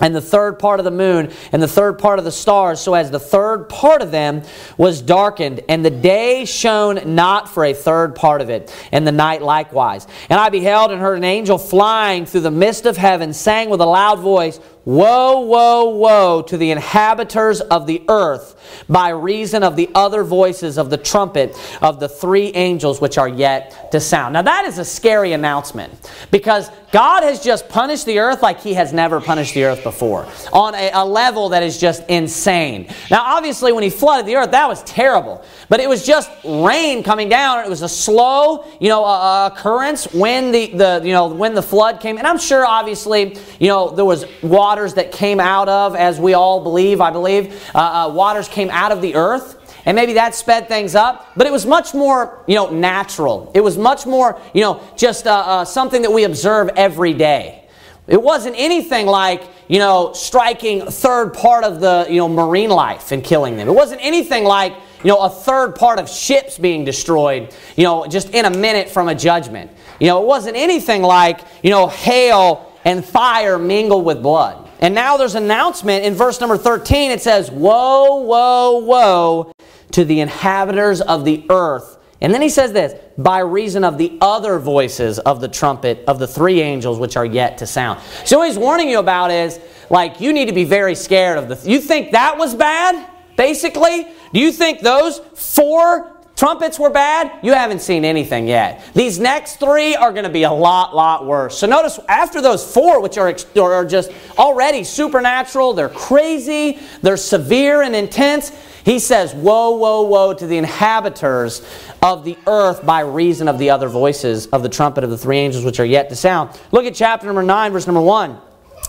and 0.00 0.14
the 0.14 0.20
third 0.20 0.58
part 0.58 0.80
of 0.80 0.84
the 0.84 0.90
moon, 0.90 1.30
and 1.52 1.62
the 1.62 1.68
third 1.68 1.98
part 1.98 2.18
of 2.18 2.24
the 2.24 2.32
stars, 2.32 2.80
so 2.80 2.94
as 2.94 3.10
the 3.10 3.20
third 3.20 3.68
part 3.68 4.02
of 4.02 4.10
them 4.10 4.42
was 4.76 5.02
darkened, 5.02 5.60
and 5.68 5.84
the 5.84 5.90
day 5.90 6.44
shone 6.44 7.14
not 7.14 7.48
for 7.48 7.64
a 7.64 7.74
third 7.74 8.14
part 8.14 8.40
of 8.40 8.50
it, 8.50 8.74
and 8.92 9.06
the 9.06 9.12
night 9.12 9.42
likewise. 9.42 10.06
And 10.28 10.40
I 10.40 10.48
beheld 10.48 10.90
and 10.90 11.00
heard 11.00 11.18
an 11.18 11.24
angel 11.24 11.58
flying 11.58 12.26
through 12.26 12.40
the 12.42 12.50
midst 12.50 12.86
of 12.86 12.96
heaven, 12.96 13.32
saying 13.32 13.70
with 13.70 13.80
a 13.80 13.86
loud 13.86 14.20
voice, 14.20 14.58
Woe, 14.86 15.40
woe, 15.40 15.90
woe 15.90 16.42
to 16.42 16.56
the 16.56 16.70
inhabitants 16.70 17.60
of 17.60 17.86
the 17.86 18.02
earth 18.08 18.56
by 18.88 19.10
reason 19.10 19.62
of 19.62 19.76
the 19.76 19.90
other 19.94 20.24
voices 20.24 20.78
of 20.78 20.88
the 20.88 20.96
trumpet 20.96 21.54
of 21.82 22.00
the 22.00 22.08
three 22.08 22.48
angels 22.54 23.00
which 23.00 23.18
are 23.18 23.28
yet 23.28 23.92
to 23.92 24.00
sound. 24.00 24.32
Now, 24.32 24.42
that 24.42 24.64
is 24.64 24.78
a 24.78 24.84
scary 24.84 25.32
announcement 25.32 26.10
because 26.30 26.70
God 26.92 27.22
has 27.22 27.44
just 27.44 27.68
punished 27.68 28.06
the 28.06 28.18
earth 28.18 28.42
like 28.42 28.60
He 28.60 28.74
has 28.74 28.92
never 28.92 29.20
punished 29.20 29.54
the 29.54 29.64
earth 29.64 29.84
before 29.84 30.26
on 30.52 30.74
a, 30.74 30.90
a 30.92 31.04
level 31.04 31.50
that 31.50 31.62
is 31.62 31.78
just 31.78 32.02
insane. 32.08 32.88
Now, 33.10 33.22
obviously, 33.36 33.72
when 33.72 33.84
He 33.84 33.90
flooded 33.90 34.26
the 34.26 34.36
earth, 34.36 34.50
that 34.52 34.66
was 34.66 34.82
terrible, 34.84 35.44
but 35.68 35.80
it 35.80 35.88
was 35.88 36.06
just 36.06 36.30
rain 36.44 37.02
coming 37.02 37.28
down. 37.28 37.64
It 37.64 37.68
was 37.68 37.82
a 37.82 37.88
slow, 37.88 38.64
you 38.80 38.88
know, 38.88 39.04
uh, 39.04 39.50
occurrence 39.52 40.12
when 40.12 40.52
the, 40.52 40.66
the, 40.68 41.02
you 41.04 41.12
know, 41.12 41.28
when 41.28 41.54
the 41.54 41.62
flood 41.62 42.00
came. 42.00 42.18
And 42.18 42.26
I'm 42.26 42.38
sure, 42.38 42.66
obviously, 42.66 43.36
you 43.60 43.68
know, 43.68 43.90
there 43.90 44.04
was 44.04 44.24
water 44.42 44.69
waters 44.70 44.94
that 44.94 45.10
came 45.10 45.40
out 45.40 45.68
of, 45.68 45.96
as 45.96 46.20
we 46.20 46.32
all 46.32 46.62
believe, 46.62 47.00
I 47.00 47.10
believe, 47.10 47.60
uh, 47.74 47.78
uh, 47.78 48.12
waters 48.14 48.46
came 48.46 48.70
out 48.70 48.92
of 48.92 49.02
the 49.02 49.16
earth. 49.16 49.56
And 49.84 49.96
maybe 49.96 50.12
that 50.12 50.36
sped 50.36 50.68
things 50.68 50.94
up, 50.94 51.26
but 51.34 51.48
it 51.48 51.52
was 51.52 51.66
much 51.66 51.92
more, 51.92 52.44
you 52.46 52.54
know, 52.54 52.70
natural. 52.70 53.50
It 53.52 53.62
was 53.62 53.76
much 53.76 54.06
more, 54.06 54.40
you 54.54 54.60
know, 54.60 54.80
just 54.96 55.26
uh, 55.26 55.32
uh 55.32 55.64
something 55.64 56.02
that 56.02 56.12
we 56.12 56.22
observe 56.22 56.68
every 56.76 57.14
day. 57.14 57.64
It 58.06 58.22
wasn't 58.22 58.54
anything 58.58 59.06
like, 59.06 59.42
you 59.66 59.80
know, 59.80 60.12
striking 60.12 60.86
third 60.86 61.34
part 61.34 61.64
of 61.64 61.80
the, 61.80 62.06
you 62.08 62.18
know, 62.18 62.28
marine 62.28 62.70
life 62.70 63.10
and 63.10 63.24
killing 63.24 63.56
them. 63.56 63.66
It 63.68 63.74
wasn't 63.74 64.02
anything 64.04 64.44
like, 64.44 64.74
you 65.02 65.08
know, 65.08 65.20
a 65.22 65.30
third 65.30 65.74
part 65.74 65.98
of 65.98 66.08
ships 66.08 66.58
being 66.58 66.84
destroyed, 66.84 67.52
you 67.76 67.82
know, 67.82 68.06
just 68.06 68.30
in 68.30 68.44
a 68.44 68.50
minute 68.50 68.88
from 68.88 69.08
a 69.08 69.14
judgment. 69.16 69.70
You 69.98 70.06
know, 70.06 70.22
it 70.22 70.26
wasn't 70.26 70.56
anything 70.56 71.02
like, 71.02 71.40
you 71.64 71.70
know, 71.70 71.88
hail 71.88 72.69
and 72.84 73.04
fire 73.04 73.58
mingle 73.58 74.02
with 74.02 74.22
blood. 74.22 74.68
And 74.80 74.94
now 74.94 75.16
there's 75.16 75.34
an 75.34 75.44
announcement 75.44 76.04
in 76.04 76.14
verse 76.14 76.40
number 76.40 76.56
13. 76.56 77.10
It 77.10 77.20
says, 77.20 77.50
Woe, 77.50 78.22
woe, 78.22 78.78
woe 78.78 79.52
to 79.92 80.04
the 80.04 80.20
inhabitants 80.20 81.00
of 81.00 81.24
the 81.24 81.44
earth. 81.50 81.98
And 82.22 82.34
then 82.34 82.42
he 82.42 82.50
says 82.50 82.72
this, 82.72 82.94
by 83.16 83.38
reason 83.38 83.82
of 83.82 83.96
the 83.96 84.18
other 84.20 84.58
voices 84.58 85.18
of 85.18 85.40
the 85.40 85.48
trumpet 85.48 86.04
of 86.06 86.18
the 86.18 86.26
three 86.26 86.60
angels 86.60 86.98
which 86.98 87.16
are 87.16 87.24
yet 87.24 87.58
to 87.58 87.66
sound. 87.66 88.00
So 88.24 88.38
what 88.38 88.48
he's 88.48 88.58
warning 88.58 88.90
you 88.90 88.98
about 88.98 89.30
is, 89.30 89.58
like, 89.88 90.20
you 90.20 90.32
need 90.32 90.46
to 90.46 90.52
be 90.52 90.64
very 90.64 90.94
scared 90.94 91.38
of 91.38 91.48
the. 91.48 91.70
You 91.70 91.80
think 91.80 92.12
that 92.12 92.36
was 92.36 92.54
bad, 92.54 93.08
basically? 93.36 94.06
Do 94.34 94.40
you 94.40 94.52
think 94.52 94.80
those 94.80 95.18
four 95.34 96.19
Trumpets 96.40 96.78
were 96.78 96.88
bad. 96.88 97.30
You 97.42 97.52
haven't 97.52 97.80
seen 97.80 98.02
anything 98.02 98.48
yet. 98.48 98.82
These 98.94 99.18
next 99.18 99.56
three 99.56 99.94
are 99.94 100.10
going 100.10 100.24
to 100.24 100.30
be 100.30 100.44
a 100.44 100.50
lot, 100.50 100.96
lot 100.96 101.26
worse. 101.26 101.58
So 101.58 101.66
notice 101.66 102.00
after 102.08 102.40
those 102.40 102.64
four, 102.72 103.02
which 103.02 103.18
are, 103.18 103.34
are 103.58 103.84
just 103.84 104.10
already 104.38 104.82
supernatural, 104.82 105.74
they're 105.74 105.90
crazy, 105.90 106.78
they're 107.02 107.18
severe 107.18 107.82
and 107.82 107.94
intense, 107.94 108.52
he 108.86 108.98
says, 108.98 109.34
Woe, 109.34 109.76
woe, 109.76 110.04
woe 110.04 110.32
to 110.32 110.46
the 110.46 110.56
inhabitants 110.56 111.60
of 112.00 112.24
the 112.24 112.38
earth 112.46 112.86
by 112.86 113.00
reason 113.00 113.46
of 113.46 113.58
the 113.58 113.68
other 113.68 113.90
voices 113.90 114.46
of 114.46 114.62
the 114.62 114.70
trumpet 114.70 115.04
of 115.04 115.10
the 115.10 115.18
three 115.18 115.36
angels 115.36 115.62
which 115.62 115.78
are 115.78 115.84
yet 115.84 116.08
to 116.08 116.16
sound. 116.16 116.58
Look 116.72 116.86
at 116.86 116.94
chapter 116.94 117.26
number 117.26 117.42
9, 117.42 117.70
verse 117.70 117.86
number 117.86 118.00
1. 118.00 118.38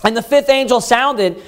And 0.05 0.15
the 0.15 0.21
fifth 0.21 0.47
angel 0.47 0.79
sounded 0.79 1.43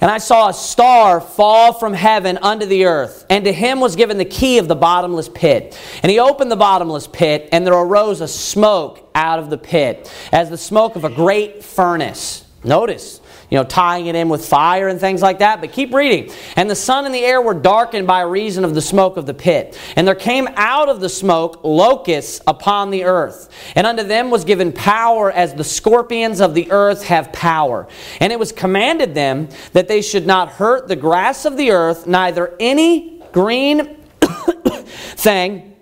and 0.00 0.10
I 0.10 0.18
saw 0.18 0.48
a 0.48 0.54
star 0.54 1.20
fall 1.20 1.72
from 1.72 1.92
heaven 1.92 2.38
unto 2.42 2.66
the 2.66 2.86
earth, 2.86 3.26
and 3.30 3.44
to 3.44 3.52
him 3.52 3.80
was 3.80 3.96
given 3.96 4.18
the 4.18 4.24
key 4.24 4.58
of 4.58 4.68
the 4.68 4.76
bottomless 4.76 5.28
pit. 5.28 5.78
And 6.02 6.10
he 6.10 6.18
opened 6.18 6.50
the 6.50 6.56
bottomless 6.56 7.06
pit, 7.06 7.48
and 7.52 7.66
there 7.66 7.74
arose 7.74 8.20
a 8.20 8.28
smoke 8.28 9.08
out 9.14 9.38
of 9.38 9.50
the 9.50 9.58
pit, 9.58 10.12
as 10.32 10.50
the 10.50 10.58
smoke 10.58 10.96
of 10.96 11.04
a 11.04 11.10
great 11.10 11.64
furnace. 11.64 12.44
Notice, 12.64 13.20
you 13.50 13.56
know, 13.56 13.64
tying 13.64 14.06
it 14.06 14.14
in 14.14 14.28
with 14.28 14.46
fire 14.46 14.88
and 14.88 14.98
things 14.98 15.22
like 15.22 15.38
that. 15.38 15.60
But 15.60 15.72
keep 15.72 15.94
reading. 15.94 16.32
And 16.56 16.68
the 16.68 16.74
sun 16.74 17.06
and 17.06 17.14
the 17.14 17.24
air 17.24 17.40
were 17.40 17.54
darkened 17.54 18.06
by 18.06 18.22
reason 18.22 18.64
of 18.64 18.74
the 18.74 18.82
smoke 18.82 19.16
of 19.16 19.26
the 19.26 19.34
pit. 19.34 19.78
And 19.94 20.06
there 20.06 20.14
came 20.14 20.48
out 20.56 20.88
of 20.88 21.00
the 21.00 21.08
smoke 21.08 21.60
locusts 21.62 22.40
upon 22.46 22.90
the 22.90 23.04
earth. 23.04 23.48
And 23.76 23.86
unto 23.86 24.02
them 24.02 24.30
was 24.30 24.44
given 24.44 24.72
power 24.72 25.30
as 25.30 25.54
the 25.54 25.64
scorpions 25.64 26.40
of 26.40 26.54
the 26.54 26.70
earth 26.70 27.04
have 27.04 27.32
power. 27.32 27.86
And 28.20 28.32
it 28.32 28.38
was 28.38 28.52
commanded 28.52 29.14
them 29.14 29.48
that 29.72 29.88
they 29.88 30.02
should 30.02 30.26
not 30.26 30.48
hurt 30.50 30.88
the 30.88 30.96
grass 30.96 31.44
of 31.44 31.56
the 31.56 31.70
earth, 31.70 32.06
neither 32.06 32.54
any 32.58 33.22
green 33.32 33.96
thing, 35.16 35.76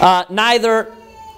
uh, 0.00 0.24
neither 0.28 0.92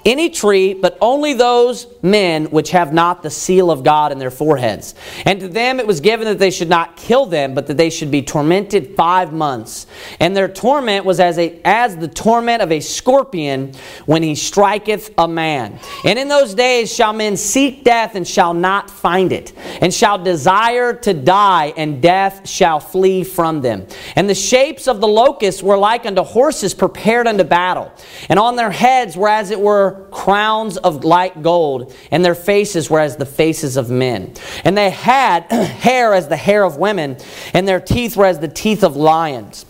any 0.09 0.31
tree, 0.31 0.75
but 0.75 0.97
only 1.01 1.35
those 1.35 1.87
men 2.03 2.47
which 2.47 2.71
have 2.71 2.93
not 2.93 3.23
the 3.23 3.31
seal 3.31 3.71
of 3.71 3.85
God 3.85 4.11
in 4.11 4.19
their 4.19 4.31
foreheads. 4.31 4.95
And 5.27 5.39
to 5.41 5.49
them 5.49 5.79
it 5.79 5.87
was 5.87 6.01
given 6.01 6.27
that 6.27 6.39
they 6.39 6.51
should 6.51 6.69
not 6.69 6.97
kill 6.97 7.27
them, 7.27 7.55
but 7.55 7.67
that 7.67 7.77
they 7.77 7.91
should 7.91 8.11
be 8.11 8.23
tormented 8.23 8.97
five 8.97 9.33
months. 9.33 9.87
And 10.19 10.37
their 10.37 10.49
torment 10.49 11.05
was 11.05 11.21
as, 11.21 11.39
a, 11.39 11.61
as 11.65 11.97
the 11.97 12.09
torment 12.09 12.63
of 12.63 12.73
a 12.73 12.81
scorpion 12.81 13.75
when 14.07 14.23
he 14.23 14.35
striketh 14.35 15.13
a 15.19 15.29
man. 15.29 15.79
And 16.05 16.19
in 16.19 16.29
those 16.29 16.55
days 16.55 16.93
shall 16.93 17.13
men 17.13 17.37
seek 17.37 17.85
death 17.85 18.15
and 18.15 18.27
shall 18.27 18.55
not 18.55 18.91
find 18.91 19.33
it, 19.33 19.53
and 19.81 19.93
shall 19.93 20.19
desire 20.19 20.95
to 20.95 21.13
die, 21.13 21.75
and 21.77 22.01
death 22.01 22.49
shall 22.49 22.81
flee 22.81 23.25
from 23.25 23.61
them. 23.61 23.87
And 24.17 24.29
the 24.29 24.35
shapes 24.35 24.89
of 24.89 25.01
the 25.01 25.09
locusts 25.09 25.63
were 25.63 25.77
like 25.77 26.07
unto 26.07 26.23
horses 26.23 26.73
prepared 26.73 27.27
unto 27.27 27.45
battle, 27.45 27.93
and 28.29 28.39
on 28.39 28.57
their 28.57 28.71
heads 28.71 29.17
were 29.17 29.29
as 29.29 29.51
it 29.51 29.61
were 29.61 29.98
crowns 30.11 30.77
of 30.77 31.05
light 31.05 31.43
gold, 31.43 31.95
and 32.11 32.25
their 32.25 32.35
faces 32.35 32.89
were 32.89 33.01
as 33.01 33.17
the 33.17 33.27
faces 33.27 33.77
of 33.77 33.91
men. 33.91 34.35
And 34.65 34.77
they 34.77 34.91
had 34.91 35.41
hair 35.51 36.15
as 36.15 36.29
the 36.29 36.37
hair 36.37 36.65
of 36.65 36.77
women, 36.77 37.17
and 37.55 37.67
their 37.67 37.81
teeth 37.81 38.17
were 38.17 38.27
as 38.27 38.39
the 38.39 38.49
teeth 38.49 38.83
of 38.83 38.97
lions. 38.97 39.67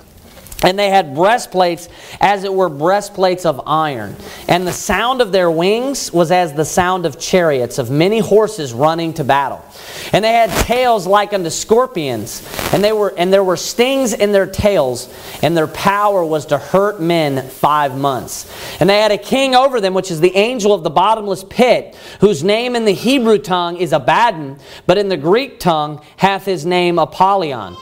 And 0.65 0.77
they 0.77 0.91
had 0.91 1.15
breastplates 1.15 1.89
as 2.21 2.43
it 2.43 2.53
were 2.53 2.69
breastplates 2.69 3.47
of 3.47 3.61
iron. 3.65 4.17
And 4.49 4.67
the 4.67 4.73
sound 4.73 5.21
of 5.21 5.31
their 5.31 5.51
wings 5.51 6.13
was 6.13 6.33
as 6.33 6.53
the 6.53 6.65
sound 6.65 7.07
of 7.07 7.21
chariots, 7.21 7.79
of 7.79 7.91
many 7.91 8.19
horses 8.19 8.73
running 8.73 9.15
to 9.15 9.25
battle. 9.25 9.65
And 10.13 10.25
they 10.25 10.33
had 10.33 10.51
tails 10.65 11.07
like 11.07 11.33
unto 11.33 11.51
scorpions, 11.51 12.43
and 12.73 12.83
they 12.83 12.93
were 12.93 13.15
and 13.17 13.33
there 13.33 13.45
were 13.45 13.57
stings 13.57 14.13
in 14.13 14.33
their 14.33 14.47
tails, 14.47 15.09
and 15.43 15.57
their 15.57 15.69
power 15.69 16.25
was 16.25 16.47
to 16.47 16.59
hurt 16.59 17.01
men 17.01 17.49
five 17.49 17.97
months. 17.97 18.53
And 18.81 18.91
they 18.91 18.99
had 18.99 19.13
a 19.13 19.19
king 19.19 19.55
over 19.55 19.81
them, 19.81 19.95
which 19.95 20.11
is 20.11 20.21
the 20.21 20.35
angel 20.35 20.75
of 20.75 20.83
the 20.83 20.91
bottomless 20.91 21.45
pit, 21.45 21.97
whose 22.21 22.43
name 22.43 22.75
in 22.75 22.85
the 22.85 22.93
Hebrew 22.93 23.39
tongue 23.39 23.77
is 23.77 23.93
Abaddon, 23.93 24.59
but 24.87 24.99
in 24.99 25.09
the 25.09 25.17
Greek 25.17 25.61
tongue 25.61 26.05
hath 26.17 26.45
his 26.45 26.67
name 26.67 26.99
Apollyon. 26.99 27.77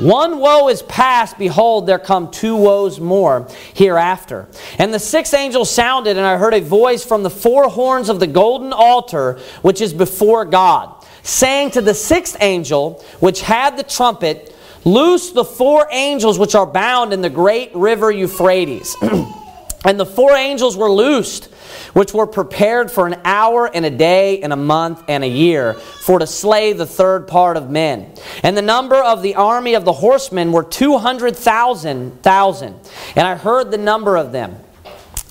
One 0.00 0.38
woe 0.38 0.68
is 0.68 0.82
past, 0.82 1.38
behold, 1.38 1.86
there 1.86 1.98
come 1.98 2.30
two 2.30 2.56
woes 2.56 2.98
more 2.98 3.48
hereafter. 3.74 4.48
And 4.78 4.94
the 4.94 4.98
sixth 4.98 5.34
angel 5.34 5.64
sounded, 5.64 6.16
and 6.16 6.26
I 6.26 6.36
heard 6.36 6.54
a 6.54 6.60
voice 6.60 7.04
from 7.04 7.22
the 7.22 7.30
four 7.30 7.68
horns 7.68 8.08
of 8.08 8.18
the 8.18 8.26
golden 8.26 8.72
altar, 8.72 9.38
which 9.62 9.80
is 9.80 9.92
before 9.92 10.44
God, 10.44 10.94
saying 11.22 11.72
to 11.72 11.80
the 11.80 11.94
sixth 11.94 12.36
angel, 12.40 13.04
which 13.20 13.42
had 13.42 13.76
the 13.76 13.82
trumpet, 13.82 14.54
Loose 14.84 15.32
the 15.32 15.44
four 15.44 15.86
angels 15.90 16.38
which 16.38 16.54
are 16.54 16.66
bound 16.66 17.12
in 17.12 17.20
the 17.20 17.28
great 17.28 17.70
river 17.74 18.10
Euphrates. 18.10 18.96
and 19.84 19.98
the 19.98 20.06
four 20.06 20.32
angels 20.32 20.76
were 20.76 20.90
loosed 20.90 21.48
which 21.92 22.14
were 22.14 22.26
prepared 22.26 22.90
for 22.90 23.06
an 23.06 23.20
hour 23.24 23.70
and 23.72 23.84
a 23.84 23.90
day 23.90 24.40
and 24.42 24.52
a 24.52 24.56
month 24.56 25.02
and 25.08 25.24
a 25.24 25.28
year, 25.28 25.74
for 25.74 26.18
to 26.18 26.26
slay 26.26 26.72
the 26.72 26.86
third 26.86 27.26
part 27.26 27.56
of 27.56 27.70
men. 27.70 28.12
And 28.42 28.56
the 28.56 28.62
number 28.62 28.96
of 28.96 29.22
the 29.22 29.34
army 29.34 29.74
of 29.74 29.84
the 29.84 29.92
horsemen 29.92 30.52
were 30.52 30.62
two 30.62 30.98
hundred 30.98 31.36
thousand 31.36 32.22
thousand. 32.22 32.76
And 33.16 33.26
I 33.26 33.36
heard 33.36 33.70
the 33.70 33.78
number 33.78 34.16
of 34.16 34.32
them. 34.32 34.56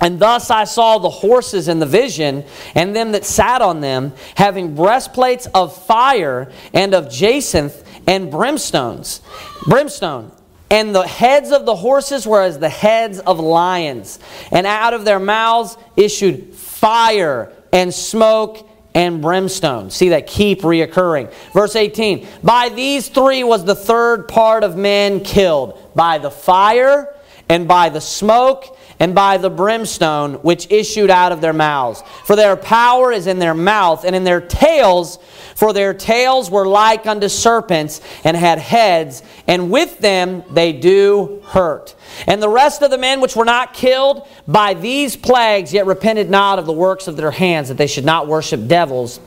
And 0.02 0.18
thus 0.18 0.50
I 0.50 0.64
saw 0.64 0.98
the 0.98 1.10
horses 1.10 1.68
in 1.68 1.80
the 1.80 1.86
vision, 1.86 2.46
and 2.74 2.96
them 2.96 3.12
that 3.12 3.26
sat 3.26 3.62
on 3.62 3.82
them, 3.82 4.14
having 4.36 4.74
breastplates 4.74 5.46
of 5.48 5.76
fire 5.86 6.52
and 6.74 6.94
of 6.94 7.12
jacinth 7.12 7.84
and 8.08 8.32
brimstones. 8.32 9.20
Brimstone. 9.68 10.32
And 10.72 10.94
the 10.94 11.08
heads 11.08 11.52
of 11.52 11.66
the 11.66 11.76
horses 11.76 12.28
were 12.28 12.44
as 12.44 12.60
the 12.60 12.70
heads 12.70 13.20
of 13.20 13.40
lions, 13.40 14.20
and 14.52 14.68
out 14.68 14.94
of 14.94 15.04
their 15.04 15.20
mouths 15.20 15.78
issued 15.96 16.54
fire 16.54 17.52
and 17.74 17.94
smoke 17.94 18.70
and 18.94 19.22
brimstone. 19.22 19.90
See 19.90 20.10
that 20.10 20.28
keep 20.28 20.62
reoccurring. 20.62 21.32
Verse 21.54 21.76
18 21.76 22.28
By 22.44 22.70
these 22.70 23.08
three 23.08 23.44
was 23.44 23.66
the 23.66 23.76
third 23.76 24.28
part 24.28 24.64
of 24.64 24.76
men 24.76 25.22
killed 25.22 25.80
by 25.96 26.18
the 26.18 26.32
fire 26.32 27.16
and 27.48 27.68
by 27.68 27.90
the 27.90 28.02
smoke 28.02 28.78
and 29.00 29.16
by 29.16 29.38
the 29.38 29.50
brimstone 29.50 30.36
which 30.36 30.70
issued 30.70 31.10
out 31.10 31.32
of 31.32 31.42
their 31.42 31.54
mouths. 31.54 32.04
For 32.26 32.36
their 32.36 32.56
power 32.56 33.12
is 33.12 33.28
in 33.28 33.40
their 33.40 33.54
mouth, 33.54 34.04
and 34.04 34.16
in 34.16 34.26
their 34.26 34.42
tails, 34.42 35.18
for 35.56 35.72
their 35.72 35.94
tails 35.94 36.52
were 36.52 36.68
like 36.68 37.08
unto 37.08 37.30
serpents, 37.30 38.02
and 38.24 38.36
had 38.36 38.60
heads, 38.60 39.24
and 39.48 39.72
with 39.72 40.00
them 40.00 40.44
they 40.52 40.74
do 40.74 41.42
hurt. 41.48 41.96
And 42.28 42.42
the 42.42 42.50
rest 42.50 42.82
of 42.82 42.92
the 42.92 42.98
men 42.98 43.22
which 43.22 43.36
were 43.36 43.46
not 43.46 43.74
killed 43.74 44.28
by 44.48 44.74
these 44.74 45.16
plagues, 45.16 45.74
yet 45.74 45.86
repented 45.86 46.30
not 46.30 46.60
of 46.60 46.66
the 46.66 46.74
works 46.74 47.08
of 47.08 47.16
their 47.16 47.32
hands, 47.32 47.70
that 47.70 47.78
they 47.78 47.88
should 47.88 48.06
not 48.06 48.28
worship 48.28 48.68
devils 48.68 49.20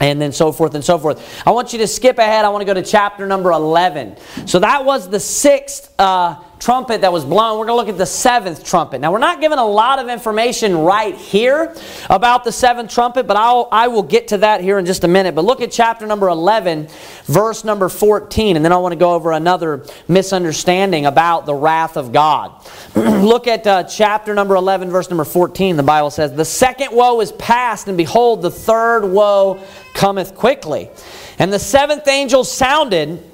and 0.00 0.20
then 0.20 0.32
so 0.32 0.50
forth 0.50 0.74
and 0.74 0.84
so 0.84 0.98
forth. 0.98 1.46
I 1.46 1.50
want 1.50 1.72
you 1.72 1.80
to 1.80 1.86
skip 1.86 2.18
ahead. 2.18 2.44
I 2.44 2.48
want 2.48 2.62
to 2.62 2.66
go 2.66 2.72
to 2.72 2.82
chapter 2.82 3.26
number 3.26 3.50
11. 3.52 4.16
So 4.46 4.58
that 4.60 4.84
was 4.84 5.10
the 5.10 5.20
sixth 5.20 5.94
uh, 6.00 6.42
trumpet 6.60 7.00
that 7.00 7.12
was 7.12 7.24
blown. 7.24 7.58
We're 7.58 7.66
going 7.66 7.78
to 7.78 7.86
look 7.86 7.88
at 7.88 7.98
the 7.98 8.06
seventh 8.06 8.64
trumpet. 8.64 9.00
Now, 9.00 9.10
we're 9.10 9.18
not 9.18 9.40
given 9.40 9.58
a 9.58 9.66
lot 9.66 9.98
of 9.98 10.08
information 10.08 10.76
right 10.76 11.16
here 11.16 11.74
about 12.10 12.44
the 12.44 12.52
seventh 12.52 12.92
trumpet, 12.92 13.26
but 13.26 13.36
I'll, 13.36 13.66
I 13.72 13.88
will 13.88 14.02
get 14.02 14.28
to 14.28 14.38
that 14.38 14.60
here 14.60 14.78
in 14.78 14.84
just 14.84 15.02
a 15.02 15.08
minute. 15.08 15.34
But 15.34 15.44
look 15.46 15.62
at 15.62 15.72
chapter 15.72 16.06
number 16.06 16.28
11, 16.28 16.88
verse 17.24 17.64
number 17.64 17.88
14, 17.88 18.56
and 18.56 18.64
then 18.64 18.72
I 18.72 18.76
want 18.76 18.92
to 18.92 18.98
go 18.98 19.14
over 19.14 19.32
another 19.32 19.86
misunderstanding 20.06 21.06
about 21.06 21.46
the 21.46 21.54
wrath 21.54 21.96
of 21.96 22.12
God. 22.12 22.52
look 22.94 23.46
at 23.46 23.66
uh, 23.66 23.84
chapter 23.84 24.34
number 24.34 24.54
11, 24.54 24.90
verse 24.90 25.08
number 25.08 25.24
14. 25.24 25.76
The 25.76 25.82
Bible 25.82 26.10
says, 26.10 26.34
The 26.34 26.44
second 26.44 26.92
woe 26.92 27.20
is 27.22 27.32
past, 27.32 27.88
and 27.88 27.96
behold, 27.96 28.42
the 28.42 28.50
third 28.50 29.06
woe 29.06 29.64
cometh 29.94 30.34
quickly. 30.34 30.90
And 31.38 31.50
the 31.50 31.58
seventh 31.58 32.06
angel 32.06 32.44
sounded 32.44 33.29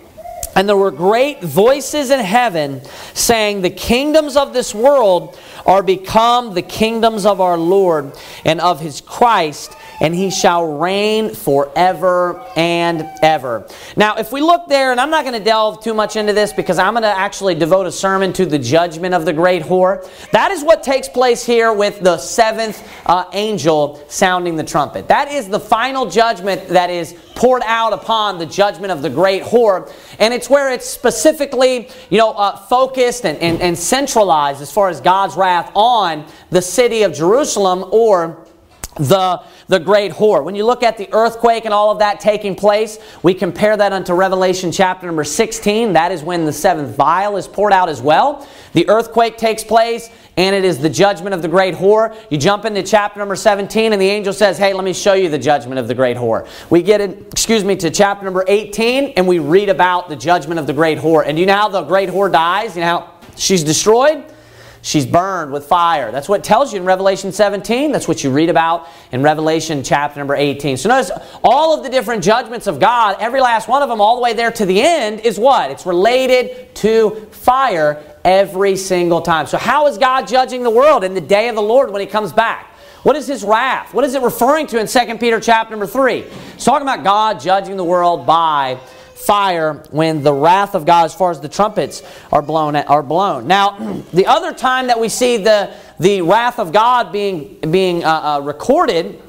and 0.56 0.66
there 0.66 0.76
were 0.76 0.90
great 0.90 1.42
voices 1.42 2.10
in 2.10 2.18
heaven 2.18 2.80
saying, 3.12 3.60
The 3.60 3.70
kingdoms 3.70 4.36
of 4.36 4.54
this 4.54 4.74
world 4.74 5.38
are 5.66 5.82
become 5.82 6.54
the 6.54 6.62
kingdoms 6.62 7.26
of 7.26 7.42
our 7.42 7.58
Lord 7.58 8.16
and 8.42 8.58
of 8.62 8.80
his 8.80 9.02
Christ, 9.02 9.76
and 10.00 10.14
he 10.14 10.30
shall 10.30 10.78
reign 10.78 11.34
forever 11.34 12.44
and 12.56 13.08
ever. 13.22 13.66
Now, 13.96 14.16
if 14.16 14.32
we 14.32 14.40
look 14.40 14.68
there, 14.68 14.92
and 14.92 15.00
I'm 15.00 15.10
not 15.10 15.24
going 15.24 15.38
to 15.38 15.44
delve 15.44 15.82
too 15.82 15.94
much 15.94 16.16
into 16.16 16.32
this 16.32 16.52
because 16.52 16.78
I'm 16.78 16.94
going 16.94 17.02
to 17.02 17.08
actually 17.08 17.54
devote 17.54 17.86
a 17.86 17.92
sermon 17.92 18.32
to 18.34 18.46
the 18.46 18.58
judgment 18.58 19.14
of 19.14 19.24
the 19.24 19.32
great 19.32 19.62
whore. 19.62 20.08
That 20.30 20.50
is 20.50 20.62
what 20.62 20.82
takes 20.82 21.08
place 21.08 21.44
here 21.44 21.72
with 21.72 22.00
the 22.00 22.18
seventh 22.18 22.86
uh, 23.06 23.24
angel 23.32 24.02
sounding 24.08 24.56
the 24.56 24.64
trumpet. 24.64 25.08
That 25.08 25.30
is 25.30 25.48
the 25.48 25.60
final 25.60 26.08
judgment 26.08 26.68
that 26.68 26.90
is 26.90 27.14
poured 27.34 27.62
out 27.64 27.92
upon 27.92 28.38
the 28.38 28.46
judgment 28.46 28.90
of 28.90 29.02
the 29.02 29.10
great 29.10 29.42
whore. 29.42 29.92
And 30.18 30.32
it's 30.32 30.48
where 30.48 30.72
it's 30.72 30.86
specifically, 30.86 31.90
you 32.10 32.18
know, 32.18 32.32
uh, 32.32 32.56
focused 32.56 33.26
and, 33.26 33.38
and, 33.38 33.60
and 33.60 33.78
centralized 33.78 34.62
as 34.62 34.72
far 34.72 34.88
as 34.88 35.00
God's 35.00 35.36
wrath 35.36 35.70
on 35.74 36.26
the 36.50 36.62
city 36.62 37.02
of 37.02 37.12
Jerusalem 37.12 37.84
or 37.92 38.45
the, 38.96 39.42
the 39.68 39.78
great 39.78 40.12
whore. 40.12 40.42
When 40.44 40.54
you 40.54 40.64
look 40.64 40.82
at 40.82 40.96
the 40.96 41.08
earthquake 41.12 41.64
and 41.64 41.74
all 41.74 41.90
of 41.90 41.98
that 41.98 42.20
taking 42.20 42.54
place, 42.54 42.98
we 43.22 43.34
compare 43.34 43.76
that 43.76 43.92
unto 43.92 44.14
Revelation 44.14 44.72
chapter 44.72 45.06
number 45.06 45.24
16. 45.24 45.92
That 45.92 46.12
is 46.12 46.22
when 46.22 46.44
the 46.44 46.52
seventh 46.52 46.96
vial 46.96 47.36
is 47.36 47.46
poured 47.46 47.72
out 47.72 47.88
as 47.88 48.00
well. 48.00 48.46
The 48.72 48.88
earthquake 48.88 49.36
takes 49.38 49.64
place, 49.64 50.10
and 50.36 50.54
it 50.54 50.64
is 50.64 50.78
the 50.78 50.90
judgment 50.90 51.34
of 51.34 51.42
the 51.42 51.48
great 51.48 51.74
whore. 51.74 52.16
You 52.30 52.38
jump 52.38 52.64
into 52.64 52.82
chapter 52.82 53.18
number 53.18 53.36
17, 53.36 53.92
and 53.92 54.00
the 54.00 54.08
angel 54.08 54.32
says, 54.32 54.58
Hey, 54.58 54.72
let 54.72 54.84
me 54.84 54.92
show 54.92 55.14
you 55.14 55.28
the 55.28 55.38
judgment 55.38 55.78
of 55.78 55.88
the 55.88 55.94
great 55.94 56.16
whore. 56.16 56.48
We 56.70 56.82
get 56.82 57.00
it, 57.00 57.26
excuse 57.32 57.64
me, 57.64 57.76
to 57.76 57.90
chapter 57.90 58.24
number 58.24 58.44
18, 58.46 59.14
and 59.16 59.26
we 59.26 59.38
read 59.38 59.68
about 59.68 60.08
the 60.08 60.16
judgment 60.16 60.58
of 60.58 60.66
the 60.66 60.72
great 60.72 60.98
whore. 60.98 61.24
And 61.26 61.38
you 61.38 61.46
know 61.46 61.54
how 61.54 61.68
the 61.68 61.82
great 61.82 62.08
whore 62.08 62.30
dies? 62.30 62.76
You 62.76 62.82
know 62.82 62.86
how 62.86 63.12
she's 63.36 63.64
destroyed? 63.64 64.24
She's 64.86 65.04
burned 65.04 65.50
with 65.50 65.66
fire. 65.66 66.12
That's 66.12 66.28
what 66.28 66.44
tells 66.44 66.72
you 66.72 66.78
in 66.78 66.86
Revelation 66.86 67.32
17. 67.32 67.90
That's 67.90 68.06
what 68.06 68.22
you 68.22 68.30
read 68.30 68.48
about 68.48 68.86
in 69.10 69.20
Revelation 69.20 69.82
chapter 69.82 70.20
number 70.20 70.36
18. 70.36 70.76
So 70.76 70.88
notice 70.88 71.10
all 71.42 71.76
of 71.76 71.82
the 71.82 71.90
different 71.90 72.22
judgments 72.22 72.68
of 72.68 72.78
God, 72.78 73.16
every 73.18 73.40
last 73.40 73.66
one 73.66 73.82
of 73.82 73.88
them, 73.88 74.00
all 74.00 74.14
the 74.14 74.22
way 74.22 74.32
there 74.32 74.52
to 74.52 74.64
the 74.64 74.80
end, 74.80 75.18
is 75.26 75.40
what? 75.40 75.72
It's 75.72 75.86
related 75.86 76.72
to 76.76 77.26
fire 77.32 78.00
every 78.24 78.76
single 78.76 79.22
time. 79.22 79.48
So, 79.48 79.58
how 79.58 79.88
is 79.88 79.98
God 79.98 80.28
judging 80.28 80.62
the 80.62 80.70
world 80.70 81.02
in 81.02 81.14
the 81.14 81.20
day 81.20 81.48
of 81.48 81.56
the 81.56 81.62
Lord 81.62 81.90
when 81.90 82.00
He 82.00 82.06
comes 82.06 82.32
back? 82.32 82.72
What 83.02 83.16
is 83.16 83.26
his 83.26 83.42
wrath? 83.42 83.92
What 83.92 84.04
is 84.04 84.14
it 84.14 84.22
referring 84.22 84.68
to 84.68 84.80
in 84.80 84.86
2 84.86 85.18
Peter 85.18 85.40
chapter 85.40 85.70
number 85.70 85.86
3? 85.86 86.24
It's 86.54 86.64
talking 86.64 86.82
about 86.82 87.02
God 87.02 87.40
judging 87.40 87.76
the 87.76 87.84
world 87.84 88.24
by 88.24 88.78
fire 89.16 89.82
when 89.90 90.22
the 90.22 90.32
wrath 90.32 90.74
of 90.74 90.84
God, 90.84 91.06
as 91.06 91.14
far 91.14 91.30
as 91.30 91.40
the 91.40 91.48
trumpets 91.48 92.02
are 92.30 92.42
blown, 92.42 92.76
are 92.76 93.02
blown. 93.02 93.46
Now, 93.46 94.02
the 94.12 94.26
other 94.26 94.52
time 94.52 94.86
that 94.88 95.00
we 95.00 95.08
see 95.08 95.38
the, 95.38 95.74
the 95.98 96.22
wrath 96.22 96.58
of 96.58 96.72
God 96.72 97.12
being, 97.12 97.58
being 97.70 98.04
uh, 98.04 98.08
uh, 98.36 98.40
recorded 98.40 99.22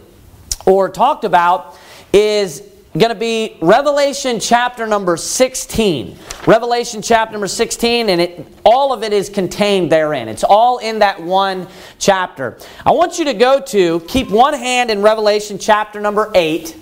or 0.66 0.90
talked 0.90 1.24
about 1.24 1.78
is 2.14 2.62
going 2.98 3.10
to 3.10 3.16
be 3.16 3.58
Revelation 3.62 4.40
chapter 4.40 4.88
number 4.88 5.18
16. 5.18 6.18
Revelation 6.46 7.02
chapter 7.02 7.34
number 7.34 7.48
16, 7.48 8.10
and 8.10 8.22
it, 8.22 8.48
all 8.66 8.92
of 8.92 9.04
it 9.04 9.14
is 9.14 9.30
contained 9.30 9.92
therein. 9.92 10.28
It's 10.28 10.44
all 10.44 10.80
in 10.80 11.00
that 11.00 11.22
one 11.22 11.68
chapter. 12.00 12.58
I 12.86 12.92
want 12.92 13.20
you 13.20 13.26
to 13.26 13.34
go 13.34 13.60
to, 13.62 14.00
keep 14.02 14.30
one 14.30 14.54
hand 14.54 14.90
in 14.90 15.02
Revelation 15.02 15.58
chapter 15.60 16.00
number 16.00 16.32
8, 16.34 16.76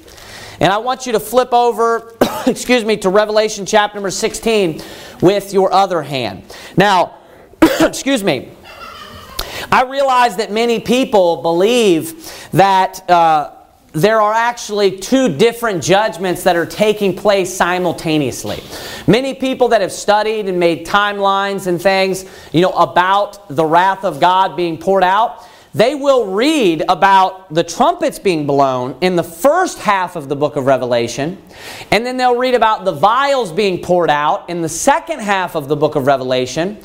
and 0.59 0.71
I 0.71 0.77
want 0.77 1.05
you 1.05 1.11
to 1.13 1.19
flip 1.19 1.53
over, 1.53 2.14
excuse 2.47 2.83
me, 2.85 2.97
to 2.97 3.09
Revelation 3.09 3.65
chapter 3.65 3.95
number 3.95 4.11
16 4.11 4.81
with 5.21 5.53
your 5.53 5.71
other 5.73 6.01
hand. 6.01 6.43
Now, 6.77 7.17
excuse 7.81 8.23
me. 8.23 8.51
I 9.71 9.83
realize 9.83 10.37
that 10.37 10.51
many 10.51 10.79
people 10.79 11.41
believe 11.41 12.31
that 12.51 13.09
uh, 13.09 13.51
there 13.93 14.19
are 14.19 14.33
actually 14.33 14.99
two 14.99 15.29
different 15.29 15.81
judgments 15.81 16.43
that 16.43 16.55
are 16.55 16.65
taking 16.65 17.15
place 17.15 17.53
simultaneously. 17.53 18.61
Many 19.07 19.33
people 19.33 19.69
that 19.69 19.81
have 19.81 19.91
studied 19.91 20.49
and 20.49 20.59
made 20.59 20.85
timelines 20.85 21.67
and 21.67 21.81
things, 21.81 22.25
you 22.51 22.61
know, 22.61 22.71
about 22.71 23.47
the 23.47 23.65
wrath 23.65 24.03
of 24.03 24.19
God 24.19 24.57
being 24.57 24.77
poured 24.77 25.03
out, 25.03 25.47
they 25.75 25.93
will 25.93 26.31
read 26.31 26.83
about 26.87 27.53
the 27.53 27.63
trumpets 27.63 28.17
being 28.17 28.47
blown 28.47 28.97
in 29.01 29.17
the 29.17 29.23
first 29.23 29.77
half 29.77 30.15
of 30.15 30.29
the 30.29 30.35
book 30.35 30.55
of 30.55 30.65
Revelation, 30.65 31.37
and 31.91 32.05
then 32.05 32.15
they'll 32.15 32.37
read 32.37 32.55
about 32.55 32.85
the 32.85 32.93
vials 32.93 33.51
being 33.51 33.81
poured 33.81 34.09
out 34.09 34.49
in 34.49 34.61
the 34.61 34.69
second 34.69 35.19
half 35.19 35.53
of 35.53 35.67
the 35.67 35.75
book 35.75 35.95
of 35.95 36.07
Revelation, 36.07 36.77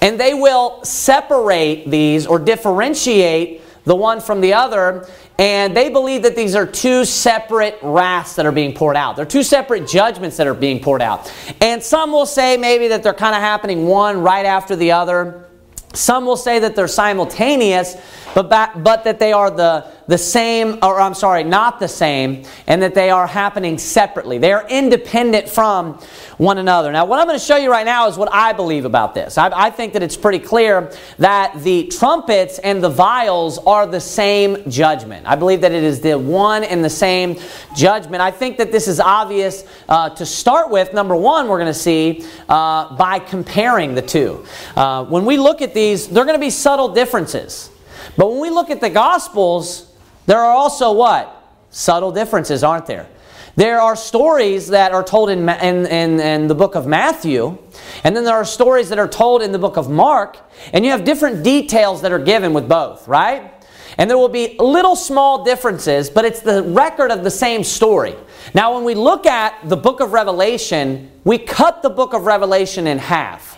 and 0.00 0.18
they 0.18 0.32
will 0.32 0.82
separate 0.82 1.90
these 1.90 2.26
or 2.26 2.38
differentiate 2.38 3.60
the 3.84 3.94
one 3.94 4.18
from 4.18 4.40
the 4.40 4.54
other 4.54 5.06
and 5.38 5.76
they 5.76 5.88
believe 5.88 6.22
that 6.22 6.34
these 6.34 6.56
are 6.56 6.66
two 6.66 7.04
separate 7.04 7.78
wraths 7.80 8.34
that 8.34 8.44
are 8.44 8.52
being 8.52 8.74
poured 8.74 8.96
out. 8.96 9.14
They're 9.14 9.24
two 9.24 9.44
separate 9.44 9.86
judgments 9.86 10.36
that 10.38 10.48
are 10.48 10.54
being 10.54 10.80
poured 10.80 11.00
out. 11.00 11.32
And 11.60 11.80
some 11.80 12.10
will 12.10 12.26
say 12.26 12.56
maybe 12.56 12.88
that 12.88 13.04
they're 13.04 13.14
kind 13.14 13.36
of 13.36 13.40
happening 13.40 13.86
one 13.86 14.20
right 14.20 14.44
after 14.44 14.74
the 14.74 14.90
other. 14.90 15.47
Some 15.94 16.26
will 16.26 16.36
say 16.36 16.58
that 16.58 16.76
they're 16.76 16.88
simultaneous, 16.88 17.96
but, 18.34 18.82
but 18.82 19.04
that 19.04 19.18
they 19.18 19.32
are 19.32 19.50
the, 19.50 19.86
the 20.08 20.18
same, 20.18 20.78
or 20.82 20.98
I'm 21.00 21.14
sorry, 21.14 21.44
not 21.44 21.78
the 21.78 21.86
same, 21.86 22.44
and 22.66 22.82
that 22.82 22.94
they 22.94 23.10
are 23.10 23.26
happening 23.26 23.76
separately. 23.76 24.38
They 24.38 24.52
are 24.52 24.66
independent 24.68 25.50
from 25.50 26.00
one 26.38 26.56
another. 26.56 26.90
Now, 26.90 27.04
what 27.04 27.20
I'm 27.20 27.26
going 27.26 27.38
to 27.38 27.44
show 27.44 27.56
you 27.56 27.70
right 27.70 27.84
now 27.84 28.08
is 28.08 28.16
what 28.16 28.32
I 28.32 28.54
believe 28.54 28.86
about 28.86 29.14
this. 29.14 29.36
I, 29.36 29.50
I 29.54 29.70
think 29.70 29.92
that 29.92 30.02
it's 30.02 30.16
pretty 30.16 30.38
clear 30.38 30.90
that 31.18 31.62
the 31.62 31.88
trumpets 31.88 32.58
and 32.58 32.82
the 32.82 32.88
vials 32.88 33.58
are 33.58 33.86
the 33.86 34.00
same 34.00 34.70
judgment. 34.70 35.26
I 35.26 35.36
believe 35.36 35.60
that 35.60 35.72
it 35.72 35.84
is 35.84 36.00
the 36.00 36.18
one 36.18 36.64
and 36.64 36.82
the 36.82 36.90
same 36.90 37.38
judgment. 37.76 38.22
I 38.22 38.30
think 38.30 38.56
that 38.56 38.72
this 38.72 38.88
is 38.88 39.00
obvious 39.00 39.64
uh, 39.90 40.08
to 40.10 40.24
start 40.24 40.70
with. 40.70 40.94
Number 40.94 41.16
one, 41.16 41.48
we're 41.48 41.58
going 41.58 41.66
to 41.66 41.74
see 41.74 42.26
uh, 42.48 42.96
by 42.96 43.18
comparing 43.18 43.94
the 43.94 44.02
two. 44.02 44.46
Uh, 44.74 45.04
when 45.04 45.26
we 45.26 45.36
look 45.36 45.60
at 45.60 45.74
these, 45.74 46.08
there 46.08 46.22
are 46.22 46.26
going 46.26 46.38
to 46.38 46.44
be 46.44 46.50
subtle 46.50 46.94
differences. 46.94 47.70
But 48.16 48.30
when 48.30 48.40
we 48.40 48.48
look 48.48 48.70
at 48.70 48.80
the 48.80 48.90
Gospels, 48.90 49.87
there 50.28 50.40
are 50.40 50.52
also 50.52 50.92
what? 50.92 51.34
Subtle 51.70 52.12
differences, 52.12 52.62
aren't 52.62 52.84
there? 52.84 53.08
There 53.56 53.80
are 53.80 53.96
stories 53.96 54.68
that 54.68 54.92
are 54.92 55.02
told 55.02 55.30
in, 55.30 55.48
in, 55.48 55.86
in, 55.86 56.20
in, 56.20 56.46
the 56.48 56.54
book 56.54 56.74
of 56.74 56.86
Matthew, 56.86 57.56
and 58.04 58.14
then 58.14 58.24
there 58.24 58.34
are 58.34 58.44
stories 58.44 58.90
that 58.90 58.98
are 58.98 59.08
told 59.08 59.40
in 59.40 59.52
the 59.52 59.58
book 59.58 59.78
of 59.78 59.88
Mark, 59.88 60.36
and 60.74 60.84
you 60.84 60.90
have 60.90 61.04
different 61.04 61.42
details 61.42 62.02
that 62.02 62.12
are 62.12 62.18
given 62.18 62.52
with 62.52 62.68
both, 62.68 63.08
right? 63.08 63.54
And 63.96 64.10
there 64.10 64.18
will 64.18 64.28
be 64.28 64.54
little 64.58 64.96
small 64.96 65.44
differences, 65.44 66.10
but 66.10 66.26
it's 66.26 66.40
the 66.40 66.62
record 66.62 67.10
of 67.10 67.24
the 67.24 67.30
same 67.30 67.64
story. 67.64 68.14
Now, 68.52 68.74
when 68.74 68.84
we 68.84 68.94
look 68.94 69.24
at 69.24 69.66
the 69.66 69.78
book 69.78 70.00
of 70.00 70.12
Revelation, 70.12 71.10
we 71.24 71.38
cut 71.38 71.80
the 71.80 71.90
book 71.90 72.12
of 72.12 72.26
Revelation 72.26 72.86
in 72.86 72.98
half. 72.98 73.56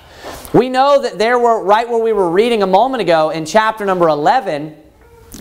We 0.55 0.69
know 0.69 1.03
that 1.03 1.19
there 1.19 1.37
were, 1.37 1.65
right 1.65 1.89
where 1.89 2.01
we 2.01 2.13
were 2.13 2.31
reading 2.31 2.63
a 2.63 2.69
moment 2.69 3.01
ago 3.01 3.31
in 3.31 3.45
chapter 3.45 3.85
number 3.85 4.07
11, 4.07 4.77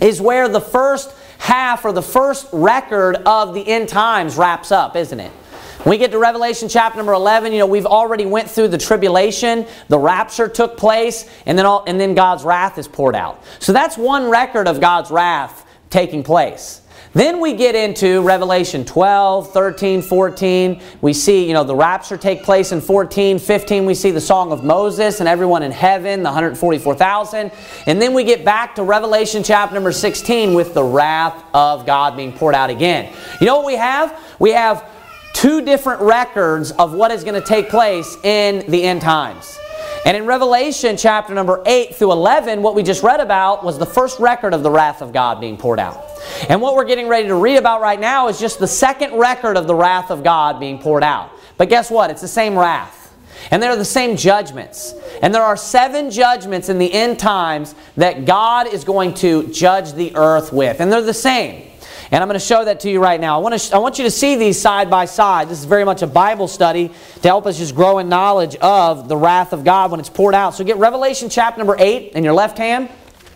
is 0.02 0.22
where 0.22 0.48
the 0.48 0.62
first 0.62 1.14
half 1.40 1.84
or 1.84 1.92
the 1.92 2.02
first 2.02 2.48
record 2.54 3.16
of 3.26 3.56
the 3.56 3.68
end 3.68 3.90
times 3.90 4.38
wraps 4.38 4.72
up, 4.72 4.96
isn't 4.96 5.20
it? 5.20 5.32
When 5.84 5.92
we 5.92 5.98
get 5.98 6.12
to 6.12 6.20
Revelation 6.20 6.68
chapter 6.68 6.98
number 6.98 7.14
11, 7.14 7.54
you 7.54 7.60
know, 7.60 7.66
we've 7.66 7.86
already 7.86 8.26
went 8.26 8.52
through 8.52 8.68
the 8.68 8.78
tribulation, 8.78 9.66
the 9.88 9.98
rapture 9.98 10.50
took 10.50 10.76
place, 10.76 11.28
and 11.46 11.58
then, 11.58 11.66
all, 11.66 11.86
and 11.88 12.00
then 12.00 12.16
God's 12.16 12.44
wrath 12.44 12.78
is 12.78 12.88
poured 12.88 13.16
out. 13.16 13.42
So 13.60 13.72
that's 13.72 13.98
one 13.98 14.30
record 14.30 14.68
of 14.68 14.82
God's 14.82 15.10
wrath 15.10 15.66
taking 15.90 16.22
place. 16.22 16.82
Then 17.14 17.40
we 17.40 17.54
get 17.54 17.74
into 17.74 18.22
Revelation 18.22 18.86
12, 18.86 19.52
13, 19.52 20.02
14. 20.04 20.82
We 21.02 21.14
see, 21.14 21.48
you 21.48 21.54
know, 21.54 21.64
the 21.64 21.76
rapture 21.76 22.18
take 22.18 22.44
place 22.44 22.72
in 22.72 22.82
14, 22.82 23.40
15. 23.40 23.86
We 23.86 23.96
see 23.96 24.12
the 24.12 24.22
Song 24.22 24.52
of 24.52 24.64
Moses 24.64 25.20
and 25.20 25.28
everyone 25.28 25.64
in 25.64 25.72
heaven, 25.72 26.20
the 26.20 26.30
144,000. 26.30 27.52
And 27.88 28.00
then 28.00 28.14
we 28.14 28.24
get 28.24 28.46
back 28.46 28.76
to 28.76 28.84
Revelation 28.84 29.42
chapter 29.42 29.74
number 29.74 29.92
16 29.92 30.54
with 30.54 30.76
the 30.76 30.84
wrath 30.84 31.44
of 31.54 31.88
God 31.88 32.16
being 32.16 32.32
poured 32.32 32.54
out 32.54 32.70
again. 32.70 33.12
You 33.42 33.48
know 33.48 33.58
what 33.58 33.66
we 33.66 33.76
have? 33.76 34.20
We 34.38 34.52
have 34.52 34.88
two 35.34 35.62
different 35.62 36.02
records 36.02 36.72
of 36.72 36.94
what 36.94 37.10
is 37.10 37.24
going 37.24 37.42
to 37.42 37.48
take 37.48 37.70
place 37.70 38.18
in 38.24 38.70
the 38.70 38.84
end 38.84 39.02
times. 39.02 39.58
And 40.06 40.16
in 40.16 40.26
Revelation 40.26 40.96
chapter 40.98 41.34
number 41.34 41.62
8 41.66 41.96
through 41.96 42.12
11, 42.14 42.62
what 42.62 42.74
we 42.74 42.84
just 42.84 43.04
read 43.04 43.20
about 43.20 43.64
was 43.64 43.78
the 43.78 43.86
first 43.86 44.20
record 44.20 44.54
of 44.54 44.64
the 44.64 44.72
wrath 44.72 45.02
of 45.02 45.12
God 45.12 45.42
being 45.42 45.58
poured 45.58 45.80
out. 45.80 46.06
And 46.48 46.62
what 46.62 46.76
we're 46.76 46.86
getting 46.86 47.08
ready 47.08 47.28
to 47.28 47.36
read 47.36 47.58
about 47.58 47.82
right 47.82 48.00
now 48.00 48.28
is 48.28 48.40
just 48.40 48.60
the 48.60 48.68
second 48.68 49.18
record 49.18 49.58
of 49.58 49.68
the 49.68 49.76
wrath 49.76 50.10
of 50.10 50.24
God 50.24 50.60
being 50.60 50.80
poured 50.80 51.04
out. 51.04 51.32
But 51.58 51.70
guess 51.70 51.92
what? 51.92 52.10
It's 52.10 52.22
the 52.22 52.28
same 52.28 52.58
wrath. 52.58 53.14
And 53.52 53.62
they're 53.62 53.76
the 53.76 53.86
same 53.86 54.16
judgments. 54.16 54.94
And 55.22 55.34
there 55.34 55.44
are 55.44 55.58
seven 55.58 56.12
judgments 56.12 56.70
in 56.70 56.78
the 56.78 56.92
end 56.92 57.20
times 57.20 57.76
that 57.98 58.26
God 58.26 58.68
is 58.68 58.84
going 58.84 59.14
to 59.16 59.48
judge 59.52 59.94
the 59.94 60.16
earth 60.16 60.54
with. 60.54 60.80
And 60.80 60.92
they're 60.92 61.02
the 61.02 61.14
same. 61.14 61.69
And 62.12 62.24
I'm 62.24 62.28
going 62.28 62.40
to 62.40 62.46
show 62.46 62.66
that 62.66 62.80
to 62.82 62.90
you 62.90 63.00
right 63.00 63.22
now. 63.22 63.36
I 63.36 63.42
want, 63.42 63.60
to, 63.60 63.76
I 63.76 63.78
want 63.78 64.00
you 64.00 64.04
to 64.06 64.12
see 64.12 64.36
these 64.36 64.60
side 64.60 64.90
by 64.90 65.06
side. 65.06 65.48
This 65.48 65.60
is 65.60 65.66
very 65.66 65.86
much 65.86 66.02
a 66.02 66.08
Bible 66.08 66.48
study 66.48 66.90
to 67.22 67.28
help 67.28 67.46
us 67.46 67.60
just 67.60 67.76
grow 67.76 68.00
in 68.00 68.10
knowledge 68.10 68.56
of 68.56 69.08
the 69.08 69.16
wrath 69.16 69.54
of 69.54 69.64
God 69.64 69.92
when 69.92 70.00
it's 70.00 70.10
poured 70.10 70.34
out. 70.34 70.56
So 70.56 70.64
get 70.64 70.78
Revelation 70.78 71.30
chapter 71.30 71.60
number 71.60 71.76
8 71.78 72.14
in 72.14 72.24
your 72.24 72.34
left 72.34 72.58
hand. 72.58 72.90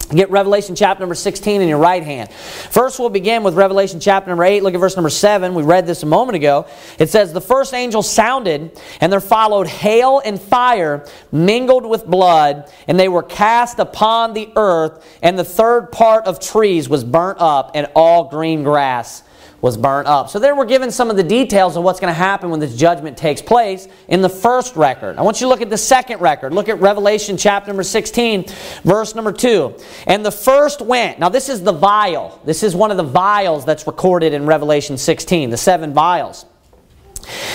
Get 0.05 0.29
Revelation 0.29 0.75
chapter 0.75 1.01
number 1.01 1.15
16 1.15 1.61
in 1.61 1.67
your 1.67 1.77
right 1.77 2.03
hand. 2.03 2.31
First, 2.31 2.99
we'll 2.99 3.09
begin 3.09 3.43
with 3.43 3.55
Revelation 3.55 3.99
chapter 3.99 4.29
number 4.29 4.43
8. 4.43 4.63
Look 4.63 4.73
at 4.73 4.79
verse 4.79 4.95
number 4.95 5.09
7. 5.09 5.53
We 5.53 5.63
read 5.63 5.85
this 5.85 6.03
a 6.03 6.05
moment 6.05 6.35
ago. 6.35 6.67
It 6.99 7.09
says, 7.09 7.33
The 7.33 7.41
first 7.41 7.73
angel 7.73 8.03
sounded, 8.03 8.79
and 9.01 9.11
there 9.11 9.19
followed 9.19 9.67
hail 9.67 10.21
and 10.23 10.39
fire 10.39 11.05
mingled 11.31 11.85
with 11.85 12.05
blood, 12.05 12.71
and 12.87 12.99
they 12.99 13.09
were 13.09 13.23
cast 13.23 13.79
upon 13.79 14.33
the 14.33 14.51
earth, 14.55 15.05
and 15.21 15.37
the 15.37 15.43
third 15.43 15.91
part 15.91 16.25
of 16.25 16.39
trees 16.39 16.89
was 16.89 17.03
burnt 17.03 17.39
up, 17.39 17.71
and 17.75 17.87
all 17.95 18.29
green 18.29 18.63
grass 18.63 19.23
was 19.64 19.78
burnt 19.78 20.09
up. 20.09 20.30
So 20.30 20.39
there 20.39 20.57
we're 20.57 20.66
given 20.66 20.91
some 20.91 21.09
of 21.09 21.16
the 21.16 21.24
details 21.24 21.78
of 21.78 21.84
what's 21.86 22.01
going 22.01 22.11
to 22.11 22.18
happen 22.18 22.49
when 22.49 22.59
this 22.59 22.76
judgment 22.76 23.18
takes 23.18 23.41
place 23.41 23.88
in 24.09 24.22
the 24.22 24.28
first 24.28 24.76
record. 24.76 25.18
I 25.18 25.22
want 25.22 25.39
you 25.39 25.45
to 25.45 25.49
look 25.49 25.61
at 25.61 25.70
the 25.70 25.78
second 25.78 26.20
record. 26.20 26.53
Look 26.53 26.68
at 26.68 26.82
Revelation 26.82 27.38
chapter 27.38 27.70
number 27.70 27.84
16, 27.84 28.43
verse 28.84 29.16
number 29.16 29.32
2. 29.32 29.74
And 30.05 30.26
the 30.26 30.32
first 30.32 30.82
went. 30.82 31.18
Now 31.18 31.30
this 31.30 31.47
is 31.47 31.64
the 31.64 31.72
vial. 31.72 32.41
This 32.43 32.61
is 32.61 32.76
one 32.76 32.91
of 32.91 32.97
the 32.97 33.03
vials 33.03 33.64
that's 33.64 33.88
recorded 33.88 34.34
in 34.34 34.45
Revelation 34.45 34.97
16, 34.97 35.49
the 35.49 35.55
seven 35.55 35.93
vials. 35.93 36.45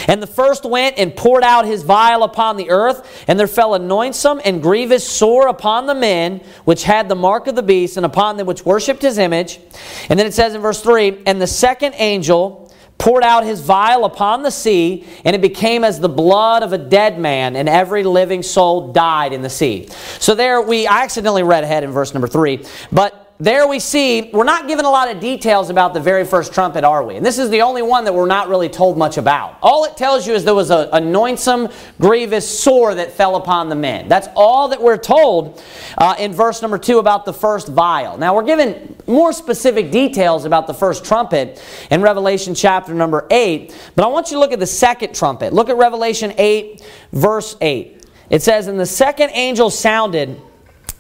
And 0.07 0.23
the 0.23 0.27
first 0.27 0.64
went 0.64 0.99
and 0.99 1.14
poured 1.14 1.43
out 1.43 1.66
his 1.66 1.83
vial 1.83 2.23
upon 2.23 2.57
the 2.57 2.71
earth, 2.71 3.25
and 3.29 3.39
there 3.39 3.47
fell 3.47 3.75
a 3.75 3.79
noisome 3.79 4.41
and 4.45 4.62
grievous 4.62 5.09
sore 5.09 5.49
upon 5.49 5.87
the 5.87 5.95
men 5.95 6.41
which 6.64 6.85
had 6.85 7.09
the 7.09 7.14
mark 7.14 7.47
of 7.47 7.55
the 7.55 7.62
beast, 7.62 7.97
and 7.97 8.07
upon 8.07 8.37
them 8.37 8.47
which 8.47 8.64
worshipped 8.64 9.03
his 9.03 9.19
image. 9.19 9.61
And 10.09 10.19
then 10.19 10.27
it 10.27 10.35
says 10.35 10.55
in 10.55 10.61
verse 10.61 10.81
3 10.81 11.23
And 11.27 11.41
the 11.41 11.47
second 11.47 11.95
angel 11.97 12.69
poured 12.99 13.23
out 13.23 13.45
his 13.45 13.61
vial 13.61 14.05
upon 14.05 14.43
the 14.43 14.51
sea, 14.51 15.07
and 15.25 15.35
it 15.35 15.41
became 15.41 15.85
as 15.85 16.01
the 16.01 16.09
blood 16.09 16.62
of 16.62 16.73
a 16.73 16.79
dead 16.79 17.19
man, 17.19 17.55
and 17.57 17.69
every 17.69 18.03
living 18.03 18.43
soul 18.43 18.93
died 18.93 19.33
in 19.33 19.41
the 19.41 19.51
sea. 19.51 19.89
So 20.19 20.35
there 20.35 20.61
we, 20.61 20.87
I 20.87 21.05
accidentally 21.05 21.45
read 21.45 21.62
ahead 21.62 21.85
in 21.85 21.93
verse 21.93 22.12
number 22.12 22.27
3, 22.27 22.64
but 22.91 23.28
there 23.41 23.68
we 23.68 23.78
see, 23.78 24.30
we're 24.32 24.43
not 24.43 24.66
given 24.66 24.84
a 24.84 24.91
lot 24.91 25.14
of 25.14 25.20
details 25.20 25.70
about 25.70 25.95
the 25.95 26.01
very 26.01 26.24
first 26.24 26.53
trumpet, 26.53 26.82
are 26.82 27.05
we? 27.05 27.14
And 27.14 27.24
this 27.24 27.39
is 27.39 27.51
the 27.51 27.62
only 27.62 27.82
one 27.82 28.05
that 28.05 28.12
we're 28.12 28.26
not 28.26 28.49
really 28.49 28.68
told 28.68 28.99
much 28.99 29.16
about. 29.16 29.59
All 29.62 29.84
it 29.84 29.97
tells 29.97 30.26
you 30.26 30.34
is 30.34 30.45
there 30.45 30.57
was 30.57 30.70
a, 30.70 30.89
a 30.93 31.01
noisome, 31.01 31.68
grievous 32.01 32.61
sore 32.61 32.97
that 32.97 33.12
fell 33.12 33.36
upon 33.36 33.68
the 33.68 33.76
men. 33.76 34.09
That's 34.09 34.26
all 34.34 34.68
that 34.68 34.82
we're 34.82 34.97
told 34.97 35.62
uh, 35.97 36.16
in 36.18 36.32
verse 36.32 36.62
number 36.62 36.78
2 36.78 36.99
about 36.99 37.24
the 37.24 37.32
first 37.32 37.68
vial. 37.68 38.18
Now, 38.18 38.34
we're 38.34 38.43
given 38.43 38.97
more 39.07 39.32
specific 39.32 39.93
details 39.93 40.45
about 40.45 40.66
the 40.66 40.74
first 40.74 41.05
trumpet 41.05 41.62
in 41.93 42.03
Revelation 42.03 42.57
chapter 42.57 42.93
number 42.93 43.24
8, 43.30 43.93
but 43.95 44.05
I 44.05 44.09
want 44.09 44.32
you 44.32 44.36
to 44.36 44.41
look 44.41 44.53
at 44.53 44.59
the 44.59 44.66
second 44.66 45.14
trumpet. 45.14 45.53
Look 45.53 45.68
at 45.68 45.76
Revelation 45.76 46.34
8, 46.36 46.84
verse 47.12 47.57
8. 47.61 48.05
It 48.30 48.43
says, 48.43 48.66
And 48.66 48.80
the 48.80 48.86
second 48.86 49.30
angel 49.32 49.70
sounded 49.70 50.41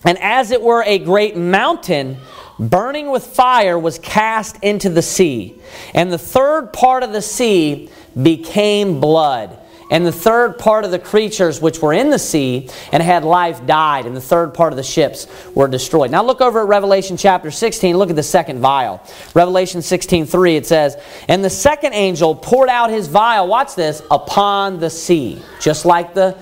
and 0.04 0.18
as 0.18 0.50
it 0.50 0.62
were 0.62 0.82
a 0.84 0.98
great 0.98 1.36
mountain 1.36 2.18
burning 2.58 3.10
with 3.10 3.26
fire 3.26 3.78
was 3.78 3.98
cast 3.98 4.62
into 4.62 4.88
the 4.88 5.02
sea. 5.02 5.60
And 5.94 6.12
the 6.12 6.18
third 6.18 6.72
part 6.72 7.02
of 7.02 7.12
the 7.12 7.22
sea 7.22 7.90
became 8.20 9.00
blood. 9.00 9.58
and 9.90 10.04
the 10.04 10.12
third 10.12 10.58
part 10.58 10.84
of 10.84 10.90
the 10.90 10.98
creatures 10.98 11.62
which 11.62 11.80
were 11.80 11.94
in 11.94 12.10
the 12.10 12.18
sea 12.18 12.68
and 12.92 13.02
had 13.02 13.24
life 13.24 13.64
died, 13.64 14.04
and 14.04 14.14
the 14.14 14.20
third 14.20 14.52
part 14.52 14.70
of 14.70 14.76
the 14.76 14.82
ships 14.82 15.26
were 15.54 15.66
destroyed. 15.66 16.10
Now 16.10 16.22
look 16.22 16.42
over 16.42 16.60
at 16.60 16.68
Revelation 16.68 17.16
chapter 17.16 17.50
16. 17.50 17.96
Look 17.96 18.10
at 18.10 18.16
the 18.16 18.22
second 18.22 18.60
vial. 18.60 19.02
Revelation 19.32 19.80
16 19.80 20.26
3, 20.26 20.56
it 20.56 20.66
says, 20.66 20.96
And 21.26 21.42
the 21.42 21.48
second 21.48 21.94
angel 21.94 22.34
poured 22.34 22.68
out 22.68 22.90
his 22.90 23.08
vial, 23.08 23.48
watch 23.48 23.74
this, 23.76 24.02
upon 24.10 24.78
the 24.78 24.90
sea, 24.90 25.40
just 25.58 25.86
like 25.86 26.12
the 26.12 26.36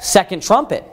second 0.00 0.42
trumpet. 0.42 0.84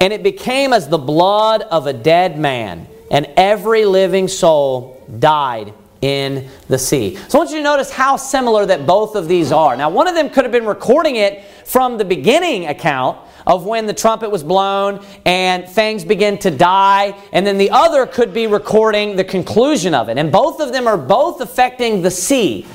And 0.00 0.12
it 0.12 0.22
became 0.22 0.72
as 0.72 0.88
the 0.88 0.98
blood 0.98 1.62
of 1.62 1.86
a 1.86 1.92
dead 1.92 2.38
man, 2.38 2.86
and 3.10 3.26
every 3.36 3.84
living 3.84 4.28
soul 4.28 5.02
died 5.18 5.72
in 6.00 6.48
the 6.68 6.78
sea. 6.78 7.16
So 7.28 7.38
I 7.38 7.40
want 7.40 7.50
you 7.50 7.56
to 7.58 7.62
notice 7.62 7.90
how 7.90 8.16
similar 8.16 8.66
that 8.66 8.86
both 8.86 9.14
of 9.14 9.26
these 9.26 9.52
are. 9.52 9.74
Now, 9.76 9.88
one 9.88 10.06
of 10.06 10.14
them 10.14 10.28
could 10.28 10.44
have 10.44 10.52
been 10.52 10.66
recording 10.66 11.16
it 11.16 11.44
from 11.64 11.96
the 11.96 12.04
beginning 12.04 12.66
account 12.66 13.18
of 13.46 13.64
when 13.66 13.86
the 13.86 13.94
trumpet 13.94 14.30
was 14.30 14.42
blown 14.42 15.04
and 15.24 15.68
things 15.68 16.04
begin 16.04 16.38
to 16.38 16.50
die, 16.50 17.14
and 17.32 17.46
then 17.46 17.58
the 17.58 17.70
other 17.70 18.06
could 18.06 18.34
be 18.34 18.46
recording 18.46 19.16
the 19.16 19.24
conclusion 19.24 19.94
of 19.94 20.08
it. 20.08 20.18
And 20.18 20.30
both 20.30 20.60
of 20.60 20.72
them 20.72 20.86
are 20.86 20.98
both 20.98 21.40
affecting 21.40 22.02
the 22.02 22.10
sea. 22.10 22.66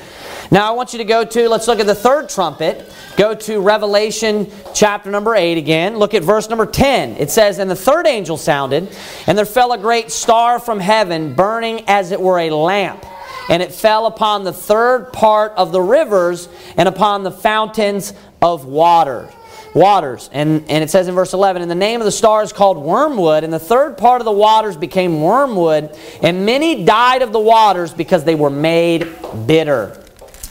Now, 0.52 0.68
I 0.68 0.74
want 0.74 0.92
you 0.92 0.98
to 0.98 1.04
go 1.04 1.24
to, 1.24 1.48
let's 1.48 1.68
look 1.68 1.78
at 1.78 1.86
the 1.86 1.94
third 1.94 2.28
trumpet. 2.28 2.92
Go 3.16 3.34
to 3.34 3.60
Revelation 3.60 4.50
chapter 4.74 5.10
number 5.10 5.36
8 5.36 5.58
again. 5.58 5.96
Look 5.96 6.12
at 6.12 6.24
verse 6.24 6.48
number 6.48 6.66
10. 6.66 7.18
It 7.18 7.30
says, 7.30 7.58
And 7.58 7.70
the 7.70 7.76
third 7.76 8.06
angel 8.06 8.36
sounded, 8.36 8.88
and 9.28 9.38
there 9.38 9.44
fell 9.44 9.72
a 9.72 9.78
great 9.78 10.10
star 10.10 10.58
from 10.58 10.80
heaven, 10.80 11.34
burning 11.34 11.84
as 11.86 12.10
it 12.10 12.20
were 12.20 12.38
a 12.38 12.50
lamp 12.50 13.04
and 13.48 13.62
it 13.64 13.72
fell 13.72 14.06
upon 14.06 14.44
the 14.44 14.52
third 14.52 15.12
part 15.12 15.52
of 15.56 15.72
the 15.72 15.80
rivers 15.80 16.48
and 16.76 16.88
upon 16.88 17.24
the 17.24 17.32
fountains 17.32 18.14
of 18.40 18.64
water 18.64 19.28
waters. 19.74 20.30
And, 20.32 20.68
and 20.68 20.82
it 20.82 20.90
says 20.90 21.08
in 21.08 21.14
verse 21.14 21.32
11, 21.32 21.62
And 21.62 21.70
the 21.70 21.76
name 21.76 22.00
of 22.00 22.04
the 22.04 22.12
star 22.12 22.42
is 22.42 22.52
called 22.52 22.78
wormwood, 22.78 23.44
and 23.44 23.52
the 23.52 23.58
third 23.58 23.98
part 23.98 24.20
of 24.20 24.24
the 24.24 24.32
waters 24.32 24.76
became 24.76 25.20
wormwood, 25.20 25.96
and 26.22 26.46
many 26.46 26.84
died 26.84 27.22
of 27.22 27.32
the 27.32 27.40
waters 27.40 27.92
because 27.92 28.24
they 28.24 28.34
were 28.34 28.50
made 28.50 29.08
bitter. 29.46 29.99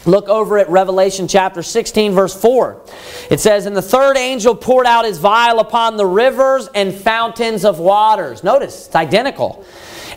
Look 0.09 0.27
over 0.27 0.57
at 0.57 0.67
Revelation 0.69 1.27
chapter 1.27 1.61
16, 1.61 2.13
verse 2.13 2.33
4. 2.39 2.81
It 3.29 3.39
says, 3.39 3.67
And 3.67 3.77
the 3.77 3.81
third 3.81 4.17
angel 4.17 4.55
poured 4.55 4.87
out 4.87 5.05
his 5.05 5.19
vial 5.19 5.59
upon 5.59 5.97
the 5.97 6.05
rivers 6.05 6.67
and 6.73 6.93
fountains 6.93 7.63
of 7.63 7.77
waters. 7.77 8.43
Notice, 8.43 8.87
it's 8.87 8.95
identical. 8.95 9.63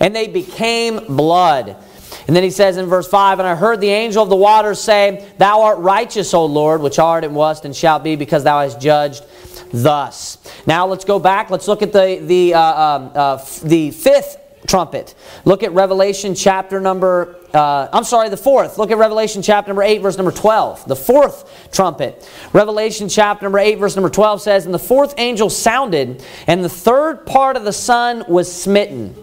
And 0.01 0.17
they 0.17 0.29
became 0.29 1.15
blood. 1.15 1.77
And 2.27 2.35
then 2.35 2.43
he 2.43 2.49
says 2.49 2.79
in 2.79 2.87
verse 2.87 3.07
5, 3.07 3.39
And 3.39 3.47
I 3.47 3.55
heard 3.55 3.83
the 3.83 3.91
angel 3.91 4.23
of 4.23 4.31
the 4.31 4.37
waters 4.37 4.81
say, 4.81 5.31
Thou 5.37 5.61
art 5.61 5.79
righteous, 5.79 6.33
O 6.33 6.47
Lord, 6.47 6.81
which 6.81 6.99
art 6.99 7.23
and 7.23 7.35
wast 7.35 7.67
and 7.67 7.77
shalt 7.77 8.03
be, 8.03 8.17
because 8.17 8.45
thou 8.45 8.61
hast 8.61 8.81
judged 8.81 9.23
thus. 9.73 10.39
Now 10.67 10.87
let's 10.87 11.05
go 11.05 11.19
back. 11.19 11.51
Let's 11.51 11.69
look 11.69 11.83
at 11.83 11.93
the, 11.93 12.19
the, 12.23 12.55
uh, 12.55 12.61
um, 12.63 13.13
uh, 13.15 13.45
the 13.63 13.91
fifth 13.91 14.39
trumpet. 14.67 15.15
Look 15.45 15.63
at 15.63 15.73
Revelation 15.73 16.35
chapter 16.35 16.81
number, 16.81 17.37
uh, 17.53 17.89
I'm 17.93 18.05
sorry, 18.05 18.29
the 18.29 18.37
fourth. 18.37 18.79
Look 18.79 18.91
at 18.91 18.99
Revelation 18.99 19.43
chapter 19.43 19.69
number 19.69 19.83
8, 19.83 19.99
verse 19.99 20.17
number 20.17 20.33
12. 20.33 20.87
The 20.87 20.97
fourth 20.97 21.71
trumpet. 21.73 22.29
Revelation 22.53 23.09
chapter 23.09 23.45
number 23.45 23.59
8, 23.59 23.77
verse 23.77 23.97
number 23.97 24.11
12 24.11 24.43
says, 24.43 24.65
And 24.65 24.75
the 24.75 24.79
fourth 24.79 25.15
angel 25.19 25.51
sounded, 25.51 26.25
and 26.47 26.65
the 26.65 26.69
third 26.69 27.27
part 27.27 27.57
of 27.57 27.65
the 27.65 27.73
sun 27.73 28.25
was 28.29 28.53
smitten 28.53 29.15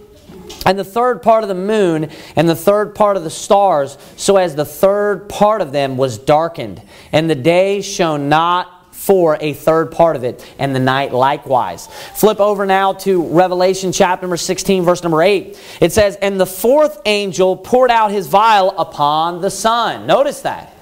and 0.65 0.77
the 0.77 0.83
third 0.83 1.21
part 1.21 1.43
of 1.43 1.49
the 1.49 1.55
moon 1.55 2.09
and 2.35 2.47
the 2.47 2.55
third 2.55 2.93
part 2.93 3.17
of 3.17 3.23
the 3.23 3.29
stars, 3.29 3.97
so 4.17 4.37
as 4.37 4.55
the 4.55 4.65
third 4.65 5.29
part 5.29 5.61
of 5.61 5.71
them 5.71 5.97
was 5.97 6.17
darkened, 6.17 6.81
and 7.11 7.29
the 7.29 7.35
day 7.35 7.81
shone 7.81 8.29
not 8.29 8.78
for 8.99 9.37
a 9.39 9.53
third 9.53 9.93
part 9.93 10.17
of 10.17 10.25
it, 10.25 10.45
and 10.59 10.75
the 10.75 10.79
night 10.79 11.13
likewise. 11.13 11.87
Flip 12.15 12.41
over 12.41 12.65
now 12.65 12.91
to 12.91 13.23
Revelation 13.27 13.93
chapter 13.93 14.23
number 14.23 14.35
16, 14.35 14.83
verse 14.83 15.01
number 15.01 15.21
8. 15.21 15.57
It 15.79 15.93
says, 15.93 16.17
And 16.17 16.39
the 16.39 16.45
fourth 16.45 16.99
angel 17.05 17.55
poured 17.55 17.91
out 17.91 18.11
his 18.11 18.27
vial 18.27 18.77
upon 18.77 19.41
the 19.41 19.49
sun. 19.49 20.05
Notice 20.05 20.41
that. 20.41 20.73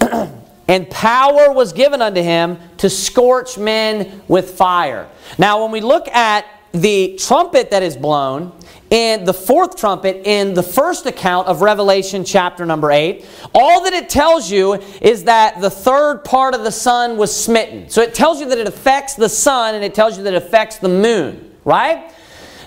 and 0.68 0.88
power 0.88 1.52
was 1.52 1.74
given 1.74 2.00
unto 2.00 2.22
him 2.22 2.58
to 2.78 2.88
scorch 2.88 3.58
men 3.58 4.22
with 4.28 4.52
fire. 4.52 5.06
Now, 5.36 5.62
when 5.62 5.72
we 5.72 5.82
look 5.82 6.08
at 6.08 6.46
the 6.72 7.18
trumpet 7.22 7.70
that 7.70 7.82
is 7.82 7.98
blown, 7.98 8.58
in 8.96 9.26
the 9.26 9.34
fourth 9.34 9.76
trumpet 9.76 10.22
in 10.24 10.54
the 10.54 10.62
first 10.62 11.04
account 11.04 11.48
of 11.48 11.60
Revelation 11.60 12.24
chapter 12.24 12.64
number 12.64 12.90
8. 12.90 13.26
All 13.54 13.84
that 13.84 13.92
it 13.92 14.08
tells 14.08 14.50
you 14.50 14.72
is 15.02 15.24
that 15.24 15.60
the 15.60 15.68
third 15.68 16.24
part 16.24 16.54
of 16.54 16.64
the 16.64 16.72
sun 16.72 17.18
was 17.18 17.30
smitten. 17.38 17.90
So 17.90 18.00
it 18.00 18.14
tells 18.14 18.40
you 18.40 18.48
that 18.48 18.56
it 18.56 18.66
affects 18.66 19.12
the 19.12 19.28
sun 19.28 19.74
and 19.74 19.84
it 19.84 19.92
tells 19.92 20.16
you 20.16 20.24
that 20.24 20.32
it 20.32 20.42
affects 20.42 20.78
the 20.78 20.88
moon, 20.88 21.54
right? 21.62 22.10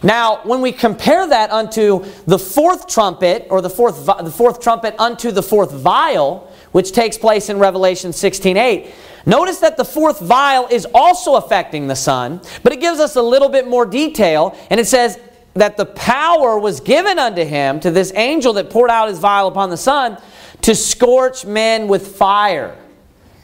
Now, 0.04 0.42
when 0.44 0.62
we 0.62 0.72
compare 0.72 1.26
that 1.26 1.50
unto 1.50 2.06
the 2.28 2.38
fourth 2.38 2.86
trumpet, 2.86 3.48
or 3.50 3.60
the 3.62 3.70
fourth, 3.70 4.06
the 4.06 4.32
fourth 4.32 4.62
trumpet 4.62 4.94
unto 5.00 5.32
the 5.32 5.42
fourth 5.42 5.72
vial, 5.72 6.54
which 6.74 6.92
takes 6.92 7.18
place 7.18 7.50
in 7.50 7.58
Revelation 7.58 8.14
16 8.14 8.56
8, 8.56 8.94
Notice 9.26 9.60
that 9.60 9.78
the 9.78 9.86
fourth 9.86 10.20
vial 10.20 10.68
is 10.72 10.88
also 10.94 11.36
affecting 11.36 11.88
the 11.88 11.96
sun, 11.96 12.40
but 12.64 12.72
it 12.72 12.80
gives 12.80 13.00
us 13.00 13.16
a 13.16 13.22
little 13.22 13.50
bit 13.50 13.68
more 13.68 13.86
detail, 13.86 14.56
and 14.70 14.80
it 14.80 14.88
says, 14.88 15.20
that 15.60 15.78
the 15.78 15.86
power 15.86 16.58
was 16.60 16.80
given 16.80 17.20
unto 17.20 17.44
him, 17.44 17.80
to 17.82 17.92
this 17.92 18.12
angel 18.16 18.54
that 18.54 18.70
poured 18.70 18.90
out 18.90 19.10
his 19.10 19.20
vial 19.20 19.48
upon 19.48 19.70
the 19.70 19.78
sun, 19.78 20.18
to 20.62 20.76
scorch 20.76 21.46
men 21.46 21.88
with 21.88 22.16
fire. 22.16 22.78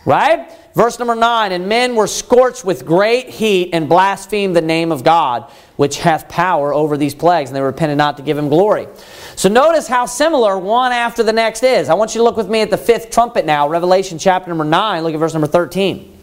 Right? 0.05 0.51
Verse 0.75 0.99
number 0.99 1.15
9 1.15 1.51
And 1.51 1.67
men 1.67 1.95
were 1.95 2.07
scorched 2.07 2.63
with 2.63 2.85
great 2.85 3.29
heat 3.29 3.71
and 3.73 3.89
blasphemed 3.89 4.55
the 4.55 4.61
name 4.61 4.91
of 4.91 5.03
God, 5.03 5.49
which 5.77 5.97
hath 5.99 6.29
power 6.29 6.73
over 6.73 6.97
these 6.97 7.15
plagues, 7.15 7.49
and 7.49 7.55
they 7.55 7.61
repented 7.61 7.97
not 7.97 8.17
to 8.17 8.23
give 8.23 8.37
him 8.37 8.49
glory. 8.49 8.87
So 9.35 9.49
notice 9.49 9.87
how 9.87 10.05
similar 10.05 10.59
one 10.59 10.91
after 10.91 11.23
the 11.23 11.33
next 11.33 11.63
is. 11.63 11.89
I 11.89 11.95
want 11.95 12.13
you 12.13 12.19
to 12.19 12.23
look 12.23 12.37
with 12.37 12.49
me 12.49 12.61
at 12.61 12.69
the 12.69 12.77
fifth 12.77 13.09
trumpet 13.09 13.45
now, 13.45 13.67
Revelation 13.67 14.19
chapter 14.19 14.49
number 14.49 14.63
9. 14.63 15.03
Look 15.03 15.13
at 15.13 15.19
verse 15.19 15.33
number 15.33 15.47
13. 15.47 16.14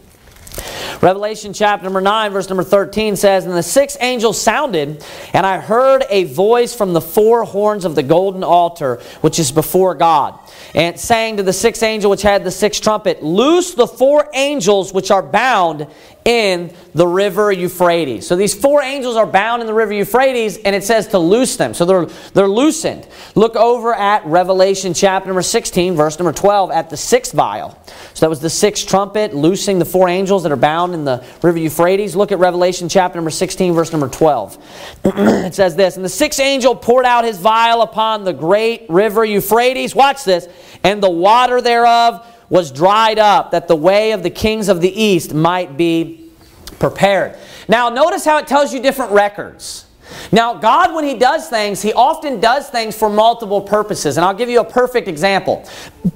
Revelation 1.01 1.53
chapter 1.53 1.83
number 1.83 2.01
9, 2.01 2.31
verse 2.31 2.47
number 2.47 2.63
13 2.63 3.15
says, 3.15 3.45
And 3.45 3.53
the 3.53 3.63
sixth 3.63 3.97
angel 3.99 4.31
sounded, 4.31 5.03
and 5.33 5.45
I 5.45 5.59
heard 5.59 6.03
a 6.09 6.23
voice 6.25 6.73
from 6.73 6.93
the 6.93 7.01
four 7.01 7.43
horns 7.43 7.85
of 7.85 7.95
the 7.95 8.03
golden 8.03 8.43
altar, 8.43 9.01
which 9.21 9.39
is 9.39 9.51
before 9.51 9.95
God, 9.95 10.39
and 10.73 10.99
saying 10.99 11.37
to 11.37 11.43
the 11.43 11.53
sixth 11.53 11.83
angel 11.83 12.09
which 12.09 12.21
had 12.21 12.43
the 12.43 12.51
sixth 12.51 12.81
trumpet, 12.81 13.21
Loose 13.23 13.73
the 13.73 13.87
four 13.87 14.29
angels 14.33 14.93
which 14.93 15.11
are 15.11 15.23
bound 15.23 15.87
in 16.25 16.73
the 16.93 17.07
river 17.07 17.51
Euphrates. 17.51 18.27
So 18.27 18.35
these 18.35 18.53
four 18.53 18.81
angels 18.81 19.15
are 19.15 19.25
bound 19.25 19.61
in 19.61 19.67
the 19.67 19.73
river 19.73 19.93
Euphrates, 19.93 20.57
and 20.57 20.75
it 20.75 20.83
says 20.83 21.07
to 21.07 21.19
loose 21.19 21.57
them. 21.57 21.73
So 21.73 21.85
they're, 21.85 22.05
they're 22.33 22.47
loosened. 22.47 23.07
Look 23.35 23.55
over 23.55 23.93
at 23.93 24.25
Revelation 24.25 24.93
chapter 24.93 25.27
number 25.27 25.41
16, 25.41 25.95
verse 25.95 26.19
number 26.19 26.31
12, 26.31 26.71
at 26.71 26.89
the 26.89 26.97
sixth 26.97 27.33
vial. 27.33 27.77
So 28.13 28.25
that 28.25 28.29
was 28.29 28.39
the 28.39 28.49
sixth 28.49 28.87
trumpet, 28.87 29.33
loosing 29.33 29.79
the 29.79 29.85
four 29.85 30.07
angels 30.07 30.43
that 30.43 30.51
are 30.51 30.57
bound 30.57 30.93
in 30.93 31.03
the 31.03 31.25
river 31.41 31.57
Euphrates. 31.57 32.15
Look 32.15 32.31
at 32.31 32.39
Revelation 32.39 32.89
chapter 32.89 33.17
number 33.17 33.31
16, 33.31 33.73
verse 33.73 33.91
number 33.91 34.07
12. 34.07 34.57
it 35.05 35.55
says 35.55 35.75
this 35.75 35.95
And 35.95 36.05
the 36.05 36.09
sixth 36.09 36.39
angel 36.39 36.75
poured 36.75 37.05
out 37.05 37.25
his 37.25 37.37
vial 37.37 37.81
upon 37.81 38.23
the 38.23 38.33
great 38.33 38.85
river 38.89 39.25
Euphrates. 39.25 39.95
Watch 39.95 40.23
this. 40.23 40.47
And 40.83 41.01
the 41.01 41.09
water 41.09 41.61
thereof 41.61 42.27
was 42.53 42.71
dried 42.71 43.17
up, 43.17 43.49
that 43.49 43.67
the 43.67 43.75
way 43.75 44.11
of 44.11 44.21
the 44.21 44.29
kings 44.29 44.69
of 44.69 44.79
the 44.79 45.01
east 45.01 45.33
might 45.33 45.75
be 45.75 46.29
prepared. 46.77 47.35
Now, 47.67 47.89
notice 47.89 48.23
how 48.23 48.37
it 48.37 48.45
tells 48.45 48.71
you 48.71 48.79
different 48.79 49.11
records. 49.11 49.87
Now, 50.31 50.53
God, 50.53 50.93
when 50.93 51.03
He 51.03 51.15
does 51.15 51.49
things, 51.49 51.81
He 51.81 51.93
often 51.93 52.39
does 52.39 52.69
things 52.69 52.95
for 52.95 53.09
multiple 53.09 53.59
purposes. 53.59 54.17
And 54.17 54.23
I'll 54.25 54.35
give 54.35 54.49
you 54.49 54.59
a 54.59 54.63
perfect 54.63 55.07
example. 55.07 55.67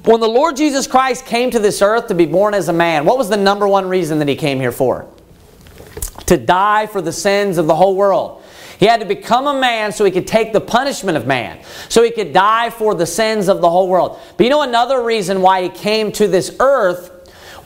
When 0.06 0.20
the 0.20 0.28
Lord 0.28 0.56
Jesus 0.56 0.86
Christ 0.86 1.26
came 1.26 1.50
to 1.50 1.58
this 1.58 1.82
earth 1.82 2.08
to 2.10 2.14
be 2.14 2.28
born 2.28 2.54
as 2.54 2.70
a 2.70 2.74
man, 2.74 3.04
what 3.04 3.18
was 3.18 3.30
the 3.30 3.38
number 3.38 3.68
one 3.68 3.90
reason 3.90 4.20
that 4.20 4.28
He 4.28 4.36
came 4.36 4.60
here 4.60 4.72
for? 4.72 5.08
To 6.28 6.38
die 6.38 6.86
for 6.86 7.02
the 7.02 7.12
sins 7.12 7.58
of 7.58 7.66
the 7.66 7.76
whole 7.76 7.96
world. 7.96 8.44
He 8.80 8.86
had 8.86 9.00
to 9.00 9.06
become 9.06 9.48
a 9.48 9.60
man 9.60 9.92
so 9.92 10.06
he 10.06 10.12
could 10.12 10.28
take 10.28 10.54
the 10.54 10.62
punishment 10.62 11.18
of 11.18 11.26
man, 11.26 11.60
so 11.90 12.04
he 12.04 12.12
could 12.12 12.34
die 12.34 12.70
for 12.70 12.94
the 12.96 13.06
sins 13.06 13.48
of 13.48 13.62
the 13.62 13.70
whole 13.70 13.88
world. 13.88 14.20
But 14.38 14.46
you 14.46 14.50
know 14.50 14.62
another 14.62 15.04
reason 15.04 15.42
why 15.42 15.64
he 15.64 15.70
came 15.70 16.12
to 16.14 16.28
this 16.28 16.56
earth 16.60 17.12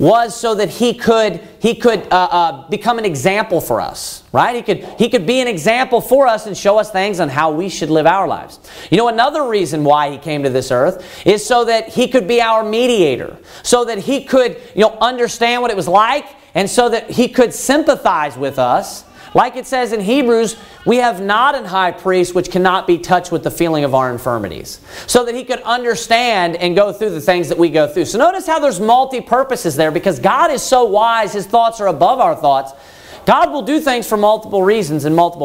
was 0.01 0.37
so 0.37 0.55
that 0.55 0.67
he 0.67 0.95
could 0.95 1.39
he 1.59 1.75
could 1.75 1.99
uh, 2.11 2.27
uh, 2.31 2.69
become 2.69 2.97
an 2.97 3.05
example 3.05 3.61
for 3.61 3.79
us 3.79 4.23
right 4.31 4.55
he 4.55 4.61
could 4.63 4.83
he 4.97 5.07
could 5.07 5.27
be 5.27 5.39
an 5.41 5.47
example 5.47 6.01
for 6.01 6.25
us 6.25 6.47
and 6.47 6.57
show 6.57 6.79
us 6.79 6.89
things 6.89 7.19
on 7.19 7.29
how 7.29 7.51
we 7.51 7.69
should 7.69 7.89
live 7.91 8.07
our 8.07 8.27
lives 8.27 8.59
you 8.89 8.97
know 8.97 9.09
another 9.09 9.47
reason 9.47 9.83
why 9.83 10.09
he 10.09 10.17
came 10.17 10.41
to 10.41 10.49
this 10.49 10.71
earth 10.71 11.05
is 11.23 11.45
so 11.45 11.65
that 11.65 11.87
he 11.87 12.07
could 12.07 12.27
be 12.27 12.41
our 12.41 12.63
mediator 12.63 13.37
so 13.61 13.85
that 13.85 13.99
he 13.99 14.23
could 14.23 14.59
you 14.73 14.81
know 14.81 14.97
understand 14.99 15.61
what 15.61 15.69
it 15.69 15.77
was 15.77 15.87
like 15.87 16.25
and 16.55 16.67
so 16.67 16.89
that 16.89 17.11
he 17.11 17.27
could 17.27 17.53
sympathize 17.53 18.35
with 18.35 18.57
us 18.57 19.03
Like 19.33 19.55
it 19.55 19.65
says 19.65 19.93
in 19.93 20.01
Hebrews, 20.01 20.57
we 20.85 20.97
have 20.97 21.21
not 21.21 21.55
an 21.55 21.65
high 21.65 21.91
priest 21.91 22.35
which 22.35 22.51
cannot 22.51 22.85
be 22.85 22.97
touched 22.97 23.31
with 23.31 23.43
the 23.43 23.51
feeling 23.51 23.83
of 23.85 23.95
our 23.95 24.11
infirmities, 24.11 24.81
so 25.07 25.23
that 25.25 25.35
he 25.35 25.45
could 25.45 25.61
understand 25.61 26.57
and 26.57 26.75
go 26.75 26.91
through 26.91 27.11
the 27.11 27.21
things 27.21 27.47
that 27.49 27.57
we 27.57 27.69
go 27.69 27.87
through. 27.87 28.05
So 28.05 28.17
notice 28.17 28.45
how 28.45 28.59
there's 28.59 28.79
multi 28.79 29.21
purposes 29.21 29.75
there 29.75 29.91
because 29.91 30.19
God 30.19 30.51
is 30.51 30.61
so 30.61 30.83
wise, 30.83 31.31
his 31.33 31.45
thoughts 31.45 31.79
are 31.79 31.87
above 31.87 32.19
our 32.19 32.35
thoughts. 32.35 32.73
God 33.25 33.51
will 33.51 33.61
do 33.61 33.79
things 33.79 34.07
for 34.07 34.17
multiple 34.17 34.63
reasons 34.63 35.05
and 35.05 35.15
multiple 35.15 35.39